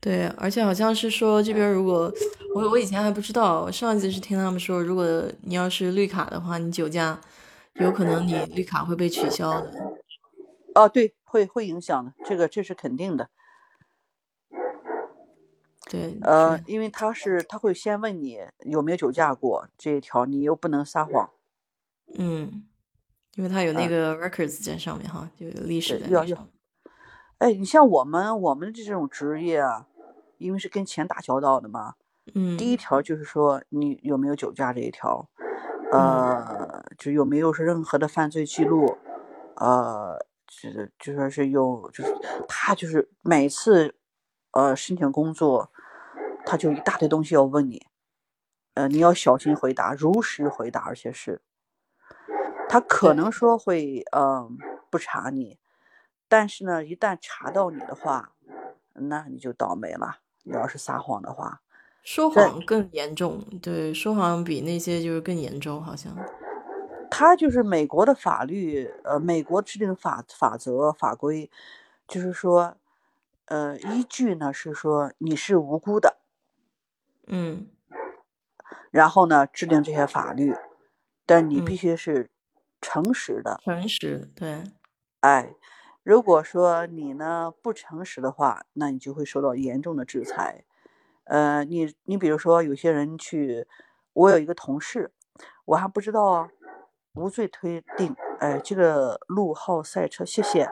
[0.02, 2.12] 对，而且好像是说这边如果
[2.54, 7.18] 我我以前还不知道，我上一次是听他们说，如果你要是绿卡的话，你酒驾
[7.76, 9.72] 有可能你绿卡会被取消的。
[10.76, 13.30] 哦，对，会会影响的，这个这是肯定的。
[15.90, 21.30] 对，呃，因为他是他会先问你有没有酒驾过这一条，你又不能撒谎。
[22.18, 22.66] 嗯，
[23.36, 26.54] 因为他有那嗯个 records 在上面哈，就有历史的要要在上面。
[27.40, 29.88] 哎，你像我们我们这种职业啊，
[30.38, 31.96] 因为是跟钱打交道的嘛，
[32.36, 35.41] 嗯第一条就是说你有没有酒驾这一条，嗯
[35.92, 38.98] 呃，就有没有是任何的犯罪记录，
[39.56, 40.18] 呃，
[40.48, 42.16] 就是就说是有，就是
[42.48, 43.96] 他就是每次
[44.52, 45.72] 呃申请工作，
[46.46, 47.86] 他就一大堆东西要问你，
[48.76, 51.42] 呃，你要小心回答，如实回答，而且是，
[52.70, 54.58] 他可能说会嗯、
[54.90, 55.60] 不查你，
[56.28, 58.32] 但是呢，一旦查到你的话，
[58.94, 60.20] 那你就倒霉了。
[60.44, 61.62] 你要是撒谎的话，
[62.04, 66.16] 说谎更严重，对，说谎比那些就是更严重，好像。
[67.10, 71.52] 他就是美国的法律，呃，美国制定的法法则法规，
[72.08, 72.78] 就是说，
[73.46, 76.18] 呃，依据呢是说你是无辜的，
[77.28, 77.68] 嗯
[78.90, 80.56] 然后呢制定这些法律，
[81.26, 82.32] 但你嗯必须是
[82.82, 83.60] 诚实的。
[83.64, 84.64] 诚实，对，
[85.20, 85.54] 哎，
[86.04, 90.64] 如果说你呢不诚实的话，那你就会受到严重的制裁。
[91.32, 93.66] 呃，你你比如说有些人去，
[94.12, 95.14] 我有一个同事，
[95.64, 96.50] 我还不知道啊，
[97.14, 98.14] 无罪推定。
[98.42, 100.70] 哎，这个路号赛车，谢谢。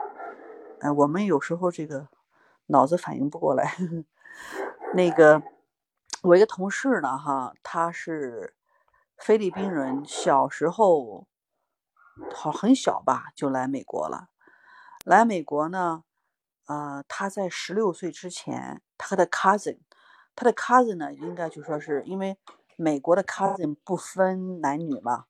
[0.80, 2.08] 哎，我们有时候这个
[2.66, 3.74] 脑子反应不过来。
[4.92, 5.42] 那个，
[6.24, 8.54] 我一个同事呢，哈，他是
[9.16, 11.26] 菲律宾人，小时候
[12.34, 14.28] 好很小吧就来美国了。
[15.06, 16.04] 来美国呢，
[16.66, 19.78] 呃，他在十六岁之前，他和他 cousin，
[20.40, 22.34] 他的 cousin 呢，应该就说是因为
[22.76, 25.26] 美国的 cousin 不分男女嘛，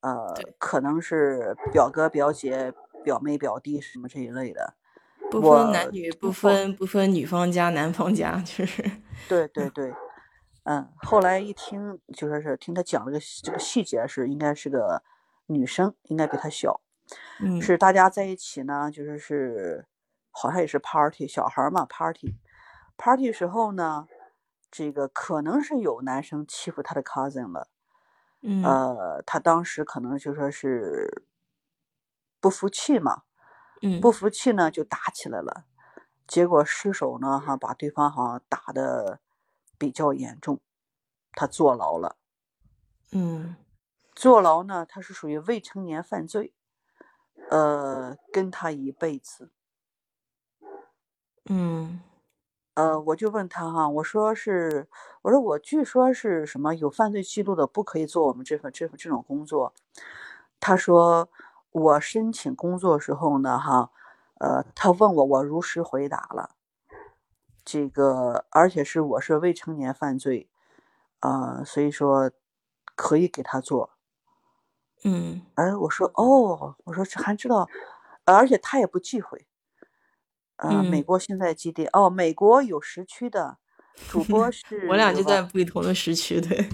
[0.00, 2.72] 呃，可能是表哥、表姐、
[3.04, 4.72] 表妹、表弟什么这一类的。
[5.30, 8.82] 不分男女，不分不分女方家男方家，就是，
[9.28, 9.92] 对对对，
[10.62, 15.02] 嗯，后来一听就说是听他讲了个这个细节是应该是个
[15.48, 16.80] 女生，应该比他小。
[17.40, 17.60] 嗯。
[17.60, 19.84] 是大家在一起呢，就是是
[20.30, 22.36] 好像也是 party 小孩儿嘛 party
[22.96, 24.06] party 时候呢，
[24.70, 27.68] 这个可能是有男生欺负他的 cousin 了，
[28.42, 28.62] 嗯。
[28.64, 31.24] 呃，他当时可能就说是
[32.40, 33.22] 不服气嘛，
[33.82, 34.00] 嗯。
[34.00, 35.64] 不服气呢就打起来了，
[36.26, 39.20] 结果失手呢哈把对方好像打的
[39.78, 40.60] 比较严重，
[41.32, 42.16] 他坐牢了。
[43.12, 43.56] 嗯。
[44.14, 46.52] 坐牢呢，他是属于未成年犯罪，
[47.48, 49.50] 呃，跟他一辈子。
[51.46, 52.02] 嗯
[52.80, 54.88] 呃，我就问他哈，我说是，
[55.20, 59.74] 我说我据说是什么有犯罪记录的不可以做我们这份这份这种工作。
[60.58, 61.28] 他说
[61.72, 63.90] 我申请工作时候呢，哈，
[64.38, 66.52] 呃，他问我，我如实回答了。
[67.62, 70.48] 这个，而且是我是未成年犯罪，
[71.18, 72.30] 啊，所以说
[72.96, 73.90] 可以给他做。
[75.04, 77.68] 嗯哎，我说哦，我说这还知道，
[78.24, 79.46] 而且他也不忌讳。
[80.60, 81.88] 呃，美嗯，国现在几点？
[81.92, 83.56] 哦，美国有时区的，
[84.08, 86.68] 主播是 我俩就在不同的时区，对。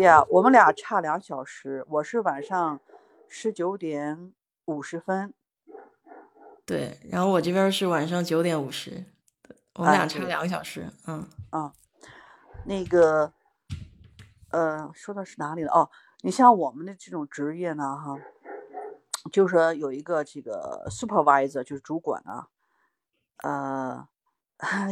[0.00, 2.78] 呀，我们俩差两小时，我是晚上
[3.28, 4.32] 十九点
[4.66, 5.34] 五十分，
[6.64, 9.04] 对，然后我这边是晚上九点五十，
[9.74, 10.88] 我们哎，俩差，两个小时。
[11.06, 11.72] 嗯啊，
[12.64, 13.32] 那个，
[14.50, 15.72] 呃，说的是哪里了？
[15.72, 15.90] 哦，
[16.22, 18.16] 你像我们的这种职业呢，哈，
[19.32, 22.48] 就是说有一个这个 supervisor，就是主管啊，
[23.42, 24.08] 呃，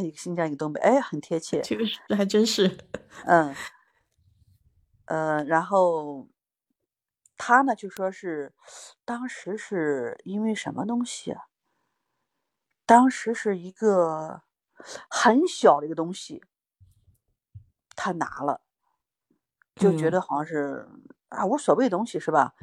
[0.01, 2.77] 一个新疆，一个东北，哎，很贴切，这个是还真是。
[3.25, 3.55] 嗯，
[5.05, 6.27] 呃，然后
[7.37, 8.53] 他呢就说是，
[9.03, 11.45] 当时是因为什么东西啊？
[12.85, 14.43] 当时是一个
[15.09, 16.43] 很小的一个东西，
[17.95, 18.61] 他拿了，
[19.75, 20.87] 就觉嗯得好像是
[21.29, 22.53] 啊无所谓的东西是吧？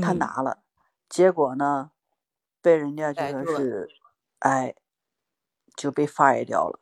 [0.00, 0.62] 他嗯，拿了，
[1.08, 1.90] 结果呢，
[2.62, 3.44] 被人家就。
[3.44, 3.88] 说是，
[4.38, 4.74] 哎，
[5.76, 6.78] 就被 fire 掉了。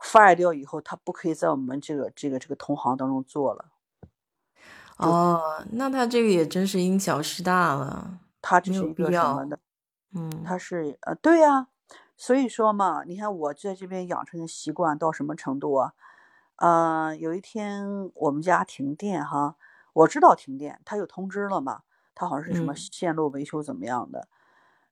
[0.00, 3.66] fire 掉以后，他不可以在我们这个这个这个同行当中做了。
[4.96, 8.92] 哦，那他这个也真是因小失大了，他这是一。
[8.92, 9.58] 个什么的？
[10.12, 11.68] 嗯他是呃，对呀，
[12.16, 15.92] 所以说嘛，你看我在这边养成的习惯到什么程度啊？
[16.56, 19.56] 呃，有一天我们家停电哈，
[19.94, 21.82] 我知道停电，他有通知了嘛，
[22.14, 24.28] 他好像是什么嗯线路维修怎么样的，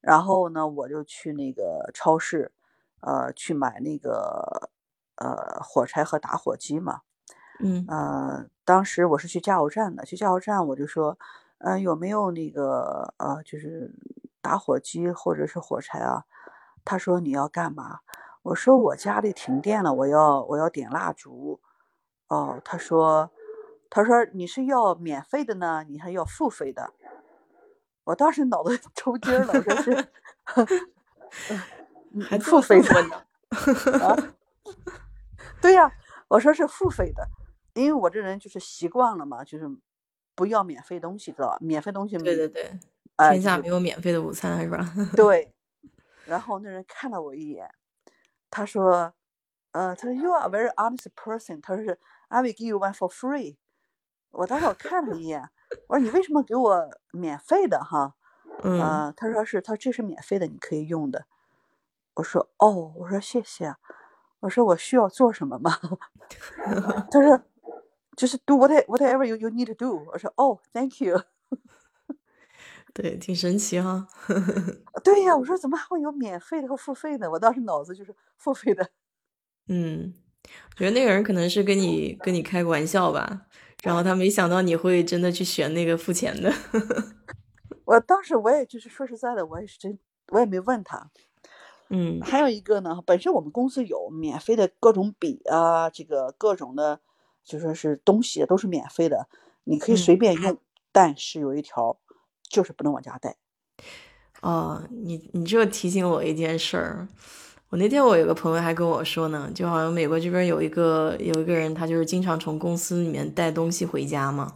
[0.01, 2.53] 然后呢，我就去那个超市，
[3.01, 4.71] 呃，去买那个
[5.17, 7.03] 呃火柴和打火机嘛。
[7.61, 11.19] 嗯呃，当时我是去加油站的，去加油站我就说，
[11.59, 13.93] 嗯、有没有那个呃，就是
[14.41, 16.25] 打火机或者是火柴啊？
[16.85, 18.01] 他说你要干嘛？
[18.43, 21.61] 我说我家里停电了，我要我要点蜡烛。
[22.29, 23.31] 哦，他说，
[23.91, 26.93] 他说你是要免费的呢，你还要付费的？
[28.05, 30.09] 我当时脑子 抽筋儿了，我说是，
[31.51, 31.61] 嗯
[32.29, 33.17] 还付费的呢？
[34.05, 34.17] 啊？
[35.61, 35.91] 对呀，
[36.29, 37.27] 我说是付费的，
[37.75, 39.69] 因为我这人就是习惯了嘛，就是
[40.35, 41.59] 不要免费东西，知道吧？
[41.61, 42.79] 免费东西，对对对，
[43.17, 44.79] 呃，天下没有免费的午餐，是吧？
[45.17, 45.53] 对。
[46.27, 47.71] 然后那人看了我一眼，
[48.51, 49.15] 他说，
[49.73, 51.99] 呃，他说 You are a very honest person，他说是
[52.29, 53.57] I will give you one for free。
[54.31, 55.49] 我当时我看了一眼，
[55.89, 58.15] 我说你为什么给我免费的哈？
[58.63, 61.25] 嗯呃，他说是，他说这是免费的，你可以用的。
[62.19, 63.77] 我说哦，我说谢谢啊，
[64.41, 65.79] 我说我需要做什么吗？
[67.13, 67.41] 他 说
[68.17, 70.05] 就是 do what whatever you you need to do。
[70.13, 71.17] 我说哦，thank you。
[72.93, 74.09] 对，挺神奇哈。
[75.05, 77.31] 对呀，我说怎么还会有免费的和付费的？
[77.31, 78.91] 我当时脑子就是付费的。
[79.69, 80.13] 嗯，
[80.73, 83.47] 我觉得那个人可能是跟你跟你开个玩笑吧，
[83.85, 86.53] 然后他没想到你会真的去选那个付钱的。
[87.85, 89.97] 我当时我也就是说实在的，我也是真
[90.33, 91.09] 我也没问他。
[91.91, 97.01] 嗯还有一个呢，本身我们公司有免费的各种笔啊，这个各种的，
[97.45, 99.29] 就说是东西都是免费的，
[99.65, 100.59] 你可以嗯随便用，
[100.93, 101.99] 但是有一条，
[102.43, 103.37] 就是不能往家带。
[104.43, 107.09] 哦，你你这提醒我一件事儿。
[107.71, 114.53] 我那天我有个朋友还跟我说呢，就好像美国这边有一个有一个人，他就是经常从公司里面带东西回家嘛，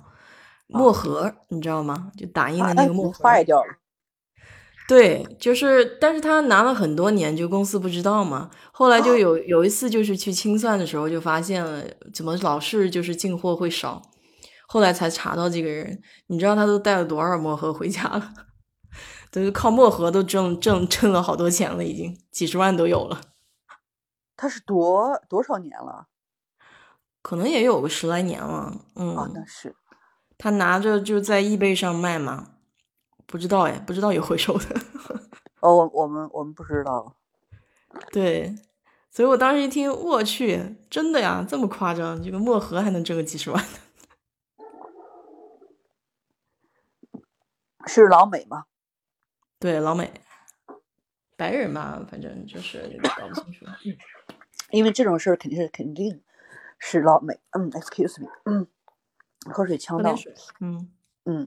[0.69, 2.11] 墨盒你知道吗？
[2.17, 3.23] 就打印啊，的那个墨盒。
[3.25, 3.75] 坏掉了。
[4.93, 8.51] 对，就是，但是他拿了很多年，就公司不知道嘛。
[8.73, 11.83] 后来就有有一次，就是去清算的时候，就发现了
[12.13, 14.03] 怎么老是就是进货会少，
[14.69, 16.03] 后来才查到这个人。
[16.27, 18.35] 你知道他都带了多少墨盒回家了？
[19.33, 23.19] 都是靠墨盒都挣挣挣了好多钱了，已经几十万都有了，
[24.37, 26.09] 他是多多少年了？
[27.23, 28.77] 可能也有个十来年了。
[28.95, 29.75] 哦，那嗯，是
[30.37, 32.52] 他拿着就在易贝上卖嘛，
[33.27, 34.65] 不知道哎，不知道有回收的。
[35.61, 37.17] 哦，我我们我们不知道。
[38.11, 38.55] 对，
[39.11, 42.23] 所以我当时一听，我去，真的呀，这么夸张？
[42.23, 43.65] 这个墨盒还能挣个几十万？
[47.87, 48.65] 是老美吗？
[49.59, 50.13] 对，老美，
[51.37, 53.67] 白人嘛，反正就是搞不清楚。
[54.71, 56.23] 因为这种事儿肯定是肯定
[56.79, 57.39] 是老美。
[57.51, 58.67] 嗯，excuse me，嗯，
[59.53, 60.15] 喝水呛到。
[60.61, 60.91] 嗯
[61.25, 61.47] 嗯，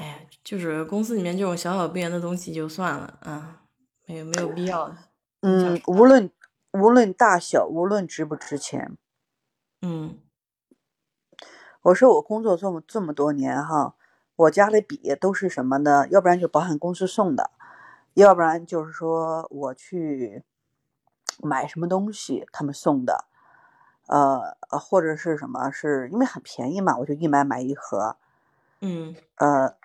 [0.00, 3.60] 哎呀，就是公司里面这种小小不言的东西就算了啊，
[4.06, 4.96] 没有没有必要的。
[5.42, 6.30] 嗯，无论
[6.72, 8.96] 无论大小，无论值不值钱，
[9.82, 10.18] 嗯
[11.82, 13.94] 我说我工作这么这么多年哈，
[14.36, 16.08] 我家的笔都是什么呢？
[16.08, 17.50] 要不然就保险公司送的，
[18.14, 20.42] 要不然就是说我去
[21.42, 23.26] 买什么东西他们送的，
[24.06, 28.16] 呃，或者是什么是因为很便宜嘛，我就一买买一盒。
[28.82, 29.76] 嗯呃，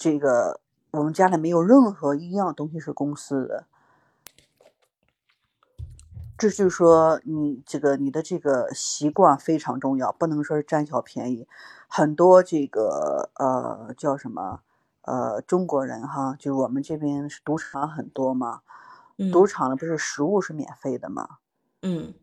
[0.00, 0.60] 这个
[0.92, 3.66] 我们家里没有任何一样东西是公司的。
[6.38, 11.46] 这就是说，你这个你的这个习惯非常重要，不能说是占小便宜。
[11.86, 14.62] 很多这个呃叫什么
[15.02, 18.62] 呃中国人哈，就是我们这边是赌场很多嘛，
[19.18, 21.40] 嗯赌场的不是食物是免费的嘛，
[21.82, 22.14] 嗯，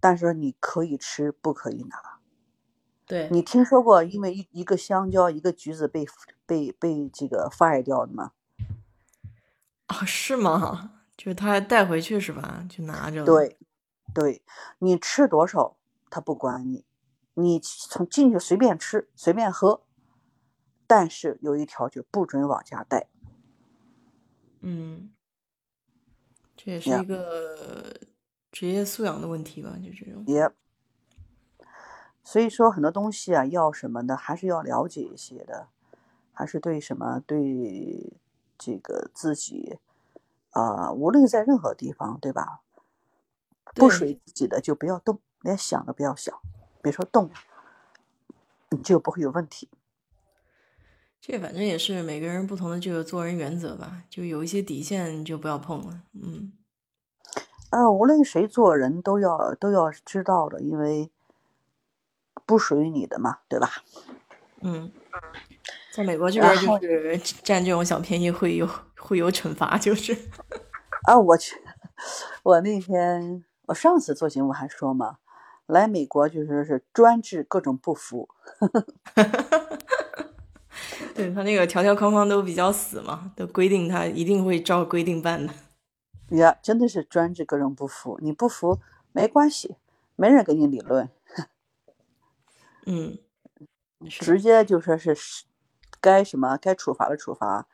[0.00, 1.96] 但是你可以吃，不可以拿。
[3.06, 6.04] 对，你听说过因为一一个香蕉一个橘子被
[6.46, 8.32] 被被这个 fire 掉的吗？
[9.86, 10.92] 啊是吗？
[11.16, 12.66] 就是他还带回去是吧？
[12.68, 13.24] 就拿着。
[13.24, 13.56] 对，
[14.12, 14.42] 对，
[14.78, 15.76] 你吃多少
[16.10, 16.84] 他不管你，
[17.34, 19.82] 你从进去随便吃随便喝，
[20.86, 23.08] 但是有一条就不准往家带。
[24.60, 25.12] 嗯，
[26.56, 27.94] 这也是一个
[28.50, 29.76] 职业素养的问题吧？
[29.82, 30.24] 就这种。
[30.26, 30.50] 也，
[32.24, 35.68] 所以说很多东西啊，要什么的还是要了解一些的，
[36.34, 38.12] 还是对什么对
[38.58, 39.78] 这个自己
[40.50, 42.60] 啊、无论在任何地方，对吧？
[43.74, 46.38] 不属于自己的就不要动，连想都不要想，
[46.80, 47.30] 别说动，
[48.70, 49.68] 你就不会有问题。
[51.20, 56.02] 这反正也是每个人不同的这个做人原则吧，就有一些底线你就不要碰了。
[56.12, 56.52] 嗯
[57.70, 61.10] 啊，无论谁做人都要都要知道的，因为
[62.46, 63.82] 不属于你的嘛，对吧？
[64.60, 64.92] 嗯，
[65.94, 68.68] 在美国这边就是占这种小便宜会有
[68.98, 70.12] 会有惩罚，就是。
[71.04, 71.54] 啊，我去，
[72.42, 75.18] 我那天我上次做节目还说嘛，
[75.66, 78.28] 来美国就是是专治各种不服，
[81.14, 85.54] 对他那个条条框框都比较死嘛，都规定他一定会照规定办的。
[86.36, 88.18] 呀，真的是专治各种不服。
[88.20, 88.80] 你不服
[89.12, 89.76] 没关系，
[90.16, 91.08] 没人跟你理论，
[92.86, 93.16] 嗯，
[94.08, 95.44] 直接就说是是
[96.04, 97.66] 该什么该处罚的处罚，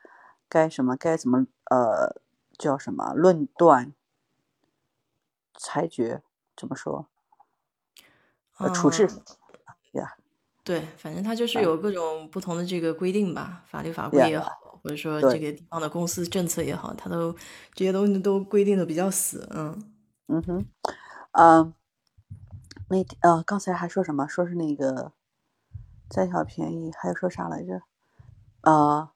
[0.47, 2.21] 该什么该怎么呃
[2.57, 3.93] 叫什么论断、
[5.53, 6.23] 裁决
[6.55, 7.09] 怎么说？
[8.57, 9.21] 呃，处置嗯
[9.99, 10.15] 呀，
[10.63, 17.33] 对，反正他就是有各种不同的这个规定吧，法律法规也好，或者说这个地方的公司政策也好，他都
[17.73, 19.45] 这些东西都规定的比较死。
[19.51, 19.93] 嗯
[20.27, 20.65] 嗯哼，
[21.33, 21.73] 嗯，
[22.87, 24.25] 那呃刚才还说什么？
[24.25, 25.11] 说是那个
[26.09, 27.81] 占小便宜，还有说啥来着？
[28.61, 29.13] 啊、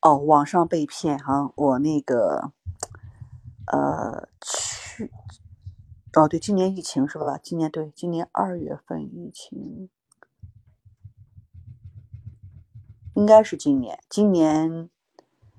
[0.00, 2.52] 哦，网上被骗哈、我那个
[3.66, 5.10] 呃去
[6.14, 7.38] 哦对，今年疫情是吧？
[7.42, 9.88] 今年对，今年二月份疫情。
[13.14, 14.90] 应该是今年，今年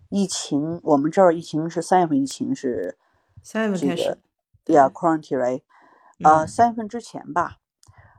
[0.09, 2.97] 疫情，我们这儿疫情是三月份，疫情是
[3.41, 4.17] 三月份开始
[4.65, 5.61] 个，yeah quarantine
[6.45, 7.59] 三月份之前吧，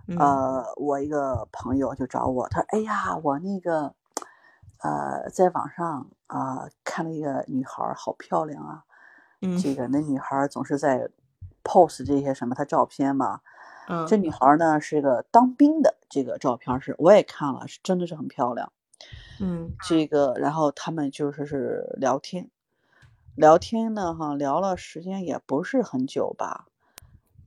[0.07, 3.94] 嗯呃，我一个朋友就找我，他说：“哎呀，我那个，
[4.79, 8.85] 呃，在网上啊、看了一个女孩儿，好漂亮啊！
[9.43, 11.11] 嗯这个那女孩儿总是在
[11.62, 13.41] pose 这些什么她照片嘛。
[13.89, 18.72] 嗯这女孩儿呢是个当兵的，这个照片是我也看了，是真的是很漂亮。
[19.41, 22.51] 嗯这个，然后他们就是是聊天，
[23.35, 26.66] 聊天呢，哈，聊了时间也不是很久吧，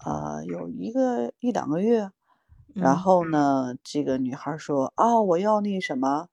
[0.06, 2.12] 呃，有一个一两个月。
[2.76, 6.30] 然嗯后呢，这个女孩说：“啊，我要那什么，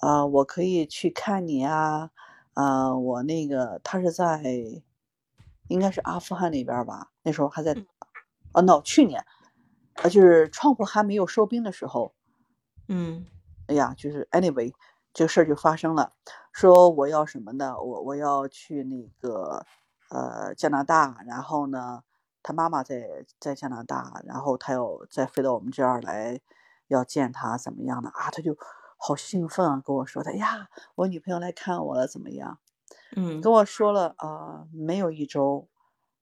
[0.00, 2.10] 啊，我可以去看你啊，
[2.54, 4.42] 啊，我那个他是在，
[5.68, 7.74] 应该是阿富汗那边吧，那时候还在，
[8.52, 9.24] 哦，no，去年，
[9.94, 12.12] 啊，就是川普还没有收兵的时候，
[12.88, 13.24] 嗯
[13.66, 14.74] 哎呀，就是 anyway，
[15.14, 16.12] 这个事儿就发生了，
[16.52, 17.80] 说我要什么呢？
[17.80, 19.64] 我我要去那个
[20.10, 22.02] 呃加拿大，然后呢，
[22.42, 26.38] 他妈妈在在加拿大，然后他要再飞到我们这儿来，
[26.88, 28.30] 要见他怎么样的啊？
[28.30, 28.54] 他就
[29.06, 32.58] 好兴奋啊，跟我说的哎呀，我女朋友来看我了，怎么样？
[33.14, 33.38] 嗯。
[33.42, 35.68] 跟我说了啊、呃没有一周，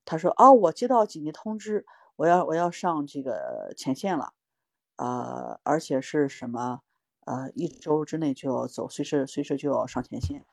[0.05, 4.33] 他说哦，我接到紧急通知，我要我要上这个前线了，
[4.97, 6.81] 呃，而且是什么
[7.25, 10.45] 呃，一周之内就要走，随时随时就要上前线，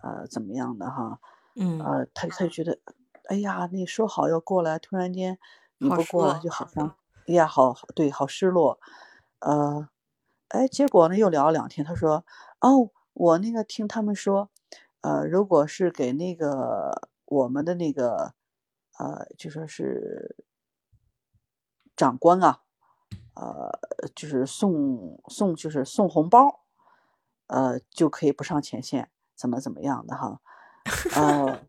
[0.00, 1.18] 呃，怎么样的哈？
[1.56, 1.80] 嗯。
[1.80, 2.78] 呃，他他就觉得，
[3.24, 5.40] 哎呀，你说好要过来，突然间
[5.78, 6.94] 你不过来，就好像，
[7.26, 8.78] 哎呀，好好对，好失落，
[9.40, 9.88] 呃，
[10.48, 12.24] 哎，结果呢又聊了两天，他说，
[12.60, 14.50] 哦，我那个听他们说，
[15.02, 18.34] 呃，如果是给那个我们的那个，
[18.98, 20.36] 呃，就说是
[21.94, 22.62] 长官啊，
[23.34, 23.70] 呃，
[24.14, 26.60] 就是送送就是送红包，
[27.48, 30.40] 呃，就可以不上前线，怎么怎么样的哈，
[31.14, 31.60] 呃，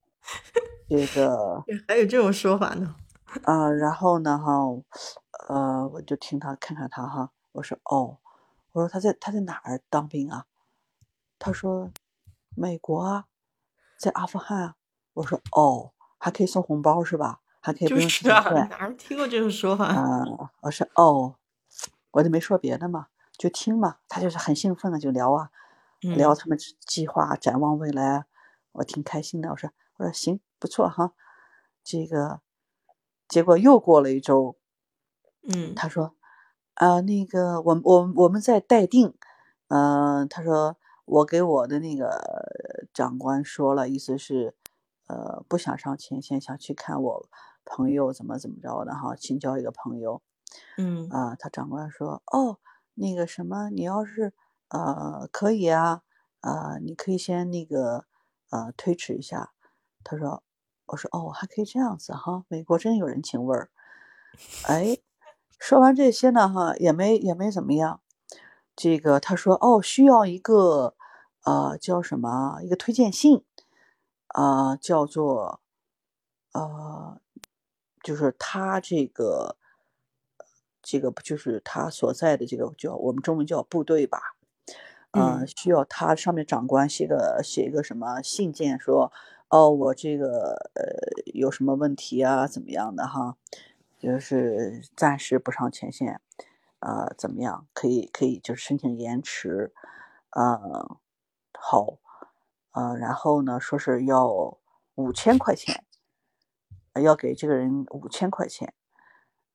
[0.88, 2.96] 这个 还有这种说法呢？
[3.44, 4.54] 啊，然后呢哈，
[5.50, 8.18] 呃，我就听他看看他哈，我说哦，
[8.72, 10.46] 我说他在他在哪儿当兵啊？
[11.38, 11.92] 他说
[12.56, 13.26] 美国啊，
[13.98, 14.76] 在阿富汗啊。
[15.14, 17.42] 我说哦，还可以送红包是吧？
[17.60, 19.86] 还可以不用就是啊，哪儿听过这种说法？
[19.86, 20.24] 啊，
[20.62, 21.36] 我说哦，
[22.12, 23.08] 我就没说别的嘛，
[23.38, 23.98] 就听嘛。
[24.08, 25.52] 他就是很兴奋的就聊啊，
[26.00, 28.26] 聊嗯他们计计划、展望未来，
[28.72, 29.50] 我挺开心的。
[29.50, 31.12] 我说我说行，不错哈。
[31.84, 32.40] 这个
[33.28, 34.56] 结果又过了一周，
[35.44, 36.16] 嗯他说
[36.80, 39.14] 啊，那个我们我们我们在待定，
[39.68, 44.56] 嗯、他说我给我的那个长官说了，意思是，
[45.08, 47.30] 呃，不想上前线，想去看我
[47.66, 50.22] 朋友怎么怎么着的哈，请教一个朋友。
[50.78, 52.60] 嗯啊、他长官说，哦，
[52.94, 54.32] 那个什么，你要是
[54.70, 56.04] 呃可以啊，
[56.40, 58.06] 啊、你可以先那个
[58.52, 59.52] 呃推迟一下。
[60.06, 60.44] 他说，
[60.86, 63.70] 我说哦，还可以这样子哈，美国真有人情味儿。
[64.66, 64.98] 哎，
[65.60, 68.02] 说完这些呢，哈，也没也没怎么样。
[68.76, 70.96] 这个他说哦，需要一个
[71.44, 73.44] 呃叫什么一个推荐信，
[74.30, 75.60] 啊、叫做
[76.54, 77.20] 呃，
[78.02, 79.58] 就是他这个
[80.82, 84.20] 这个不就是他所在的这个叫我们中文叫部队吧，
[85.12, 89.12] 呃，嗯需要他上面长官写个写一个什么信件说，
[89.50, 90.84] 哦，我这个呃
[91.34, 93.36] 有什么问题啊，怎么样的哈，
[94.00, 96.22] 就是暂时不上前线，
[96.80, 99.74] 呃，怎么样可以可以就是申请延迟，
[100.32, 100.98] 呃，
[101.60, 101.98] 好，
[102.72, 104.58] 呃，然后呢说是要
[104.96, 105.84] 五千块钱，
[106.94, 108.74] 呃要给这个人五千块钱，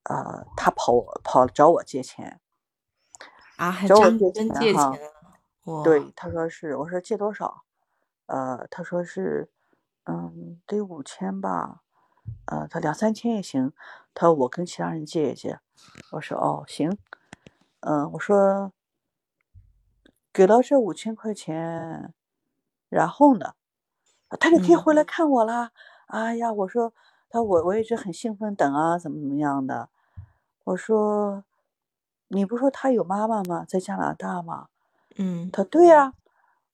[0.02, 2.40] 呃，他跑我跑找我借钱，
[3.56, 5.82] 啊，还找我真借真借钱钱哈啊！
[5.82, 7.64] 对，他说是，我说借多少？
[8.26, 9.50] 呃，他说是，
[10.04, 11.83] 嗯，得五千吧，
[12.46, 13.72] 呃，他两三千也行。
[14.14, 15.58] 他说我跟其他人借一借。
[16.12, 16.96] 我说哦，行，
[17.80, 18.72] 嗯，我说
[20.32, 22.12] 给了这五千块钱，
[22.88, 23.54] 然后呢，
[24.40, 25.72] 他就可以嗯回来看我啦。
[26.06, 26.92] 哎呀，我说
[27.28, 29.88] 他我我一直很兴奋等啊，怎么怎么样的。
[30.64, 31.44] 我说
[32.28, 33.64] 你不说他有妈妈吗？
[33.68, 34.68] 在加拿大吗？
[35.16, 36.14] 嗯他说对呀、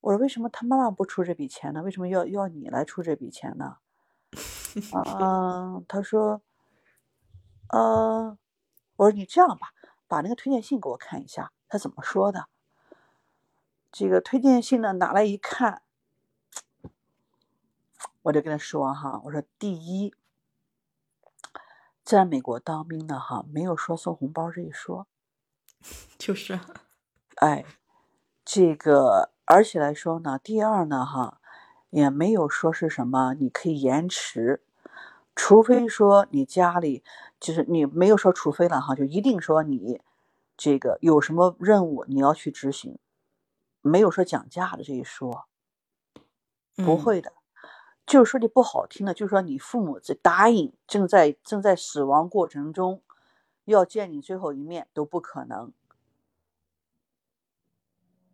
[0.01, 1.83] 我说为什么他妈妈不出这笔钱呢？
[1.83, 3.77] 为什么要要你来出这笔钱呢？
[4.95, 6.41] 嗯，他说，
[7.69, 8.37] 呃，
[8.97, 9.73] 我说你这样吧，
[10.07, 12.49] 把那个推荐信给我看一下，他怎么说的？
[13.91, 15.83] 这个推荐信呢，拿来一看，
[18.23, 20.15] 我就跟他说哈，我说第一，
[22.05, 25.09] 在美国当兵的哈，没有说送红包这一说。
[26.17, 26.67] 就是啊，
[27.37, 27.65] 哎，
[28.45, 31.40] 这个而且来说呢，第二呢，哈，
[31.91, 34.63] 也没有说是什么你可以延迟，
[35.37, 37.05] 除非说你家里
[37.39, 40.01] 就是你没有说除非了哈，就一定说你
[40.57, 42.99] 这个有什么任务你要去执行，
[43.83, 45.47] 没有说讲价的这一说，
[46.77, 47.33] 不嗯会的。
[48.07, 53.03] 就是说句不好听的，就是说你父母在答应正在正在死亡过程中
[53.67, 55.73] 要见你最后一面都不可能。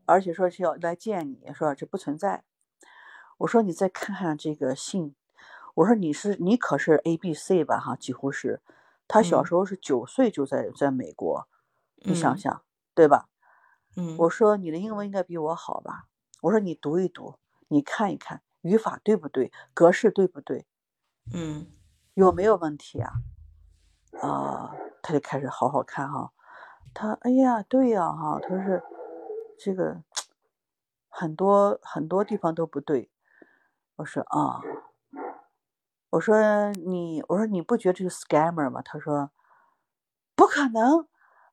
[0.06, 2.44] 而且说是要来见你，说这不存在。
[3.38, 5.14] 我说你再看看这个信，
[5.74, 8.60] 我说你是你可是 A B C 吧哈，几乎是。
[9.08, 11.46] 他小嗯时候是九岁就在在美国，
[11.98, 12.62] 你想嗯想，
[12.94, 13.28] 对吧？
[13.94, 16.08] 嗯我说你的英文应该比我好吧？
[16.42, 17.38] 我说你读一读，
[17.68, 20.66] 你看一看语法对不对，格式对不对，
[21.32, 21.66] 嗯
[22.14, 23.12] 有没有问题啊？
[24.22, 26.32] 啊、他就开始好好看哈。
[26.94, 28.82] 他哎呀，对呀哈，他说是
[29.58, 30.02] 这个
[31.08, 33.10] 很多很多地方都不对。
[33.96, 34.60] 我说啊，
[36.10, 38.82] 我说你，我说你不觉得这是 scammer 吗？
[38.82, 39.30] 他说
[40.34, 41.08] 不可能，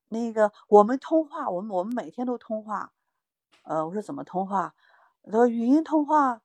[0.08, 2.92] 那个我们通话，我们我们每天都通话。
[3.62, 4.74] 呃，我说怎么通话？
[5.24, 6.42] 他说语音通话。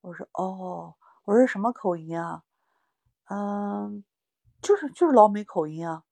[0.00, 0.94] 我说哦，
[1.24, 2.44] 我说什么口音啊？
[3.24, 4.04] 嗯，
[4.62, 6.04] 就是就是老美口音啊。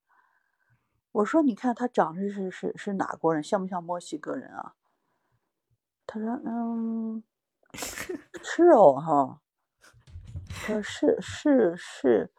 [1.13, 4.75] 我说你看他长得是是是哪国人，像不像墨西哥人啊？
[6.05, 7.23] 他说嗯，
[7.75, 9.41] 是哦哈。
[10.67, 12.31] 他说是是是，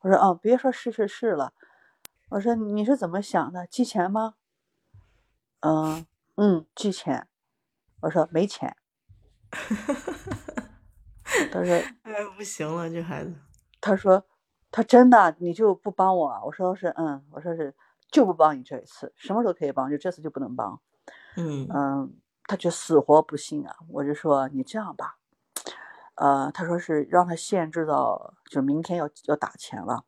[0.00, 1.52] 我说啊，别说是是是了。
[2.30, 3.66] 我说你是怎么想的？
[3.66, 4.34] 寄钱吗？
[5.60, 6.06] 嗯
[6.36, 7.28] 嗯，寄钱。
[8.02, 8.76] 我说没钱。
[11.50, 13.34] 他说哎，不行了，这孩子。
[13.80, 14.24] 他说
[14.70, 16.42] 他真的你就不帮我啊？
[16.44, 17.74] 我说是嗯，我说是
[18.10, 20.80] 就不帮你这一次，什么时候可以帮，就这次就不能帮。
[21.36, 22.16] 嗯嗯，
[22.46, 23.76] 他却死活不信啊。
[23.88, 25.18] 我就说你这样吧，
[26.14, 30.04] 呃，他说是让他限制到，就明天要要打钱了。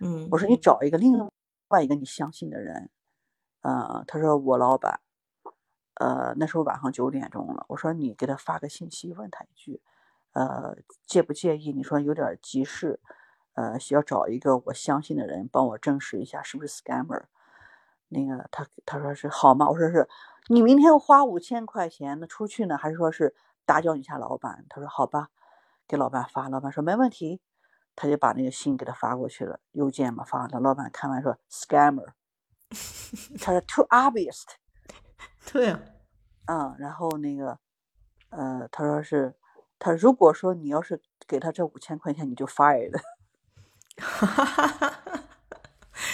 [0.00, 1.30] 嗯我说你找一个另
[1.68, 2.90] 外一个你相信的人。
[3.62, 5.00] 呃，他说我老板。
[5.94, 9.82] 呃，那时候晚上九点钟了，我说你给他发个信息，问他一句，
[10.32, 11.72] 呃，介不介意？
[11.72, 12.98] 你说有点急事，
[13.52, 17.24] 呃，需要找一个我相信的人帮我证实一下是不是 scammer。
[18.08, 19.68] 那个他他说是好吗？
[19.68, 20.08] 我说是，
[20.52, 24.66] 你明天要花五千块钱呢出去呢，还是说是打搅你下老板？
[24.68, 25.28] 他说好吧，
[25.86, 27.40] 给老板发，老板说没问题，
[27.94, 32.08] 他就把那个信给他发过去了，邮件嘛发了，老板看完说 scammer，
[33.40, 34.42] 他说 too obvious。
[35.52, 35.80] 对啊，
[36.46, 37.60] 嗯，然后那个，
[38.30, 39.36] 呃，他说是，
[39.78, 43.00] 他如果说你要是给他这五千块钱，你就 fired。
[44.02, 45.00] 哈哈哈哈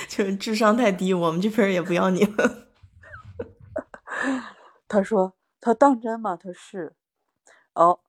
[0.08, 2.65] 就是智商太低，我们这边也不要你了。
[4.88, 6.36] 他说，他当真吗？
[6.36, 6.94] 他说是，
[7.74, 8.00] 哦，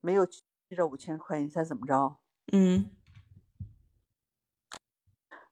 [0.00, 0.26] 没有
[0.70, 2.16] 这五千块，你猜怎么着？
[2.52, 2.90] 嗯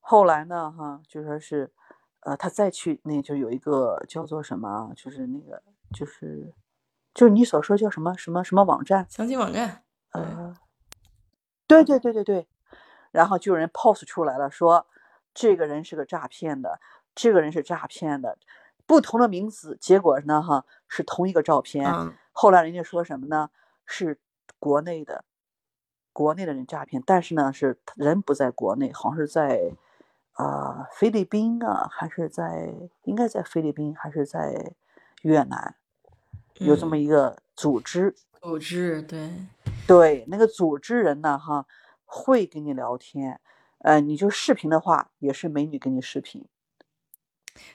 [0.01, 1.73] 后来呢，哈，就说是，
[2.21, 5.63] 呃，他再去那就有一个叫做什么，就是那个，
[5.93, 6.53] 就是，
[7.15, 9.83] 就是你所说叫什么什么什么网站，相亲网站。
[10.11, 10.55] 呃，
[11.67, 12.47] 对对对对对，
[13.13, 14.87] 然后就有人 post 出来了，说
[15.33, 16.79] 这个人是个诈骗的，
[17.15, 18.39] 这个人是诈骗的，
[18.87, 21.91] 不同的名字，结果呢，哈，是同一个照片。
[21.91, 23.49] 嗯后来人家说什么呢？
[23.87, 24.19] 是
[24.59, 25.25] 国内的，
[26.13, 29.73] 国内的人诈骗，但是呢，是人不在国内，好像是在
[30.33, 32.75] 啊、呃菲律宾啊，还是在
[33.05, 34.73] 应该在菲律宾，还是在
[35.23, 35.77] 越南，
[36.55, 38.17] 有这么一个组织。
[38.43, 39.31] 组织对，
[39.87, 41.67] 对，那个组织人呢，哈，
[42.05, 43.41] 会跟你聊天，
[43.79, 46.45] 呃，你就视频的话，也是美女跟你视频。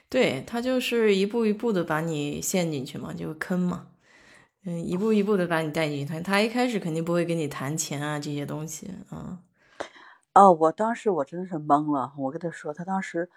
[0.08, 3.86] 对他就是一步一步的把你陷进去嘛，就是坑嘛，
[4.64, 6.12] 嗯，一步一步的把你带进去。
[6.12, 9.38] 他他一开始肯定不会跟你谈钱啊这些东西，嗯
[10.34, 13.28] 哦，我当时我真的是懵了，我跟他说，他当时，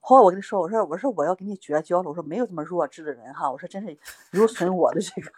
[0.00, 3.96] 后来我跟他说，我说我说我要跟你绝交了，我说没有这么弱智的人哈，我说真是
[4.30, 5.32] 如损我的这个。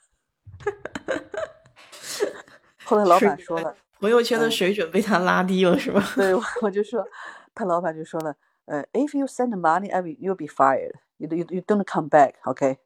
[2.85, 6.03] 后来老板说了， 朋友圈的嗯水准被他拉低了是吧？
[6.17, 7.07] 对，我我就说，
[7.55, 8.35] 他老板就说了，
[8.67, 10.95] 呃，if you send money, I will you'll be fired.
[11.19, 12.79] You you you don't come back, OK？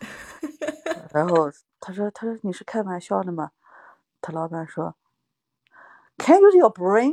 [1.12, 1.50] 然后
[1.80, 3.52] 他说他说你是开玩笑的吗？
[4.20, 4.96] 他老板说
[6.18, 7.12] ，Can you use your brain？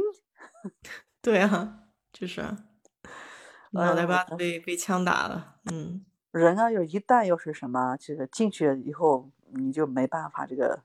[1.21, 1.83] 对啊，
[2.13, 2.57] 就是啊，
[3.71, 10.81] 脑袋瓜子被被枪打了，嗯，人啊，要一旦要是什么这个进去以后，你就没办法，这个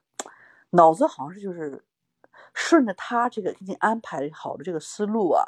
[0.70, 1.84] 脑子好像是就是
[2.52, 5.44] 顺着他这个给你安排好的这个思路啊，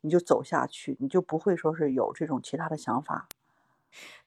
[0.00, 3.28] 你就走下去，你就不会说是有这种其他的想法。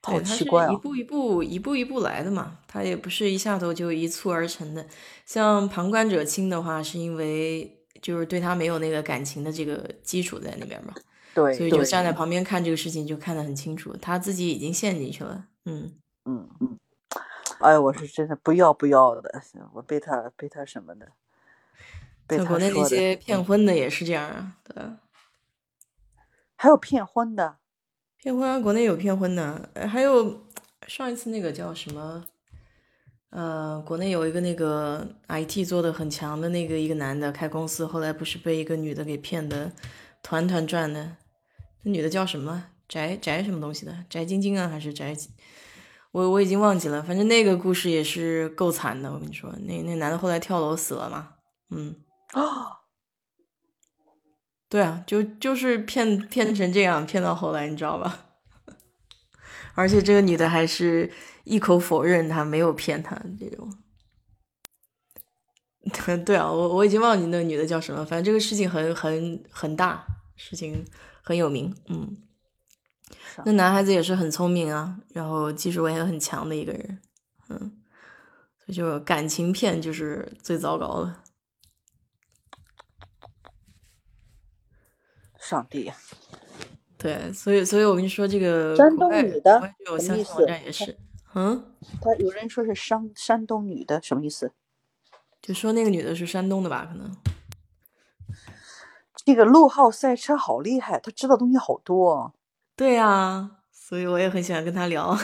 [0.01, 0.73] 好奇怪啊！
[0.73, 4.85] 一步一步一步一步来的嘛，他也不是一下头就一蹴而成的。
[5.25, 10.93] 像旁观者清的话，是因为就是对他没有那个感情的这个基础在那边嘛，
[11.35, 15.93] 对，所以就站在旁边看这个事情就看得很清楚，他自己已经陷进去了，嗯。
[16.25, 16.77] 嗯嗯，
[17.61, 19.41] 哎，我是真的不要不要的，
[19.73, 21.07] 我被他被他什么的，
[22.27, 24.99] 被他像国内那些骗婚的也是这样啊，对啊，
[26.61, 27.57] 还有骗婚的，
[28.17, 30.43] 骗婚啊，国内有骗婚的，呃还有
[30.87, 32.23] 上一次那个叫什么，
[33.31, 39.71] 呃，国内有一个那个 IT 做的很强的那个一个男的开公司，后来不是被一个女的给骗的
[40.21, 41.17] 团团转的，
[41.81, 42.65] 那女的叫什么？
[42.87, 44.05] 翟翟什么东西的？
[44.07, 45.17] 翟晶晶啊，还是翟？
[46.11, 49.11] 我我已经忘记了，反正那个故事也是够惨的。
[49.11, 51.29] 我跟你说，那那男的后来跳楼死了嘛，
[51.71, 51.95] 嗯。
[52.33, 52.80] 啊，
[54.71, 58.27] 对啊，就就是骗骗成这样，骗到后来，你知道吧？
[59.75, 61.11] 而且这个女的还是
[61.43, 63.69] 一口否认她没有骗他这种。
[66.23, 70.05] 对啊，我我已经忘记那个女的叫什么，反正这个事情很很很大，
[70.37, 70.85] 事情
[71.21, 72.15] 很有名，嗯。
[73.43, 76.99] 那男孩子也是很聪明啊，然后技术也很强的一个人，
[77.49, 77.57] 嗯，
[78.59, 81.15] 所以就感情骗就是最糟糕的。
[85.41, 85.95] 上帝呀！
[86.97, 90.97] 对，所以所以我跟你说，这个山东女的有什么意相亲网思站也是，
[91.33, 91.65] 嗯，
[91.99, 94.51] 他有人说是山山东女的，什么意思？
[95.41, 96.87] 就说那个女的是山东的吧？
[96.91, 97.11] 可能
[99.25, 102.33] 这个陆浩赛车好厉害，他知道东西好多哦。
[102.75, 105.17] 对呀，所以我也很喜欢跟他聊，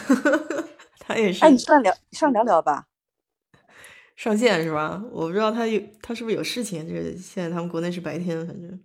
[0.99, 2.87] 他也是哎，你上来聊，上来聊聊吧。
[4.15, 5.03] 上线是吧？
[5.11, 8.79] 我不知道他有他是不是有事情，就是现在他们国内是白天，反正，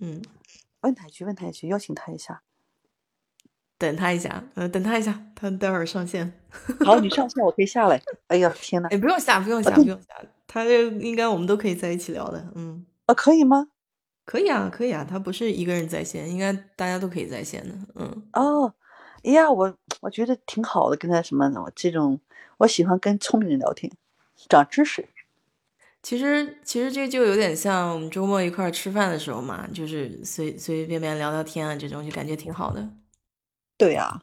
[0.00, 0.22] 嗯，
[0.80, 2.42] 问他一句，问他一句，邀请他一下。
[3.78, 6.32] 等他一下，呃，等他一下，他待会儿上线。
[6.84, 8.00] 好， 你上线，我可以下来。
[8.26, 10.08] 哎呀，天呐，哎，不用下，不用下，不用下，
[10.46, 12.52] 他这应该我们都可以在一起聊的。
[12.56, 13.68] 嗯，啊，可以吗？
[14.24, 17.74] 可以啊，可以啊，他不是一个人在线，应该大家都可以在线的。
[17.94, 18.74] 嗯，哦，
[19.22, 22.20] 哎呀，我我觉得挺好的，跟他什么的，我这种
[22.58, 23.92] 我喜欢跟聪明人聊天，
[24.48, 25.08] 长知识。
[26.08, 32.88] 其实其实这就有点像我们周末一块儿吃饭的时候嘛，就是随随随便便聊聊天啊，这种就感觉挺好的。
[33.76, 34.22] 对呀、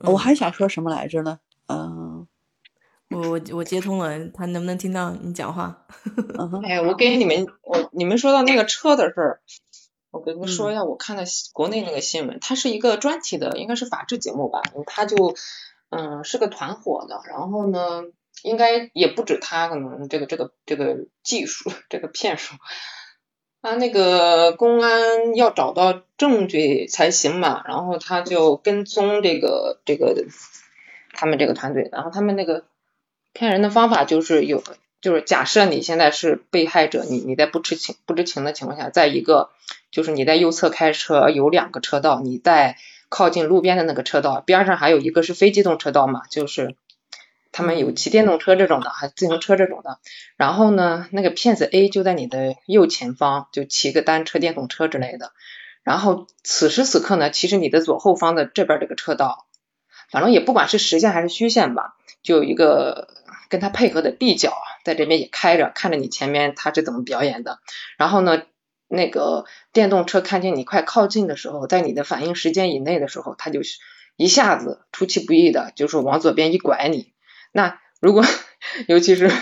[0.00, 1.40] 我还想说什么来着呢？
[1.68, 2.28] 嗯
[3.08, 5.86] 我我我接通了，他能不能听到你讲话？
[6.68, 9.40] 哎，我给你们，我你们说到那个车的事儿，
[10.10, 11.24] 我给你们说一下，我看的
[11.54, 15.34] 国内那个新闻，它是一个专题的，应该是法制节目吧，它就
[15.88, 18.02] 嗯是个团伙的，然后呢，
[18.42, 22.54] 应该也不止他，可能这个这个这个技术，这个骗术，
[23.62, 30.24] 他那个公安要找到证据才行嘛，然后他就跟踪这个这个
[31.12, 32.64] 他们这个团队，然后他们那个
[33.32, 34.62] 骗人的方法就是有，
[35.00, 39.50] 就是假设你现在是被害者，你你在不知情不知情的情况下，在一个
[39.90, 42.76] 就是你在右侧开车有两个车道，你在
[43.08, 46.76] 靠近路边的那个车道边上还有一个是非机动车道嘛，就是
[47.50, 49.98] 他们有骑电动车这种的，还自行车这种的。
[50.36, 55.32] 然后呢，那个骗子 A 就在你的右前方，就骑个单车、电动车之类的。
[55.82, 59.46] 然后此时此刻呢，其实你的左后方的这边这个车道，
[60.10, 63.08] 反正也不管是实线还是虚线吧，就有一个
[63.48, 64.52] 跟他配合的 B 角
[64.84, 67.60] 在这边也开着，看着你前面他是怎么表演的。
[67.96, 68.42] 然后呢，
[68.86, 73.60] 那个电动车看见你快靠近的时候，在你的反应时间以内的时候，他就
[74.16, 77.12] 一下子出其不意的，就是往左边一拐你。
[77.58, 78.24] 那如果
[78.86, 79.32] 尤其是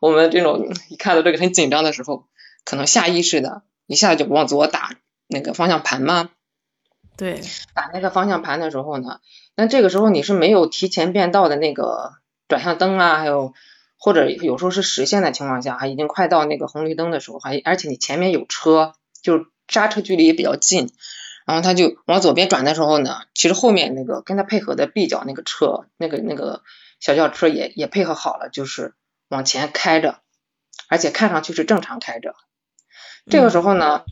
[0.00, 2.24] 我们这种一看到这个很紧张的时候，
[2.64, 4.96] 可能下意识的一下就往左打
[5.28, 6.30] 那个方向盘嘛。
[7.16, 7.40] 对，
[7.74, 9.20] 打那个方向盘的时候呢，
[9.54, 12.14] 那这个时候你是没有提前变道的那个
[12.48, 13.54] 转向灯啊，还有
[13.98, 20.90] 或者有时候是实线的情况下，还已经快到那个红绿灯的时候，还而且你前面有车，就是刹车距离也比较近，
[21.46, 26.62] 然后他就往左边转的时候呢，其实后面那个跟他配合的 B 角那个车，那个那个
[27.00, 28.94] 小轿车也也配合好了，就是
[29.28, 30.20] 往前开着，
[30.88, 32.34] 而且看上去是正常开着。
[33.30, 34.04] 这个时候呢，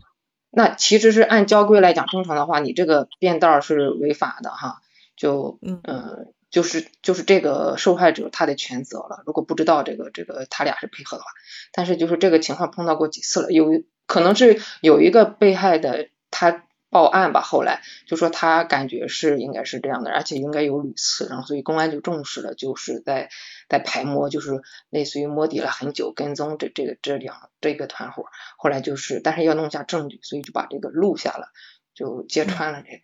[0.50, 4.80] 那其实是按交规来讲，正常的话，你这个变道是违法的哈，
[5.16, 9.22] 就嗯呃就是就是这个受害者他的全责了。
[9.26, 11.30] 如果不知道这个这个他俩是配合的话，
[11.72, 23.28] 但是就是这个情况碰到过几次了，有可能是有一个被害的他报案吧，后来就说他感觉是应该是这样的，而且应该有屡次，然后所以公安就重视了，就是在
[23.68, 28.26] 在排摸，就是类似于摸底了很久，跟踪这这个这两这个团伙，
[28.56, 31.48] 后来就是但是要弄下证据，所以就把这个录下了，
[31.94, 33.02] 就揭穿了这个，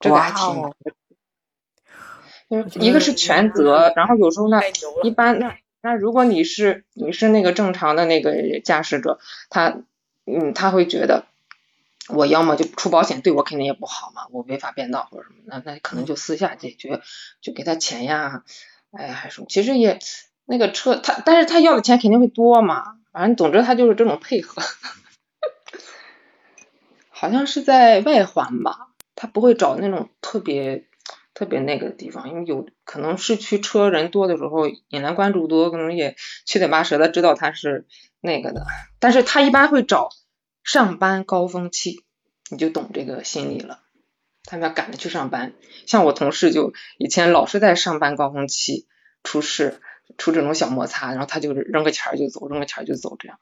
[0.00, 0.70] 这个还挺
[2.80, 4.60] 一个是全责，然后有时候呢，
[5.04, 9.18] 一般那那如果你是你是那个正常的那个驾驶者，
[9.48, 9.82] 他
[10.26, 11.26] 嗯他会觉得
[12.12, 17.00] 我要么就出保险对我肯定也不好嘛，我违法变道或者什么，那那可能就私下解决，
[17.40, 18.44] 就给他钱呀，
[18.92, 19.98] 哎还是，其实也
[20.44, 24.62] 那个车他，但是他要的钱肯定会多嘛，反正总之他就是这种配合，
[27.10, 30.86] 好像是在外环吧，他不会找那种特别。
[31.32, 36.14] 特别那个的地方，因为有可能市区车人多的时候，引来关注多，可能也
[36.44, 37.86] 七嘴八舌的知道他是
[38.20, 38.66] 那个的。
[38.98, 40.10] 但是他一般会找
[40.62, 42.04] 上班高峰期，
[42.50, 43.80] 你就懂这个心理了。
[44.44, 45.52] 他们要赶着去上班，
[45.86, 48.86] 像我同事就以前老是在上班高峰期
[49.22, 49.80] 出事，
[50.18, 53.38] 出这种小摩擦，然后他就扔个钱儿就走，扔个钱儿就走，这样。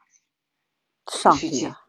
[1.07, 1.81] 上去帝啊！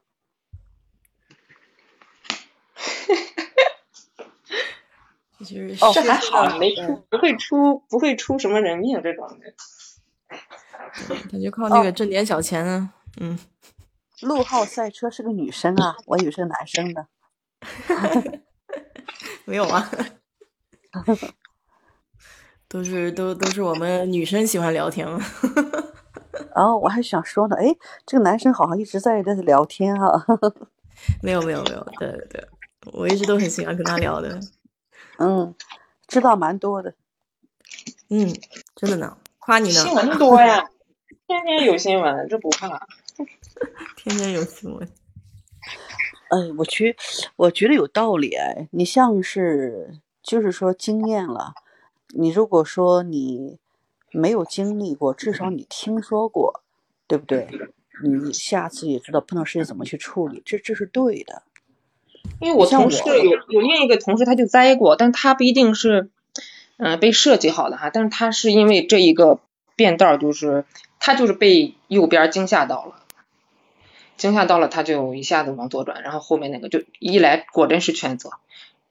[5.44, 9.54] 其实哦这还好，嗯没出不会出不会出什么人命这种的。
[11.30, 12.94] 他就靠那个挣点小钱啊。
[13.18, 13.38] 嗯，
[14.22, 17.06] 陆浩赛车是个女生啊，我以为是个男生呢。
[19.44, 19.90] 没有啊，
[22.68, 25.20] 都是都都是我们女生喜欢聊天嘛。
[26.54, 27.74] 然后我还想说呢，哎，
[28.06, 30.24] 这个男生好像一直在在聊天哈、
[31.22, 32.48] 没有没有没有，对对对，
[32.92, 34.40] 我一直都很喜欢跟他聊的。
[35.18, 35.54] 嗯，
[36.06, 36.94] 知道蛮多的。
[38.08, 38.32] 嗯，
[38.74, 40.68] 真的呢，夸你呢新，闻多呀，
[41.26, 42.86] 天天有新闻，这不怕。
[43.96, 44.88] 天天有新闻。
[46.30, 46.96] 哎，我觉
[47.36, 48.68] 我觉得有道理哎。
[48.70, 51.54] 你像是就是说经验了，
[52.14, 53.58] 你如果说你
[54.12, 56.62] 没有经历过，至少你听说过，
[57.06, 57.48] 对不对？
[58.02, 61.42] 你下次也知道碰到事情怎么去处理，这这是对的。
[62.40, 66.10] 因为我像我同事有有另一个同事他就栽过，但他不一定是
[66.78, 69.40] 嗯、呃被设计好的哈，但是他是因为这一个
[69.76, 70.64] 变道就是
[70.98, 72.99] 他就是被右边惊吓到了。
[74.20, 78.30] 惊吓到了，他就一下子往左转，然后后面那个就一来果真是全责。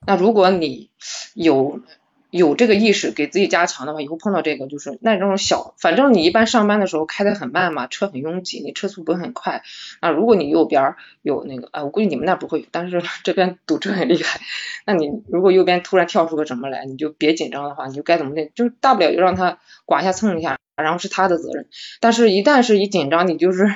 [0.07, 0.89] 那如果你
[1.35, 1.81] 有
[2.29, 9.63] 有这个意识，给自己加强的话，以后碰到这个就是那种小，反正你一般上班的时候开得很慢嘛，车很拥挤，你车速不会很快。
[10.01, 14.39] 那，如果你右边有那个，啊，我估计你们那不会，但是 这边堵车很厉害。
[14.85, 21.67] 那你如果右边突然跳出个什么来，你就别紧张的话，你就该怎么的，就是大不了就让他刮一下蹭一下，然后是他的责任。
[21.99, 23.67] 但是，一旦是一紧张，你就是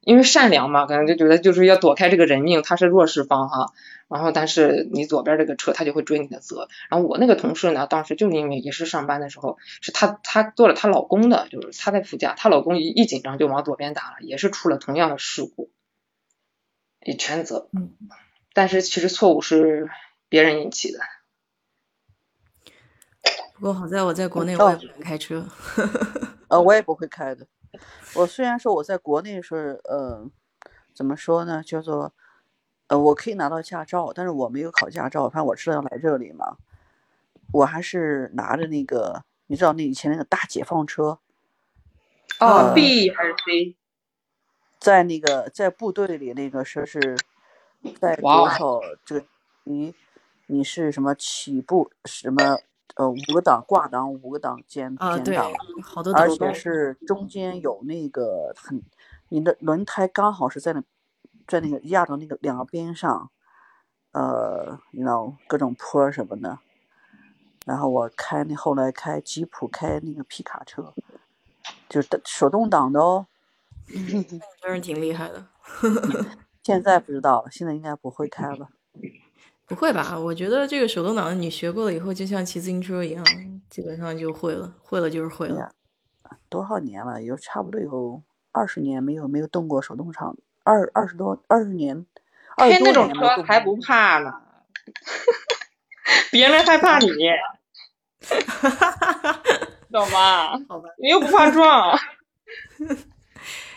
[0.00, 3.66] 因为善良嘛，可能就觉得就是要躲开这个人命，他是弱势方哈。
[4.10, 6.68] 然后，但是你左边这个车他就会追你的责。
[6.90, 15.70] 然后我那个同事呢，当时就是因为也是上班的时候，是她她坐了她老公的，就是她在副驾，她老公一一紧张就往左边打了，也是出了同样的事故，
[17.00, 17.68] 也全责。
[17.72, 17.94] 嗯，
[18.52, 19.88] 但是其实错误是
[20.28, 20.98] 别人引起的。
[23.54, 25.46] 不过好在我在国内哦我也不敢开车。
[26.48, 27.46] 呃，我也不会开的。
[28.16, 30.28] 我虽然说我在国内是呃，
[30.92, 32.12] 怎么说呢，叫做
[32.90, 35.28] 呃，我可以拿到驾照，但是我没有考驾照。
[35.28, 36.56] 反正我知道要来这里嘛，
[37.52, 41.20] 我还是拿着那个，你知道那以前那个大解放车，
[42.40, 43.76] 哦呃，B 还是 C？
[44.80, 47.16] 在那个在部队里那个说是
[48.00, 49.26] 在多少这个
[49.62, 49.94] 你
[50.46, 52.58] 你是什么起步什么
[52.96, 55.52] 呃五个档挂档五个档减啊，对减档，，
[55.82, 58.82] 好多而且是中间有那个很，
[59.28, 60.82] 你的轮胎刚好是在那，
[61.50, 63.32] 在那个压到那个两个边上，
[64.12, 66.60] 呃，you know 各种坡什么的。
[67.66, 70.94] 然后我开那后来开吉普开那个皮卡车，
[71.88, 73.26] 就是手动挡的哦。
[74.62, 75.48] 真是挺厉害的。
[76.62, 78.68] 现在不知道了，现在应该不会开了。
[79.66, 80.16] 不会吧？
[80.16, 83.24] 我觉得这个手动挡你学过了以后，就像骑自行车一样，
[83.68, 85.72] 基本上就会了，会了就是会了。
[86.48, 87.20] 多少年了？
[87.20, 88.22] 有差不多有
[88.52, 92.06] 二十年没有没有动过手动挡，二二十多二十年，
[92.56, 94.32] 二十多开那种车才不怕呢，
[96.30, 97.08] 别人害怕你，
[99.90, 100.50] 懂吗？
[100.68, 101.90] 好吧，你又不怕撞，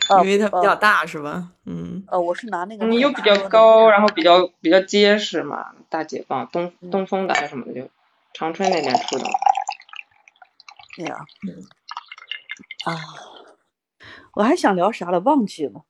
[0.10, 1.50] 呃因为它比较呃大是吧？
[1.66, 5.72] 嗯，呃，我是拿那个你又比较高，然后比较比较结实嘛。
[5.90, 7.90] 大解放东东风的还是什么的，就
[8.34, 9.26] 长春那边出的。
[10.98, 11.16] 对呀，
[12.86, 12.94] 啊，
[14.34, 15.84] 我还想聊啥了，忘记了。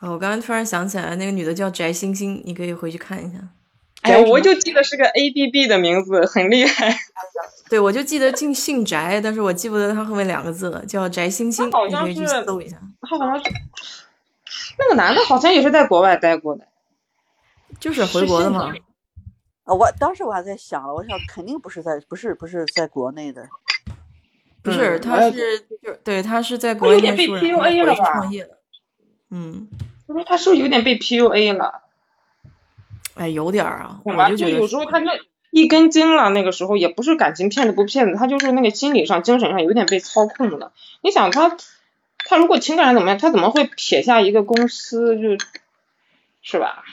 [0.00, 3.38] 哦，我刚刚突然想起来，那个女的叫翟星星，你可以回去看一下。
[4.02, 6.96] 哎呀，我就记得是个 A B B 的名字，很厉害。
[7.68, 12.78] 对，我就记得姓姓翟，但是我记不得他后面两个字了，叫翟星星，她好像是搜一下。
[13.02, 13.50] 他好像是
[14.78, 16.64] 那个男的，好像也是在国外待过的。
[17.80, 18.72] 就是回国的嘛。
[19.64, 23.48] 啊，我当时我还在想了，我想肯定不是在，不是不是在国内的。
[24.62, 28.57] 不是，他是就对，他是在国外有点被念书，然后 PUA 了回去吧创业的。
[29.30, 29.68] 嗯，
[30.06, 31.82] 我说他是不是有点被 PUA 了？
[33.14, 34.00] 哎，有点儿啊？
[34.04, 35.12] 我就觉得有时候他那
[35.50, 40.72] 一根筋了，那个时候也不是感情骗子不骗子，他就是那个心理上、精神上有点被操控了。
[41.02, 41.56] 你想他，
[42.18, 45.44] 他如果情感上怎么样，他怎么会撇下一个公司就，
[46.42, 46.84] 是吧？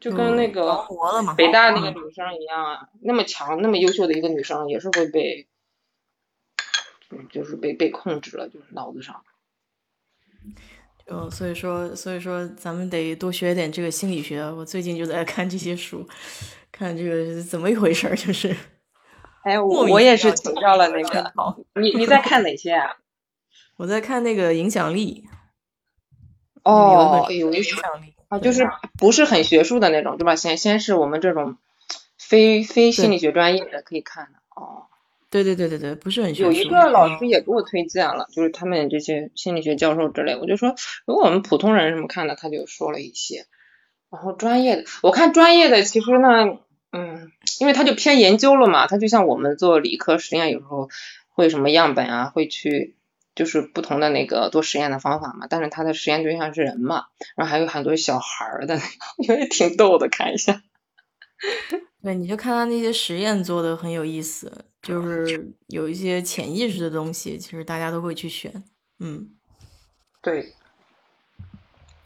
[0.00, 0.86] 就跟那个。
[1.36, 5.48] 北大那个嗯女生一样啊，那么强、那么优秀的一个女生，也是会被，
[7.10, 9.24] 嗯，就是被被控制了，就是脑子上。
[11.08, 14.42] 就所以说，所以说咱们得多学点这个心理学。
[14.42, 16.06] 我最近就在看这些书，
[16.70, 18.54] 看这个怎么一回事儿，就是
[19.42, 21.32] 哎，我我也是请教了那个，
[21.80, 22.96] 你你在看哪些啊？
[23.78, 25.24] 我在看那个影响力，
[26.64, 28.68] 哦，有影响力啊，就是
[28.98, 30.36] 不是很学术的那种，对吧？
[30.36, 31.56] 先先是我们这种
[32.18, 34.40] 非非心理学专业的可以看的。
[34.54, 34.87] 哦，
[35.30, 36.34] 对对对对对，不是很。
[36.36, 40.74] 有一个老嗯师也给我推荐了，就是他们这些心理学教授之类，我就说
[41.06, 43.46] 如果我们普通人什么看的，他就说了一些。
[44.10, 46.58] 然后专业的，我看专业的其实呢，
[46.92, 47.30] 嗯，
[47.60, 50.88] 因为他就偏研究了嘛，他就像我们做理科实验，有时候
[51.28, 52.96] 会什么样本啊，会去
[53.34, 57.04] 就是不同的那个做实验的方法嘛，但是他的实验对象是人嘛，
[57.36, 58.80] 然后还有很多小孩儿的，
[59.18, 60.62] 我觉得挺逗的，看一下。
[62.02, 68.64] 对，你就看他那些实验做的很有意思，就是有一些潜意识的东西，其实大家都会去选。
[68.98, 69.30] 嗯，
[70.22, 70.54] 对。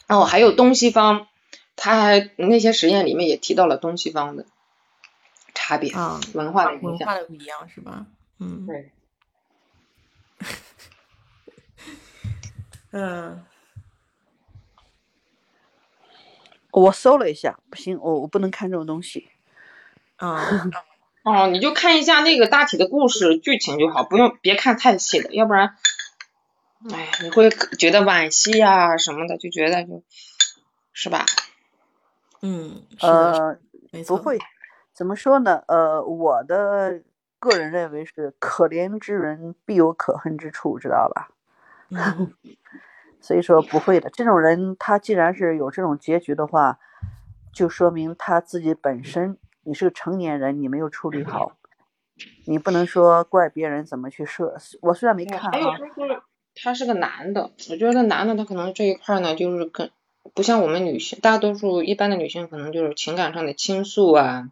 [0.09, 1.28] 哦，还有东西方，
[1.76, 4.46] 他还那些实验里面也提到了东西方的
[5.54, 6.90] 差别，啊，文化的影响。
[6.90, 8.06] 文化的不一样是吧？
[8.40, 8.90] 嗯，对，
[12.90, 13.44] 嗯，
[16.72, 19.28] 我搜了一下，不行，我我不能看这种东西。
[20.16, 20.68] 啊，
[21.24, 25.76] 哦，你就看一下那个大体的故事剧情就好，不用别看太细的，要不然，
[26.92, 30.02] 哎，你会觉得惋惜呀、什么的，就觉得就，
[30.92, 31.24] 是吧？
[32.42, 33.56] 嗯，呃，
[34.06, 34.38] 不会，
[34.92, 35.62] 怎么说呢？
[35.68, 37.02] 呃，我的
[37.38, 41.28] 个人认为是可怜之人必有可恨之处，知道吧？
[41.90, 42.32] 嗯
[43.20, 44.10] 所以说不会的。
[44.10, 46.80] 这种人他既然是有这种结局的话，
[47.52, 51.56] 就说明他自己本身，你是个成年人，你没有处理好，
[52.47, 54.56] 你不能说怪别人怎么去设。
[54.80, 56.22] 我虽然没看还有啊，就是
[56.55, 59.90] 他是个男的，我觉得男的他可能这一块呢，就是跟
[60.34, 64.51] 不像我们女性，大多数一般的女性可能就是情感上的倾诉啊，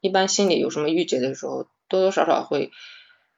[0.00, 2.70] 一般心里有什么郁结的时候，多多少少会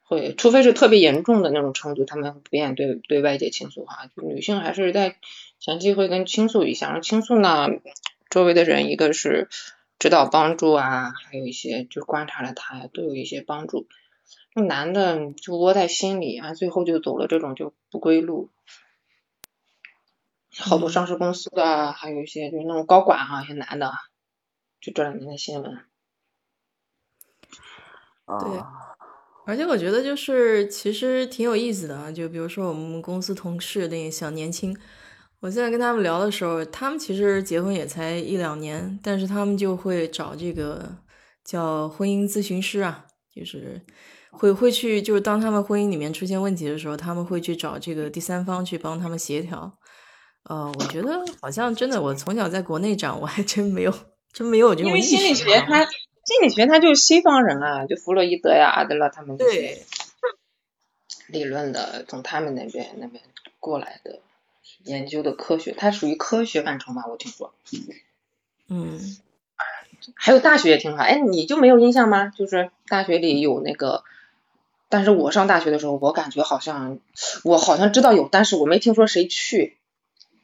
[0.03, 4.07] 会，除非是特别严重的那种程度，他们不愿意对对外界倾诉哈。
[4.15, 5.16] 就女性还是在
[5.59, 7.69] 前期会跟倾诉一下，然后倾诉呢，
[8.31, 9.49] 周围的人一个是
[9.98, 13.86] 指导帮助啊，还有一些就观察了他呀，都有一些帮助。
[14.55, 18.51] 那男的就窝在心里啊，最后就走了这种就不归路。
[20.59, 23.98] 好多嗯上市公司的啊，还有一些就是那种高管哈、一些男的啊，
[24.81, 25.85] 就这两年的新闻。
[28.27, 28.97] 对啊，
[29.44, 34.77] 而且我觉得就是其实挺有意思的啊，就比如说我们公司同事那些小年轻，
[35.47, 40.85] 我现在跟他们聊的时候，他们其实结婚也才一两年，但是他们就会找这个
[41.44, 43.81] 叫婚姻咨询师啊，就是
[44.32, 49.73] 会会去，就是当他们婚姻里面出现问题的时候，他们会去找这个第三方去帮他们协调。
[50.51, 53.94] 呃，我觉得好像真的，我从小在国内长，我还真没有
[54.32, 59.81] 真没有这种为心理学它，心理学它就是西方人啊，就弗洛伊德呀、阿德勒他们对
[61.28, 63.23] 理论的，从他们那边那边
[63.60, 64.18] 过来的
[64.84, 67.55] 研究的科学，它属于科学范畴嘛，我听说。
[68.68, 69.01] 嗯。
[70.14, 72.28] 还有大学也挺好，哎，你就没有印象吗？
[72.28, 74.05] 就是大学里有那个，
[74.88, 77.01] 但是我上大学的时候，我感觉好像
[77.43, 79.78] 我好像知道有，但是我没听说谁去。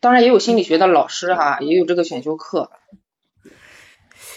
[0.01, 2.73] 当然也有心理学的老师哈、也有这个选修课。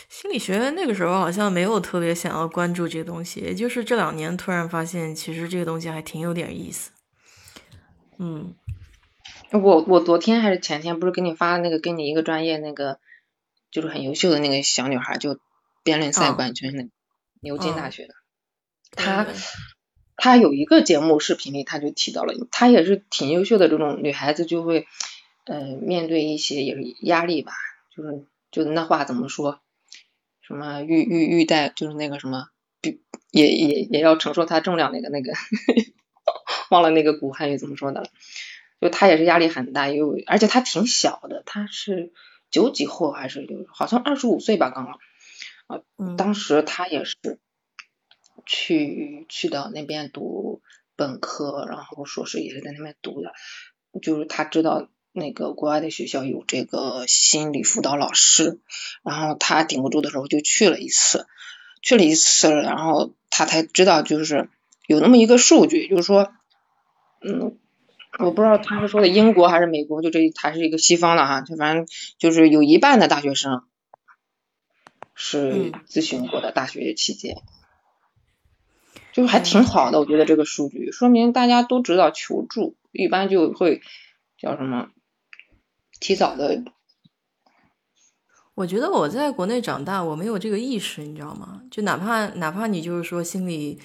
[0.08, 6.92] 心理学那个时候好像没有特别想要关注这个东西，也就是这两年突然发现，其实这个东西还挺有点意思。
[8.20, 8.54] 嗯
[9.52, 13.00] 我我昨天还是前天不是给你发那个跟你一个专业那个，
[13.72, 15.40] 就是很优秀的那个小女孩，就
[15.84, 16.90] 辩论赛哦冠军那个，
[17.42, 18.14] 牛津大嗯学的。
[18.92, 19.34] 她对
[20.18, 24.88] 她有一个节目视频里，她就提到了，她也是挺优秀的这种女孩子，就会
[25.46, 27.54] 呃面对一些也是压力吧，
[27.96, 29.62] 就是就那话怎么说，
[30.42, 32.48] 什么欲欲欲带就是那个什么，
[32.82, 33.02] 比
[33.32, 35.34] 也也也要承受她重量那个那个，
[36.72, 38.10] 忘了那个古汉语怎么说的了。
[38.82, 42.12] 就他也是压力很大，又而且他挺小的，他是
[42.52, 45.00] 九几后还是有好像二十五岁吧刚好。
[45.68, 45.82] 啊
[46.18, 47.18] 当时他也是
[48.46, 50.62] 去去到那边读
[50.96, 53.34] 本科，然后硕士也是在那边读的，
[54.02, 58.60] 就是他知道那个国外的学校有这个心理辅导老师，
[59.04, 61.26] 然后他顶不住的时候就去了一次，
[61.82, 64.50] 去了一次，然后他才知道就是
[64.86, 66.32] 有那么一个数据，就是说，
[67.22, 67.58] 嗯。
[68.20, 71.86] 我不知道他是说的英国还是美国，就这他是一个西方的哈，就反正
[72.18, 73.64] 就是有一半的大学生
[75.14, 75.72] 是嗯。
[75.88, 77.42] 咨询过的，大学期间，
[79.14, 83.82] 就是还挺好的，我觉得这个数据说明大家都知道求助，一般就会
[84.38, 84.90] 叫什么
[86.00, 86.64] 提早的，
[88.56, 91.62] 我觉得我在国内长大，我没有这个意识，你知道吗？
[91.72, 93.80] 就哪怕哪怕你就是说心里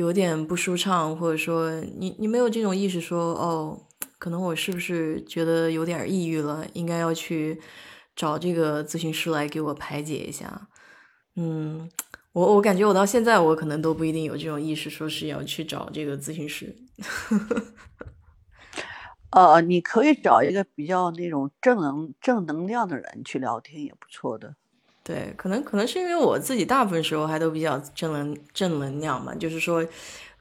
[0.00, 3.78] 有点不舒畅，或者说你你没有这种意识说，哦，
[4.18, 7.60] 可能我是不是觉得有点抑郁了，应该要去
[8.16, 10.68] 找这个咨询师来给我排解一下。
[11.36, 11.90] 嗯，
[12.32, 16.74] 我我感觉我到现在我可能都不一定有这种意识，说是要去找这个咨询师。
[19.32, 24.54] 呃，你可以找一个比较那种正能正能量的人去聊天，也不错的。
[25.10, 29.84] 对，可能可能是因为我自己大部分时候还都比较正能正能量嘛，就是说，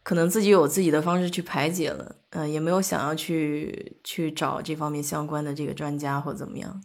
[0.04, 6.84] 可能自己有自己的方式去排解了，嗯、也没有想要去去找这方面相关的这个专家或怎么样。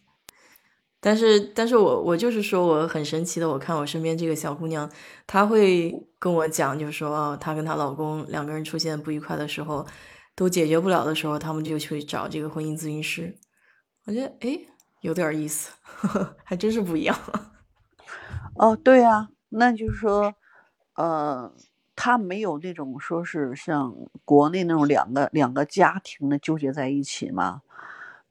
[0.99, 4.91] 但是，但是我我就是说，我很神奇的，我看我身边这个小姑娘，
[5.27, 9.87] 她会跟我讲，就是说，哦，她跟她老公两个人出现不愉快的时候，
[10.35, 13.37] 都解决不了的时候，他们就去找这个婚姻咨询师。
[14.07, 14.67] 我觉得，诶，
[15.03, 17.15] 有点意思，呵 呵还真是不一样。
[18.57, 20.35] 哦，对啊、那就是说，
[20.95, 21.53] 呃，
[21.97, 27.63] 他没有那种说是像国内那种两个两个家庭的纠结在一起嘛，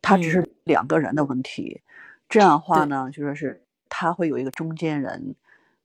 [0.02, 1.82] 他只是两个人的问题。
[2.30, 5.36] 这样的话呢，就说是他会有一个中间人，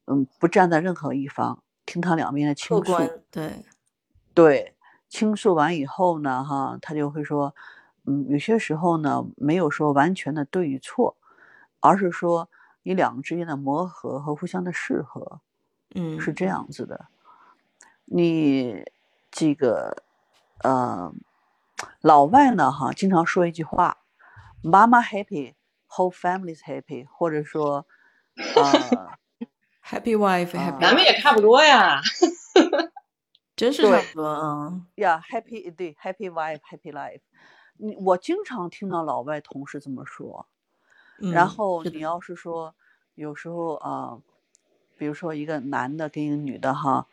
[0.07, 2.83] 嗯，不站在任何一方，听他两边的倾诉。
[2.83, 3.23] 对，
[4.33, 4.75] 对，
[5.09, 7.55] 倾诉完以后呢，哈，他就会说，
[8.07, 11.17] 嗯，有些时候呢，没有说完全的对与错，
[11.81, 12.49] 而是说
[12.89, 15.43] 你两个之间的磨合和互相的适合，
[15.95, 17.09] 嗯，是这样子的。
[18.07, 18.83] 你
[19.31, 20.05] 这个，
[20.65, 21.13] 呃，
[22.01, 23.99] 老外呢，哈，经常说一句话，
[24.63, 25.53] 妈妈 happy,
[25.87, 27.87] whole family is happy，或者说，
[28.57, 29.19] 呃，
[29.85, 32.01] Happy wife, 啊 happy，咱们也差不多呀。
[33.55, 34.81] 真是差不多啊。
[34.95, 37.21] 呀、h a p p y 对，happy wife, happy life。
[37.77, 40.49] 你我经常听到老外同事这么说。
[41.19, 42.01] 然嗯后你。
[42.01, 42.75] 要是说，
[43.15, 44.19] 有时候啊、
[44.97, 47.07] 比如说一个男的跟一个女的哈，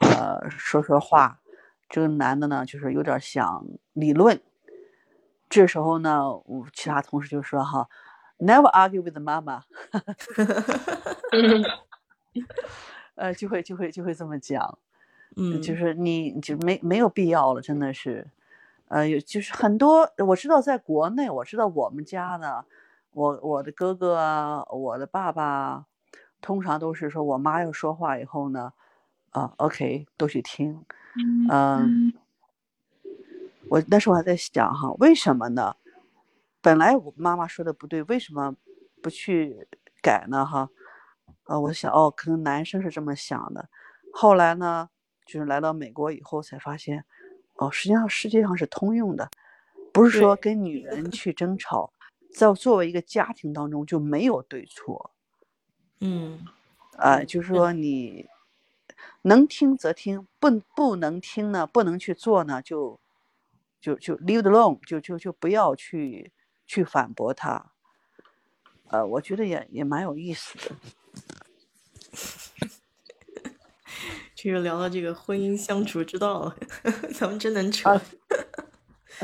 [0.00, 1.40] 呃，说说话，
[1.88, 4.40] 这个男的呢就是有点想理论，
[5.48, 7.88] 这时候呢，我其他同事就说哈
[8.38, 9.62] ，never argue with mama，
[13.14, 14.78] 呃，就会就会就会这么讲。
[15.34, 15.74] 嗯，就。
[15.74, 18.26] 是你就没没有必要了，真的是，
[18.88, 22.66] 呃，有就是很多我知道在国内，我知道我们家呢，
[23.12, 25.86] 我我的哥哥啊，我的爸爸啊，
[26.40, 28.72] 通常都是说我妈要说话以后呢，
[29.30, 30.84] 啊，OK 都去听，
[31.50, 32.12] 嗯，
[33.68, 35.76] 我那时候还在想哈，为什么呢？
[36.62, 38.56] 本来我妈妈说的不对，为什么
[39.02, 39.68] 不去
[40.00, 40.46] 改呢？
[40.46, 40.70] 哈，
[41.44, 43.68] 啊，我想哦，可能男生是这么想的。
[44.12, 44.88] 后来呢，
[45.26, 47.04] 就是来到美国以后才发现，
[47.56, 49.28] 哦，实际上世界上是通用的，
[49.92, 51.92] 不是说跟女人去争吵，
[52.34, 55.10] 在作为一个家庭当中就没有对错，
[56.00, 56.44] 嗯
[56.96, 58.26] 啊，就是说你
[59.22, 62.98] 能听则听，不不能听呢，不能去做呢，就
[63.80, 66.32] 就就 leave it alone，就就就不要去
[66.66, 67.72] 去反驳他。
[68.88, 70.76] 呃，我觉得也也蛮有意思的。
[74.34, 76.52] 这个聊到这个婚姻相处之道，
[77.14, 77.90] 咱们真能扯。
[77.90, 78.02] 啊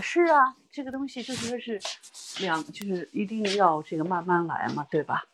[0.03, 1.81] 是啊，这个东西就是说是
[2.41, 5.25] 两，就是一定要这个慢慢来嘛，对吧？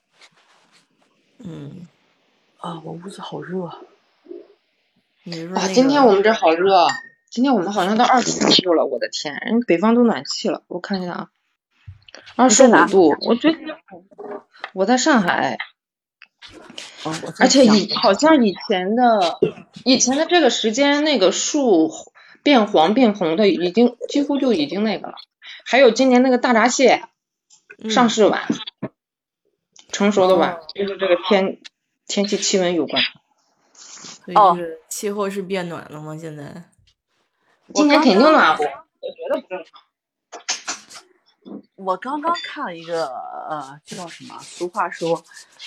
[1.38, 1.86] 嗯，
[2.58, 3.60] 啊，我屋子好热。
[3.64, 3.78] 哇，
[5.24, 6.86] 你说那今天我们这好热，
[7.28, 11.30] 今天我们好像到二十度了，我的天，人北方都暖气了，我看一下啊，
[12.36, 13.58] 二十五度，我觉得
[14.72, 15.58] 我在上海，
[17.04, 19.38] 哦，我在而且想以好像以前的
[19.84, 21.90] 以前的这个时间，那个树
[22.44, 25.14] 变黄变红的已经几乎就已经那个了，
[25.64, 27.02] 还有今年那个大闸蟹
[27.90, 28.46] 上嗯市晚，
[29.90, 31.60] 成熟的晚哦，就是这个天
[32.06, 33.02] 天气气温有关。
[34.36, 34.56] 哦
[34.88, 36.16] 气候是变暖了吗？
[36.16, 36.64] 现在？
[37.74, 39.82] 今年肯定暖和，我觉得不正常。
[41.74, 43.06] 我刚刚看了一个
[43.48, 44.38] 呃，叫什么？
[44.40, 45.22] 俗话说，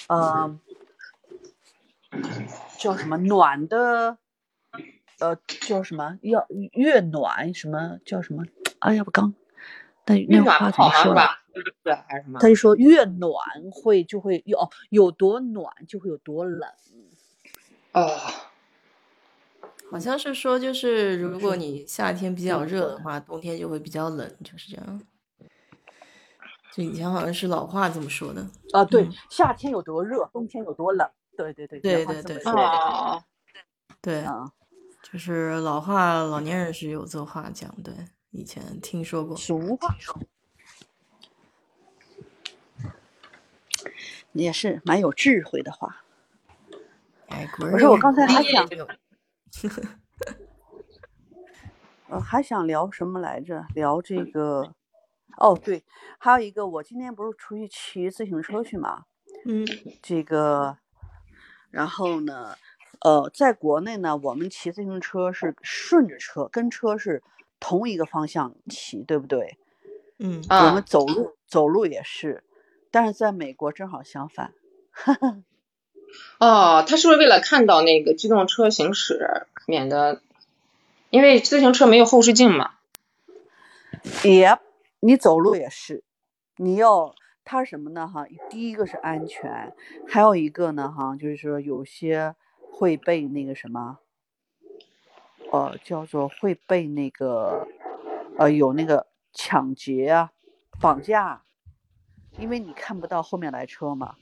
[0.07, 0.57] 呃，
[2.79, 4.17] 叫什么暖的，
[5.19, 6.17] 呃，叫什么？
[6.21, 8.43] 要越暖什么叫什么？
[8.79, 9.33] 哎呀，我刚
[10.05, 11.23] 那那话越暖好怎么说来？
[11.55, 11.73] 是吧？
[11.83, 12.39] 是还是什么？
[12.39, 13.33] 他就说越暖
[13.71, 16.69] 会就会有哦有多暖就会有多冷。
[17.93, 18.15] 哦，
[19.89, 25.01] 好像是说，就是如果你夏天比较热的话，冬天就会比较冷，就是这样。
[26.73, 28.47] 就以前好像是老话这么说的。
[28.71, 31.09] 啊，对，嗯夏天有多热，冬天有多冷。
[31.35, 33.23] 对对对，对对对这么说的哦，
[34.01, 34.51] 对，啊，
[35.09, 37.73] 就是老话，老年人是有这话讲。
[37.81, 37.93] 对，
[38.31, 39.37] 以前听说过。
[39.37, 39.95] 俗话
[44.33, 46.03] 也是蛮有智慧的话。
[47.29, 48.87] 哎，我说我刚才还想，这个
[52.09, 53.65] 呃，还想聊什么来着？
[53.73, 54.75] 聊这个，
[55.37, 55.85] 哦，对，
[56.19, 59.05] 还有一个，我今天不是出去骑自行车去嘛？
[59.45, 59.65] 嗯
[60.01, 60.77] 这个，
[61.71, 62.55] 然后呢，
[63.01, 67.21] 呃，在国内呢，我们骑自行车是顺着车，跟车是
[67.59, 69.57] 同一个方向骑，对不对？
[70.19, 72.43] 嗯我们啊，走路走路也是，
[72.89, 74.53] 但是在美国正好相反。
[76.39, 80.21] 哦，他是不是为了看到那个机动车行驶，免得，
[81.11, 82.71] 因为自行车没有后视镜嘛？
[84.23, 84.57] 也，
[85.01, 86.03] 你走路也是，
[86.55, 87.13] 你要
[87.43, 88.07] 它什么呢？
[88.07, 89.73] 哈，第一个是安全，
[90.07, 92.35] 还有一个呢，哈，就是说有些
[92.77, 93.97] 会被那个什么，
[95.51, 97.67] 呃，叫做会被那个，
[98.37, 100.29] 呃，有那个抢劫啊、
[100.79, 101.41] 绑架，
[102.37, 104.13] 因为你看不到后面来车嘛。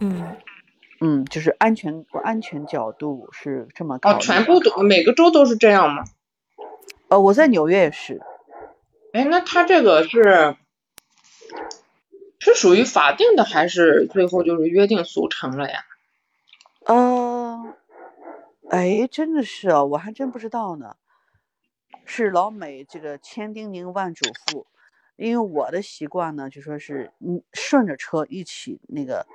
[0.00, 0.36] 嗯
[1.02, 4.24] 嗯，就是安全安全角度是这么考哦，虑的。
[4.24, 6.04] 全部都每个州都是这样吗？
[7.08, 8.22] 呃，我在纽约也是。
[9.12, 10.56] 哎，那他这个是
[12.38, 15.84] 是属于法定的还是最后就是约定俗成了呀？
[18.72, 20.96] 呃，哎，真的是啊，我还真不知道呢。
[22.06, 24.64] 是老美这个千叮咛万嘱咐，
[25.16, 29.26] 因为我的习惯呢，就说是嗯顺着车一起那个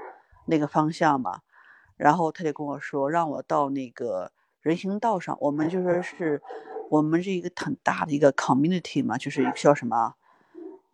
[0.47, 1.41] 那个方向嘛，
[1.97, 6.41] 然后他就跟我说让我到那个人行道上，我们就说是
[6.89, 10.15] 我们是一个很大的一个 community 嘛，就是一个叫什么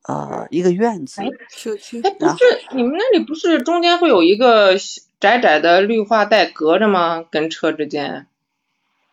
[0.06, 2.44] 呃一个院子，社区哎，不是，
[2.76, 4.74] 你们那里不是中间会有一个
[5.22, 7.24] 窄窄的绿化带隔着吗？
[7.24, 8.28] 跟车之间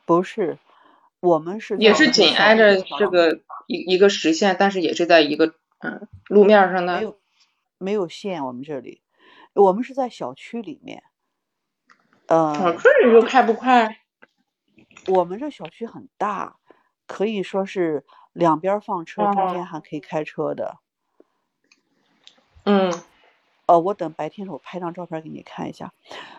[0.04, 0.58] 不是，
[1.20, 6.96] 我们是也是紧挨着这个一一个实线，但是也是在一个嗯路面上的。
[6.96, 7.18] 没有
[7.78, 9.02] 没有线，我们这里
[9.54, 11.02] 我们是在小区里面，
[12.28, 13.98] 哦，呃，这你就开不快？
[15.06, 16.56] 我们这小区很大，
[17.06, 20.78] 可以说是两边放车，中哦间还可以开车的。
[22.64, 22.92] 嗯
[23.70, 25.92] 呃，我等白天的时候拍张照片给你看一下，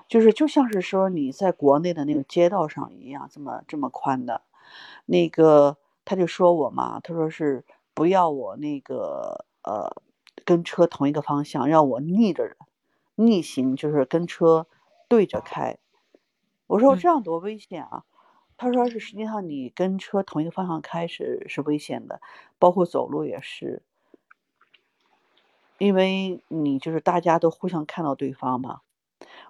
[0.10, 4.41] 就是就像是说你在国内的那个街道上一样，这么这么宽的。
[5.06, 7.64] 那个他就说我嘛，他说是
[7.94, 9.95] 不要我那个呃
[10.44, 12.58] 跟车同一个方向，让我逆着
[13.16, 14.68] 逆行，就是跟车
[15.08, 15.78] 对着开。
[16.68, 18.03] 我说嗯这样多危险啊！
[18.58, 22.20] 他说是实际上你跟车同一个方向开是是危险的，
[22.60, 23.84] 包括走路也是。
[25.82, 28.82] 因为你就是大家都互相看到对方嘛。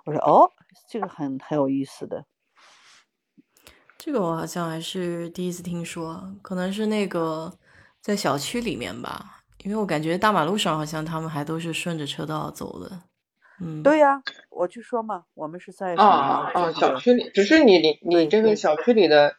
[0.06, 0.50] 我说哦，
[0.88, 2.24] 这个很很有意思的。
[3.98, 7.54] 这个我好像还是第一次听说，可能是那个
[8.00, 13.02] 在小区里面吧，因为我感觉大马路上好像他们还都是顺着车道走的。
[13.60, 19.36] 嗯，对呀、我就说嘛，我们是在什哦么哦哦，这个小区里，只是你邻你这个小区里的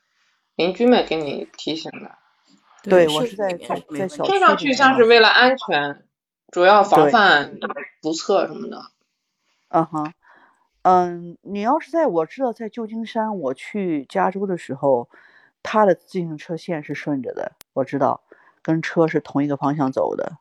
[0.56, 2.19] 邻居们给你提醒的，
[2.85, 6.05] 对我是在在小问题听上去像是为了安全，
[6.52, 7.58] 主要防范
[8.00, 8.92] 不测什么的。
[9.68, 10.12] 嗯哼，
[10.82, 15.08] 嗯，你要是在我知道在旧金山，我去加州的时候，
[15.62, 18.22] 他的自行车线是顺着的，我知道，
[18.60, 20.36] 跟车是同一个方向走的。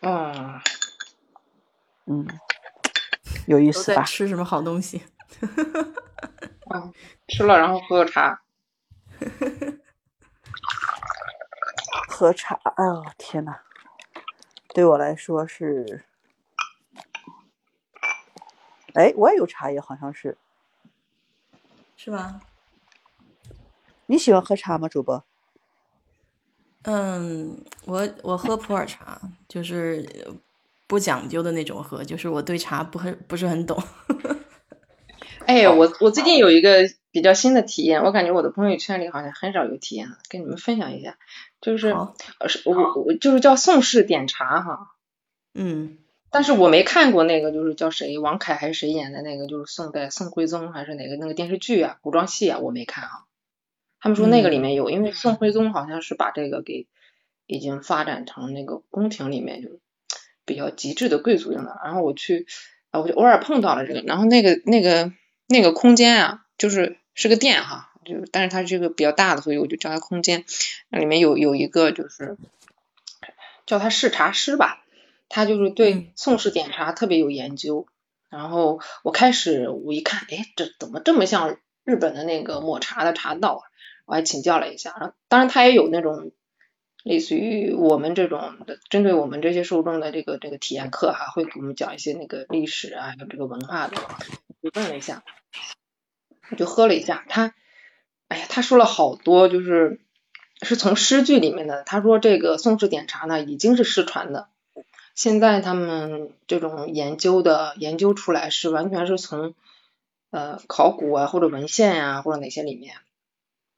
[0.00, 0.60] 嗯，
[2.06, 2.26] 嗯，
[3.46, 4.02] 有意思吧？
[4.02, 5.04] 吃什么好东西？
[6.68, 6.90] 啊，
[7.28, 8.42] 吃了然后喝个茶。
[12.08, 13.60] 喝茶，哎呦天呐，
[14.76, 16.04] 对我来说是，
[18.92, 20.36] 哎，我也有茶叶，好像是。
[21.96, 22.42] 是吗？
[24.04, 25.24] 你喜欢喝茶吗，主播？
[26.82, 30.34] 嗯，我我喝普洱茶，就是呃
[30.86, 33.82] 不讲究的那种喝，就是我对茶不很不是很懂。
[35.46, 41.16] 哎，我我最近有一个比较新的体验，我感觉我的朋友圈里好像很少有体验，跟你们分享一下，
[41.72, 44.92] 就是呃是我我就是叫宋氏点茶哈，
[45.54, 45.98] 嗯。
[46.28, 53.24] 但是我没看过那个就是叫谁王凯还是谁演的那个就是宋代宋徽宗还是哪个那个电视剧啊古装戏啊我没看啊，
[54.00, 56.86] 他们说那个里面有，因为宋徽宗好像是把这个给
[57.46, 59.80] 已经发展成那个宫廷里面就是
[60.44, 62.46] 比较极致的贵族用的，然后我去
[62.90, 65.12] 啊我就偶尔碰到了这个，然后那个那个
[65.46, 70.44] 那个空间啊就是是个店哈，就但是它这个比较大的，所以我就叫它空间，
[70.88, 72.38] 那里面有有一个就是
[73.66, 74.82] 叫他视茶师吧。
[75.28, 77.88] 他就是嗯对宋氏点茶特别有研究。
[78.28, 83.62] 然后我开始我一看，哎，这怎么这么像日本的那个抹茶的茶道啊？
[84.04, 85.14] 我还请教了一下。
[85.28, 86.30] 当然他也有那种
[87.02, 93.96] 类似于我们这种的，针对我们这些受众的这个这个体验课哈、会给我们讲一些那个历史啊，还有这个文化的。
[94.60, 95.24] 我问了一下，
[96.50, 97.52] 我就喝了一下，他，
[98.28, 100.00] 哎呀，他说了好多，就是
[100.62, 101.82] 是从诗句里面的。
[101.84, 104.48] 他说这个宋氏点茶呢，已经是失传的。
[105.14, 109.54] 现在他们这种研究的研究出来是完全是从
[110.30, 112.96] 呃考古啊或者文献呀、或者哪些里面，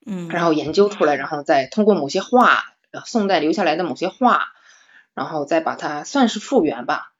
[0.05, 4.49] 嗯，然后研究出来，然后再通过某些画，呃宋代留下来的某些画，
[5.15, 7.13] 然后再把它算是复原吧。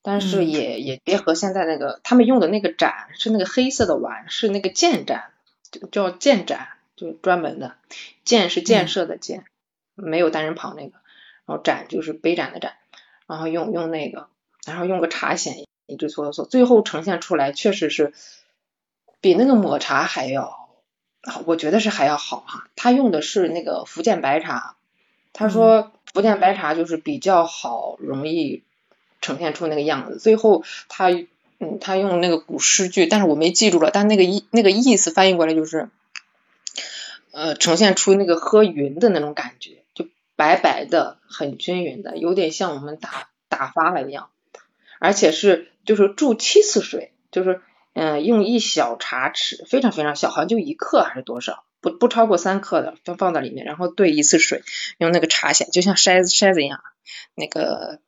[0.00, 5.37] 但是嗯也也结合现在那个他们用的那个盏是那个黑色的碗，是那个建盏，就
[5.90, 7.76] 叫建盏，就专门的
[8.24, 9.44] 建是建设的建，
[9.94, 10.92] 没有单人旁那个，
[11.46, 12.74] 然后盏就是杯盏的盏，
[13.26, 14.28] 然后用用那个，
[14.66, 18.12] 然后用个茶筅一直搓搓搓，最后呈现出来确实是
[19.20, 20.68] 比那个抹茶还要，
[21.44, 22.68] 我觉得是还要好哈。
[22.76, 24.76] 他用的是那个福建白茶，
[25.32, 28.62] 他说福建白茶就是比较好，容易
[29.20, 30.18] 呈现出那个样子。
[30.18, 31.08] 最后他
[31.60, 35.88] 嗯，他用那个古诗句，但是我没记住了，但那个意那个意思翻译过来就是，
[37.32, 40.06] 呃，呈现出那个喝匀的那种感觉，就
[40.36, 44.30] 白白的，很均匀的，有点像我们打打发了一样，
[45.00, 47.60] 而且是就是注七次水，就是
[47.94, 54.62] 嗯用一小茶匙，非常非常小，好像就一克还是多少，不不超过三克的，放放在里面，然后兑一次水，
[54.98, 56.80] 用那个茶筅就像筛子筛子一样，
[57.34, 57.98] 那个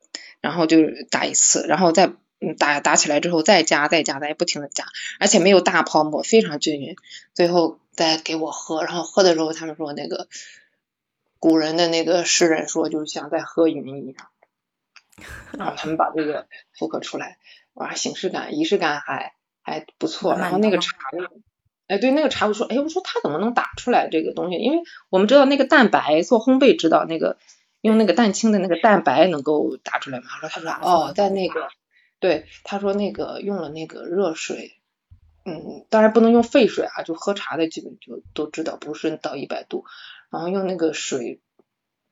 [0.41, 0.79] 然后就
[1.11, 4.87] 打一次，然后再嗯打打起来之后再加再加再不停的加，
[5.19, 6.97] 而且没有大泡沫，非常均匀，
[7.35, 10.29] 最后再给我喝，然后喝的时候他们说那个。
[11.43, 14.29] 古人的那个诗人说，就是像在喝云一样，
[15.53, 16.47] 然后他们把这个
[16.79, 17.39] 复刻出来，
[17.73, 20.35] 哇，形式感、仪式感还还不错。
[20.35, 20.93] 然后那个茶，
[21.87, 24.59] 哎，对，那个茶我说，哎，我说他怎么能打出来这个东西？
[24.59, 27.39] 因为我们知道那个蛋白做烘焙，知道那个
[27.81, 30.27] 用那个蛋清的那个蛋白能够打出来吗？
[30.41, 31.71] 说他说哦，在那个，
[32.21, 34.79] 对，他说那个用了那个热水，
[35.45, 39.87] 嗯，当然不能用沸水啊，就喝茶的基本就都知道，不是到一百度。
[40.31, 41.41] 然后用那个水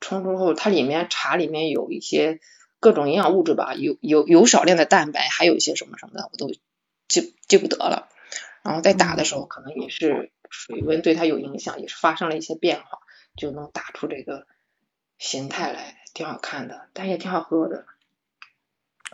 [0.00, 2.40] 冲之后，它里面茶里面有一些
[2.80, 6.50] 各种营养物质吧，有有有少量的蛋白，还有一些什么什么的，我都
[7.06, 8.08] 记记不得了。
[8.62, 13.00] 然后在打的时候，可能也是水温对它有影响，也是发生了一些变化，
[13.36, 14.46] 就能打出这个
[15.18, 17.84] 形态来，挺好看的，但也挺好喝的。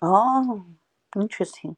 [0.01, 0.65] 哦
[1.15, 1.77] ，interesting。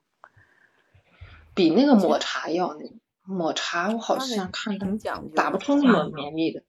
[1.54, 2.92] 比那个抹茶要那
[3.22, 4.86] 抹茶，我好像看它
[5.34, 6.62] 打不出那么绵密的。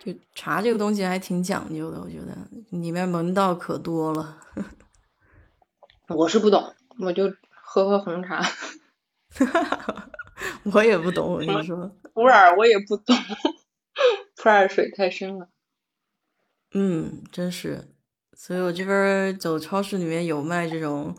[0.00, 2.36] 就茶这个东西还挺讲究的，我觉得
[2.70, 4.38] 里面门道可多了。
[6.08, 8.42] 我是不懂，我就喝喝红茶。
[10.74, 11.94] 我也不懂，我跟你说。
[12.14, 13.16] 普洱我也不懂，
[14.36, 15.48] 普洱水太深了。
[16.72, 17.91] 嗯，真是。
[18.44, 21.14] 所以我这边走超市里面有卖这种，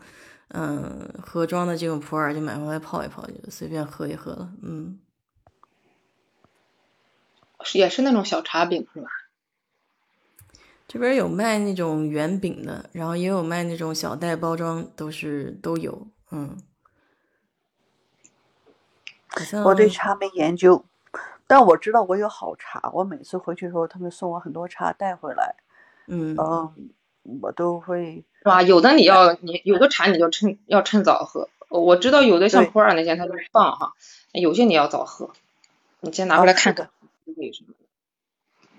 [0.48, 4.52] 嗯，盒装的这种普洱，就买回来泡一泡，就随便喝一喝了。
[4.60, 5.00] 嗯。
[7.72, 9.08] 也是那种小茶饼是吧？
[10.86, 16.06] 这边有卖那种圆饼的，然后也有卖那种小袋包装，都是都有。
[16.30, 16.58] 嗯，
[19.64, 20.84] 我对茶没研究，
[21.46, 22.90] 但我知道我有好茶。
[22.92, 25.56] 我每次回去的时候，他们送我很多茶带回来。
[26.06, 26.90] 嗯嗯，
[27.40, 28.62] 我都会是吧？
[28.62, 31.48] 有的你要你有的茶你就趁要趁早喝。
[31.68, 33.94] 我知道有的像普洱那些它就放哈，
[34.32, 35.30] 有些你要早喝。
[36.00, 36.90] 你先拿回来看看。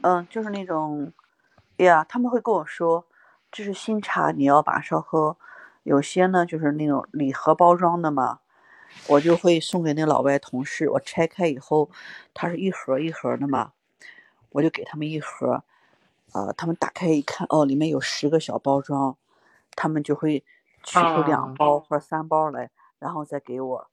[0.02, 1.12] 嗯，就是那种，
[1.78, 3.06] 呀，他们会跟我说，
[3.52, 5.36] 这是新茶，你要马上喝。
[5.84, 8.40] 有些呢，就是那种礼盒包装的嘛，
[9.08, 10.88] 我就会送给那老外同事。
[10.92, 11.90] 我拆开以后，
[12.34, 13.72] 它是一盒一盒的嘛，
[14.52, 15.64] 我就给他们一盒。
[16.34, 19.18] 呃，他们打开一看，哦，里面有十个小包装，
[19.72, 20.44] 他们就会
[20.84, 23.88] 取出两包或者三包来，然后再给我。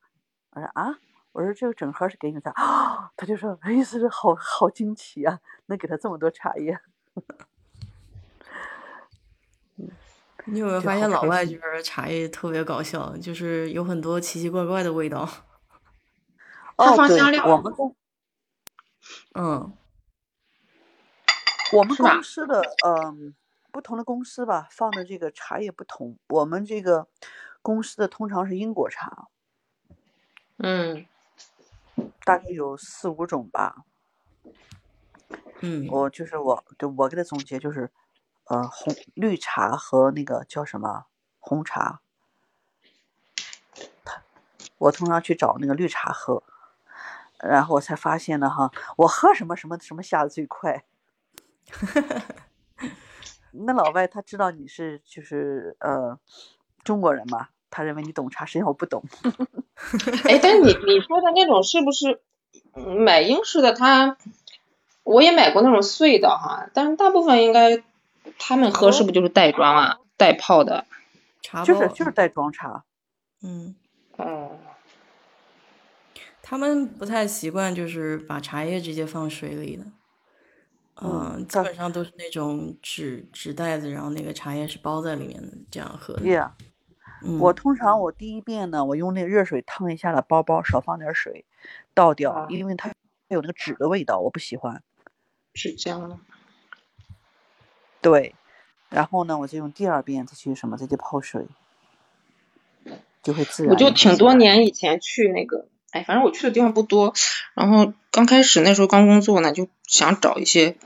[0.51, 0.99] 我说啊。
[1.33, 6.79] 我说这个整盒是给你的啊，他就说哎，是好好惊奇啊，能给他这么多茶叶。
[10.45, 15.27] 你有没有发现老外这边茶叶特别搞笑，就是有很多奇奇怪怪的味道。
[16.77, 17.47] 哦，放香料。
[17.47, 17.97] 我们公，
[19.35, 19.73] 嗯，
[21.73, 23.35] 我们公司的嗯，
[23.71, 26.19] 不同的公司吧，放的这个茶叶不同。
[26.29, 27.09] 我们这个
[27.61, 29.29] 公司的通常是英国茶。
[30.59, 31.07] 嗯。
[32.25, 33.85] 大概有四五种吧，
[35.61, 37.91] 嗯，我就是我，对我给他总结就是，
[38.45, 41.05] 呃，红绿茶和那个叫什么
[41.39, 42.01] 红茶，
[44.79, 46.43] 我通常去找那个绿茶喝，
[47.41, 50.85] 然后我才发现呢，哈，我喝什么什么什么下的最快，
[53.53, 56.19] 那老外他知道你是就是呃
[56.83, 57.49] 中国人嘛。
[57.75, 59.03] 他认为你懂茶，实际上我不懂。
[60.29, 62.21] 哎，但你你说的那种是不是
[62.75, 63.73] 买英式的？
[63.73, 64.19] 他
[65.05, 67.83] 我也买过那种碎的哈，但是大部分应该
[68.39, 70.85] 他们喝是不是就是袋装啊、袋泡的？
[71.41, 72.85] 茶就是就是袋装茶。
[73.43, 73.75] 嗯。
[74.19, 74.59] 哦。
[76.43, 79.87] 他们不太习惯，就是把茶叶直接放水里的。
[81.01, 86.23] 嗯，基本上都是那种纸纸袋子，然后那个茶叶是包在里面的，这样喝的。
[86.23, 86.51] Yeah。
[87.39, 91.45] 我通常我第一遍呢，我用那个热水烫一下的包包，少放点水，
[91.95, 92.93] 倒掉，因为它
[93.29, 94.83] 有那个纸的味道，我不喜欢。
[95.55, 96.19] 纸浆。
[98.01, 98.35] 对，
[98.89, 101.47] 然后呢，我就用第二遍再去什么，再去泡水，
[103.23, 103.73] 就会自然。
[103.73, 107.15] 我就挺多年以前去那个，哎，反正我去的地方不多，
[107.55, 110.77] 然后刚开始那时候刚工作呢，就想找一些。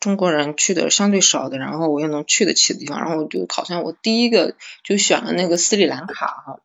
[0.00, 6.60] 中国人去的相对少的，然后我又能去得起的地方，然后我就好像我第一个就选了那个斯里兰卡哈，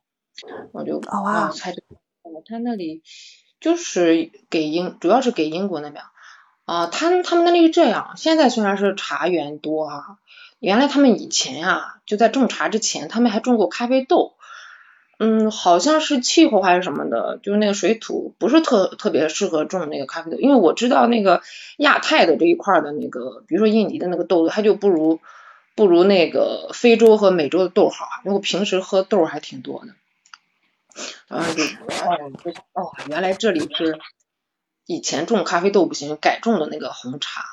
[0.71, 1.01] 我就
[1.53, 1.83] 猜着，
[2.47, 3.03] 他那里
[3.59, 6.01] 就是给英，主要是给英国那边，
[6.63, 10.19] 啊，他他们那里是这样，现在虽然是茶园多哈，
[10.59, 14.34] 原来他们以前啊，就在种茶之前，他们还种过咖啡豆。
[15.17, 21.41] 嗯，好像是气候还是什么的，就是那个水土不是特特别适合种那个咖啡豆，因为我知道那个
[21.77, 25.21] 亚太的这一块的那个，比如说印尼的那个豆子，它就不如
[25.75, 28.07] 不如那个非洲和美洲的豆好。
[28.25, 29.93] 因为我平时喝豆还挺多的，
[31.27, 32.31] 然后就哦
[32.73, 33.97] 哦，原来这里是
[34.85, 37.45] 以前种咖啡豆不行，改种的那个红茶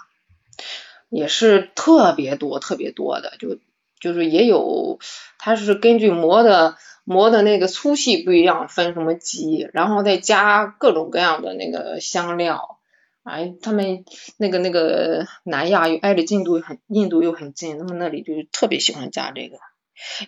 [1.10, 3.58] 也是特别多特别多的，就
[4.02, 4.98] 就是也有，
[5.38, 6.76] 它是根据磨的。
[7.04, 12.78] 磨的那个粗细不一样，分什么级，然后再加各种各样的那个香料。
[13.24, 14.04] 哎，他们
[14.36, 19.58] 那个那个南亚又挨着印度很，印度又很近，他们那里就特别喜欢加这个。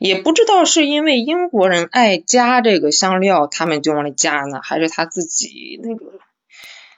[0.01, 6.18] 也不知道是因为英国人爱加这个香料，他们就往里加呢，还是他自己那个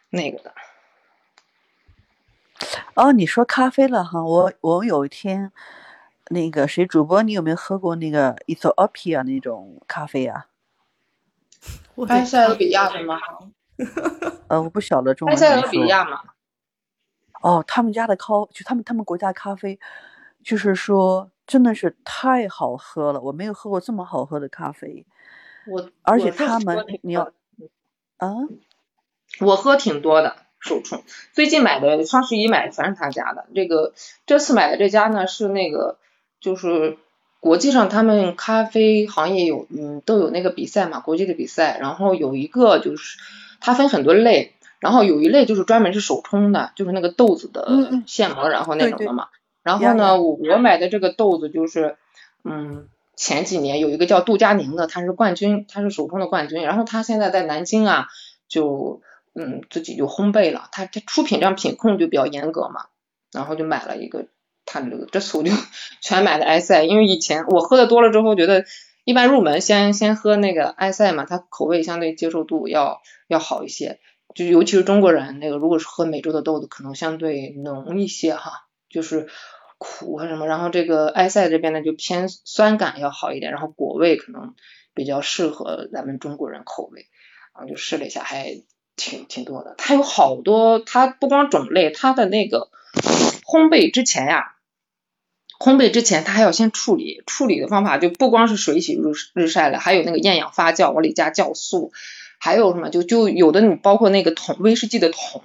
[0.08, 0.54] 那个的。
[2.94, 5.52] 哦，你说咖啡了哈，我我有一天。
[6.28, 10.46] 那个谁主播，你有没有喝过那个 Ethiopia 那种咖啡啊？
[12.08, 13.18] 埃塞俄比亚的吗？
[14.48, 15.34] 呃，我不晓得中文。
[15.34, 16.20] 埃塞俄比亚嘛。
[17.42, 19.78] 哦，他们家的咖，就他们他们国家咖啡，
[20.42, 25.06] 就是说真的是太好喝了，我没有喝过这么好喝的咖啡。
[25.68, 27.30] 我而且他们你要
[28.16, 28.34] 啊，
[29.40, 30.36] 我喝挺多的。
[30.58, 33.46] 手冲，最近买的双十一买的全是他家的。
[33.54, 33.94] 这个
[34.26, 35.98] 这次买的这家呢是那个。
[36.40, 36.98] 就是
[37.40, 43.18] 国际上他们咖啡行业有嗯都有那个比赛嘛，国际的比赛，然后有一个就是
[43.60, 49.28] 它分很多类，然后有一类就是专门是手冲的，就是那个豆子的现磨然后那种的嘛。
[49.62, 51.96] 然后呢，我我买的这个豆子就是
[52.44, 58.08] 嗯前几年有一个叫杜佳宁的，他是冠军，他是手冲的冠军，然后他现在在南京啊
[58.48, 59.00] 就
[59.34, 62.86] 嗯自己就烘焙了，他他出品这样品控就比较严格嘛，
[63.32, 64.26] 然后就买了一个。
[64.66, 65.50] 他这个这次我就
[66.02, 68.64] 全买的埃塞，因为以前我喝的多了之后，觉得
[69.04, 74.00] 一般入门先先喝那个埃塞嘛，它口味相对接受度要要好一些，
[74.34, 79.28] 就尤其是中国人那个如果是喝美洲的豆子，可能相对浓一些哈，就是
[79.78, 84.54] 苦和什么，然后这个埃塞这边呢就偏酸感要好一点，然后果味可能
[84.94, 87.06] 比较适合咱们中国人口味，
[87.54, 88.62] 然后就试了一下，还
[88.96, 92.70] 挺挺多的，它有好多，它不光种类，它的那个
[93.44, 94.54] 烘焙之前呀。
[95.58, 101.92] 烘焙之前，它还要先处理，处理的方法就不光是水洗日日晒了，还有那个厌氧发酵，往里加酵素，
[102.38, 105.42] 还有什么就就有的你包括那个桶威士忌的桶，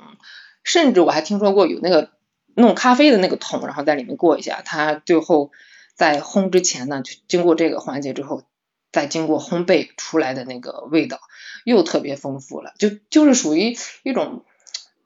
[0.64, 2.12] 甚至我还听说过有那个
[2.56, 5.52] 弄咖啡的那个桶，然后在里面过一下，它最后
[5.96, 8.44] 在烘之前呢，就经过这个环节之后，
[8.92, 11.22] 再经过烘焙出来的那个味道
[11.64, 14.44] 又特别丰富了，就就是属于一种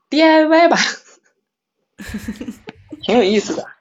[0.10, 0.80] DIY 吧，
[3.04, 3.75] 挺有意思的。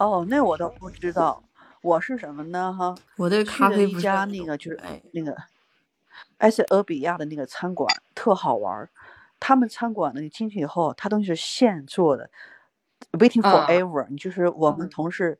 [0.00, 1.44] 哦，那我倒不知道，
[1.82, 2.72] 我是什么呢？
[2.72, 4.80] 哈，我对咖啡一家那个就是
[5.12, 5.36] 那个
[6.38, 8.88] 埃塞俄比亚的那个餐馆特好玩儿。
[9.38, 12.30] 他们餐馆呢，你进去以后，它东西是现做的
[13.12, 14.06] ，waiting forever。
[14.08, 15.38] 你就是我们同事，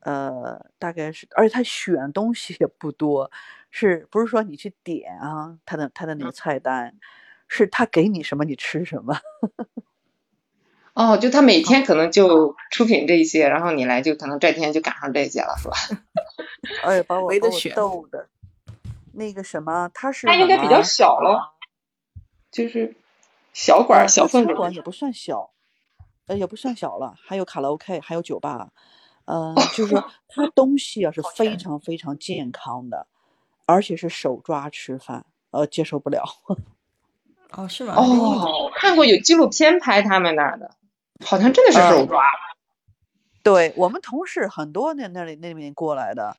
[0.00, 3.30] 呃，大概是，而且他选东西也不多，
[3.70, 5.58] 是不是说你去点啊？
[5.66, 6.94] 他的他的那个菜单，
[7.46, 9.18] 是他给你什么你吃什么。
[10.98, 15.76] 哦，就他每天可能就出品这些，然后你来就可能这天就赶上这些了，是吧？
[16.82, 17.30] 哎，把我
[17.76, 18.26] 逗的，
[19.12, 21.54] 那个什么，他是他应该比较小了，
[22.50, 22.96] 就是
[23.52, 25.50] 小馆小饭馆也不算小，
[26.26, 28.70] 呃，也不算小了，还有卡拉 OK，还有酒吧，
[29.26, 33.06] 嗯， 就是说他东西啊是非常非常健康的，
[33.66, 36.24] 而且是手抓吃饭，呃，接受不了。
[37.54, 37.94] 哦，是吗？
[37.96, 40.72] 哦，看过有纪录片拍他们那儿的。
[41.24, 42.22] 好像真的是手抓，
[43.42, 46.36] 对我们同事很多那那里那边过来的，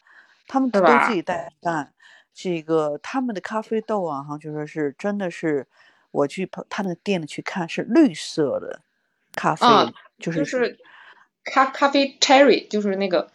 [0.47, 1.93] 他们都自己带饭。
[2.33, 5.67] 这个他们的咖啡豆啊，哈，就说是真的是，
[6.11, 8.79] 我去他那个店里去看，是绿色的
[9.35, 9.65] 咖啡，
[10.19, 10.77] 就是就是
[11.43, 13.29] 咖咖啡 cherry，就是那个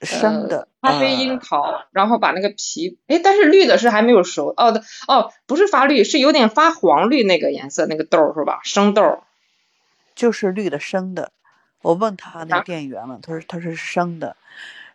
[0.00, 8.60] 生的咖啡樱桃，然后把那个皮，哎，但是绿的是还没有熟，哦的哦，不是发绿，是有点发黄绿那个颜色那个豆是吧？
[8.64, 9.22] 生豆。
[10.14, 11.32] 就是绿的生的，
[11.82, 14.36] 我问他那个店员了，他说他说是生的，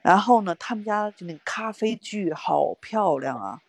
[0.02, 3.62] 然后呢，他们家就那个咖啡具好漂亮啊，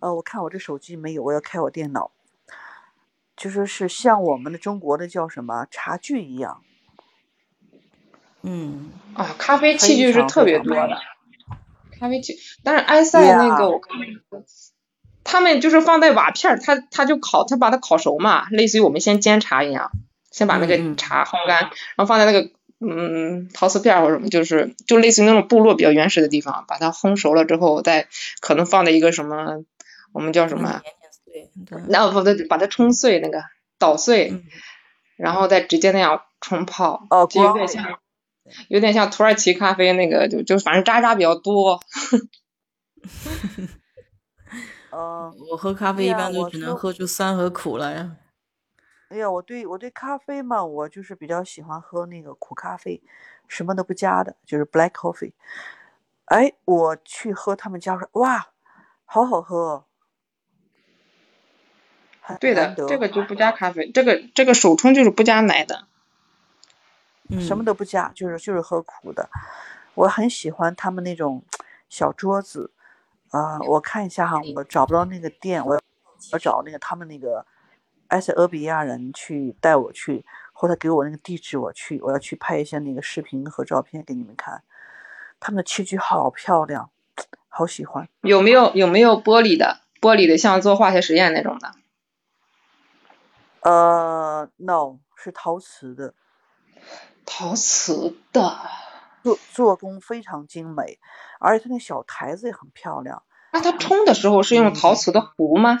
[0.00, 2.10] 呃，我看我这手机没有，我要开我电脑，
[3.36, 6.62] 就说是像我们的中国的叫什么茶具一样，
[8.42, 8.92] 嗯。
[9.14, 10.98] 啊，咖啡器具是特别多的，
[12.00, 13.96] 咖啡器，但是埃塞那个我看，
[15.22, 19.92] 他们就是放在瓦片儿，他他就烤，他把它烤熟嘛，类似于我们先煎茶一样。
[20.34, 22.50] 先把那个茶烘干，然后放在那个
[22.80, 28.08] 嗯陶瓷片或者什么，就是就类似于那种部落比较原始的地方，把它烘熟了之后，再
[28.40, 29.62] 可能放在一个什么
[30.12, 30.82] 我们叫什么？
[31.88, 33.44] 那不对，把它冲碎那个
[33.78, 34.42] 捣碎，嗯
[35.16, 37.86] 然后再直接那样冲泡，哦就有点像，
[38.68, 41.80] 有点像土耳其咖啡那个，就就反正渣渣比较多。
[44.90, 48.16] 哦，我喝咖啡一般都只能喝出酸和苦来呀。
[49.08, 53.02] 哎呀，我对我对咖啡嘛，我就是比较喜欢喝那个苦咖啡，
[53.46, 55.32] 什么都不加的，就是 black coffee。
[56.24, 58.48] 哎，我去喝他们家说，哇，
[59.04, 59.84] 好好喝
[62.26, 65.86] 哦，对的这个就不加咖啡，这个这个手冲就是不加奶的。
[67.28, 69.28] 嗯，什么都不加，就是就是喝苦的。
[69.94, 71.42] 我很喜欢他们那种
[71.88, 72.72] 小桌子，
[73.30, 75.80] 啊、我看一下哈，我找不到那个店，我
[76.32, 77.46] 我找那个他们那个
[78.08, 84.62] 埃塞俄比亚人去带我去，或者给我那个地址，我去，我要去拍一些那个视频和照片给你们看。
[85.40, 86.90] 他们的器具好漂亮，
[87.48, 88.08] 好喜欢。
[88.22, 89.80] 有没有有没有玻璃的？
[90.00, 91.72] 玻璃的像做化学实验那种的？
[93.60, 96.14] 呃，no，是陶瓷的，
[97.24, 98.56] 陶瓷的。
[99.22, 100.98] 做做工非常精美，
[101.40, 103.22] 而且它那小台子也很漂亮。
[103.54, 105.78] 那它冲的时候是用陶瓷的壶吗？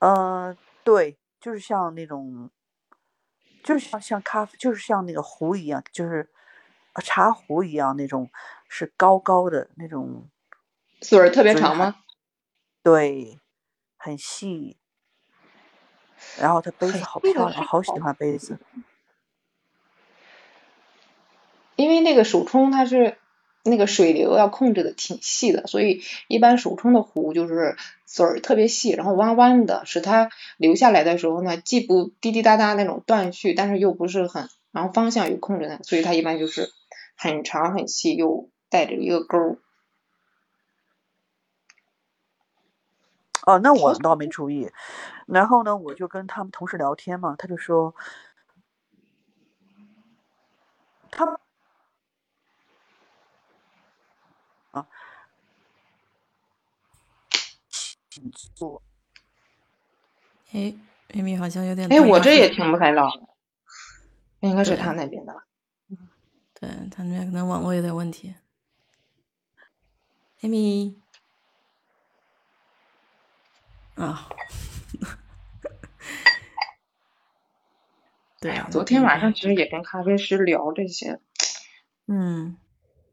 [0.00, 0.54] 嗯，
[0.86, 2.48] 对，就是像那种，
[3.64, 6.30] 就是像像咖啡，就是像那个壶一样，就是
[6.92, 8.30] 呃茶壶一样那种，
[8.68, 10.30] 是高高的那种，
[11.00, 11.96] 嘴儿特别长吗？
[12.84, 13.40] 对，
[13.96, 14.76] 很细。
[16.38, 18.60] 然后它杯子好漂亮，好喜欢杯子。
[21.74, 23.18] 因为那个手冲它是
[23.68, 36.70] 那个水流要控制的挺细的，所以一般手冲的壶就是嘴儿特别细，然后弯弯的，使它流下来的时候呢，既不滴滴答答那种断续，但是又不是很，然后方向又控制的，所以它一般就是
[37.16, 39.58] 很长很细，又带着一个钩儿。
[43.46, 44.70] 哦，那我倒没注意。
[45.26, 47.94] 然后呢，我就跟他们同事聊天嘛，他就说，
[51.10, 51.36] 他们
[54.72, 54.86] 啊，
[58.16, 58.82] 请坐。
[60.52, 60.74] 哎
[61.10, 63.10] ，Amy 好像有点哎，我这也听不太到，
[64.40, 65.42] 应该是他那边的。
[66.54, 68.34] 对他那边可能网络有点问题。
[70.40, 70.94] Amy，
[73.96, 74.30] 啊，
[78.40, 81.20] 对，啊昨天晚上其实也跟咖啡师聊这些，
[82.06, 82.56] 嗯，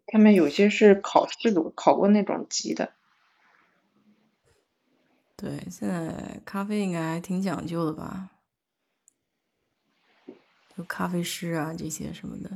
[0.05, 2.93] 他们有些是考试的，考过那种级的。
[5.43, 8.29] 对，现在咖啡应该还挺讲究的吧？
[10.77, 12.49] 有咖啡师啊这些什么的。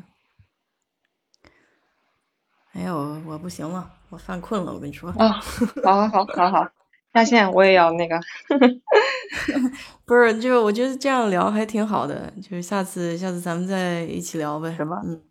[2.72, 5.10] 哎呦，我不行了，我犯困了，我跟你说。
[5.10, 5.34] 啊，
[5.84, 6.72] 好好好好好，
[7.14, 8.18] 下线我也要那个。
[10.08, 14.74] 不是，就我觉得这样聊还挺好的，就是下次下次咱们再一起聊呗。
[14.74, 15.22] 什么嗯，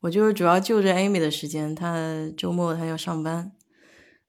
[0.00, 1.96] 我就是主要就着 Amy 的时间，她
[2.36, 3.52] 周末她要上班，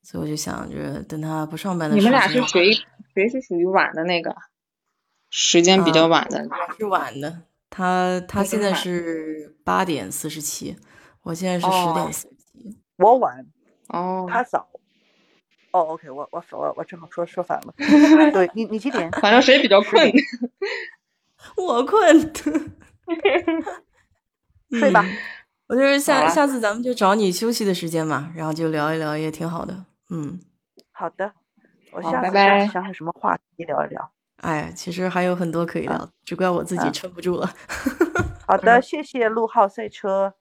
[0.03, 2.03] 所以我就想着等他不上班的时候。
[2.03, 2.73] 你们俩是谁？
[3.14, 4.36] 谁是属于晚的那个？
[5.30, 6.48] 时间比较晚的。
[6.49, 10.76] 我是晚的，他他现在是八点四十七，
[11.23, 12.78] 我现在是十哦点四十七。
[12.98, 13.45] 我晚，
[13.88, 14.68] 哦，他早。
[15.72, 17.73] 哦，OK，我我我我正好说说反了。
[18.34, 19.10] 对你你几点？
[19.22, 20.11] 反正谁比较困？
[21.56, 22.34] 我困。
[24.72, 25.06] 睡吧。
[25.68, 29.86] 我就是下啊下次咱们就找你休息的时间嘛，然后就聊一聊，也挺好的。
[30.12, 30.40] 嗯，
[30.92, 31.34] 好的，
[31.92, 32.34] 我下次
[32.72, 34.12] 想想什么话题聊一聊。
[34.38, 37.50] 哎，其实还有很多可以聊，只怪我自己啊撑不住了。
[38.46, 40.34] 好的，谢谢陆浩赛车。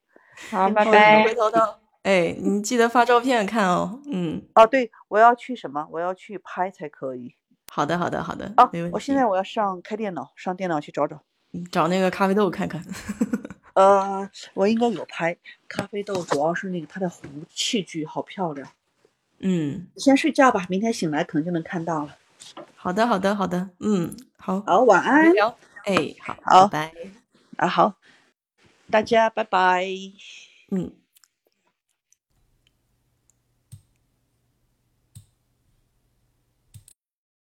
[0.51, 1.35] 好，拜拜回。
[1.35, 4.01] 头到， 哎，你记得发照片看哦。
[4.11, 5.87] 嗯，哦，对，我要去什么？
[5.93, 7.37] 我要去拍才可以。
[7.71, 8.95] 好的，好的，好的，哦没问，题。
[8.95, 11.23] 我现在我要上开电脑，上电脑去找找。
[11.71, 12.83] 找那个咖啡豆看看。
[13.75, 15.37] 呃， 我应该有拍
[15.69, 18.67] 咖啡豆，主要是那个它的壶器具好漂亮。
[19.41, 22.17] 嗯，你先睡觉吧，明天醒来可能就能看到了。
[22.77, 23.71] 好的，好的，好的。
[23.81, 25.33] 嗯，好，好，晚安。
[25.33, 25.57] 聊。
[25.85, 26.93] 哎，好，好拜
[27.57, 27.67] 拜。
[27.67, 27.95] 啊，好，
[28.91, 29.87] 大家拜拜。
[30.71, 31.00] 嗯。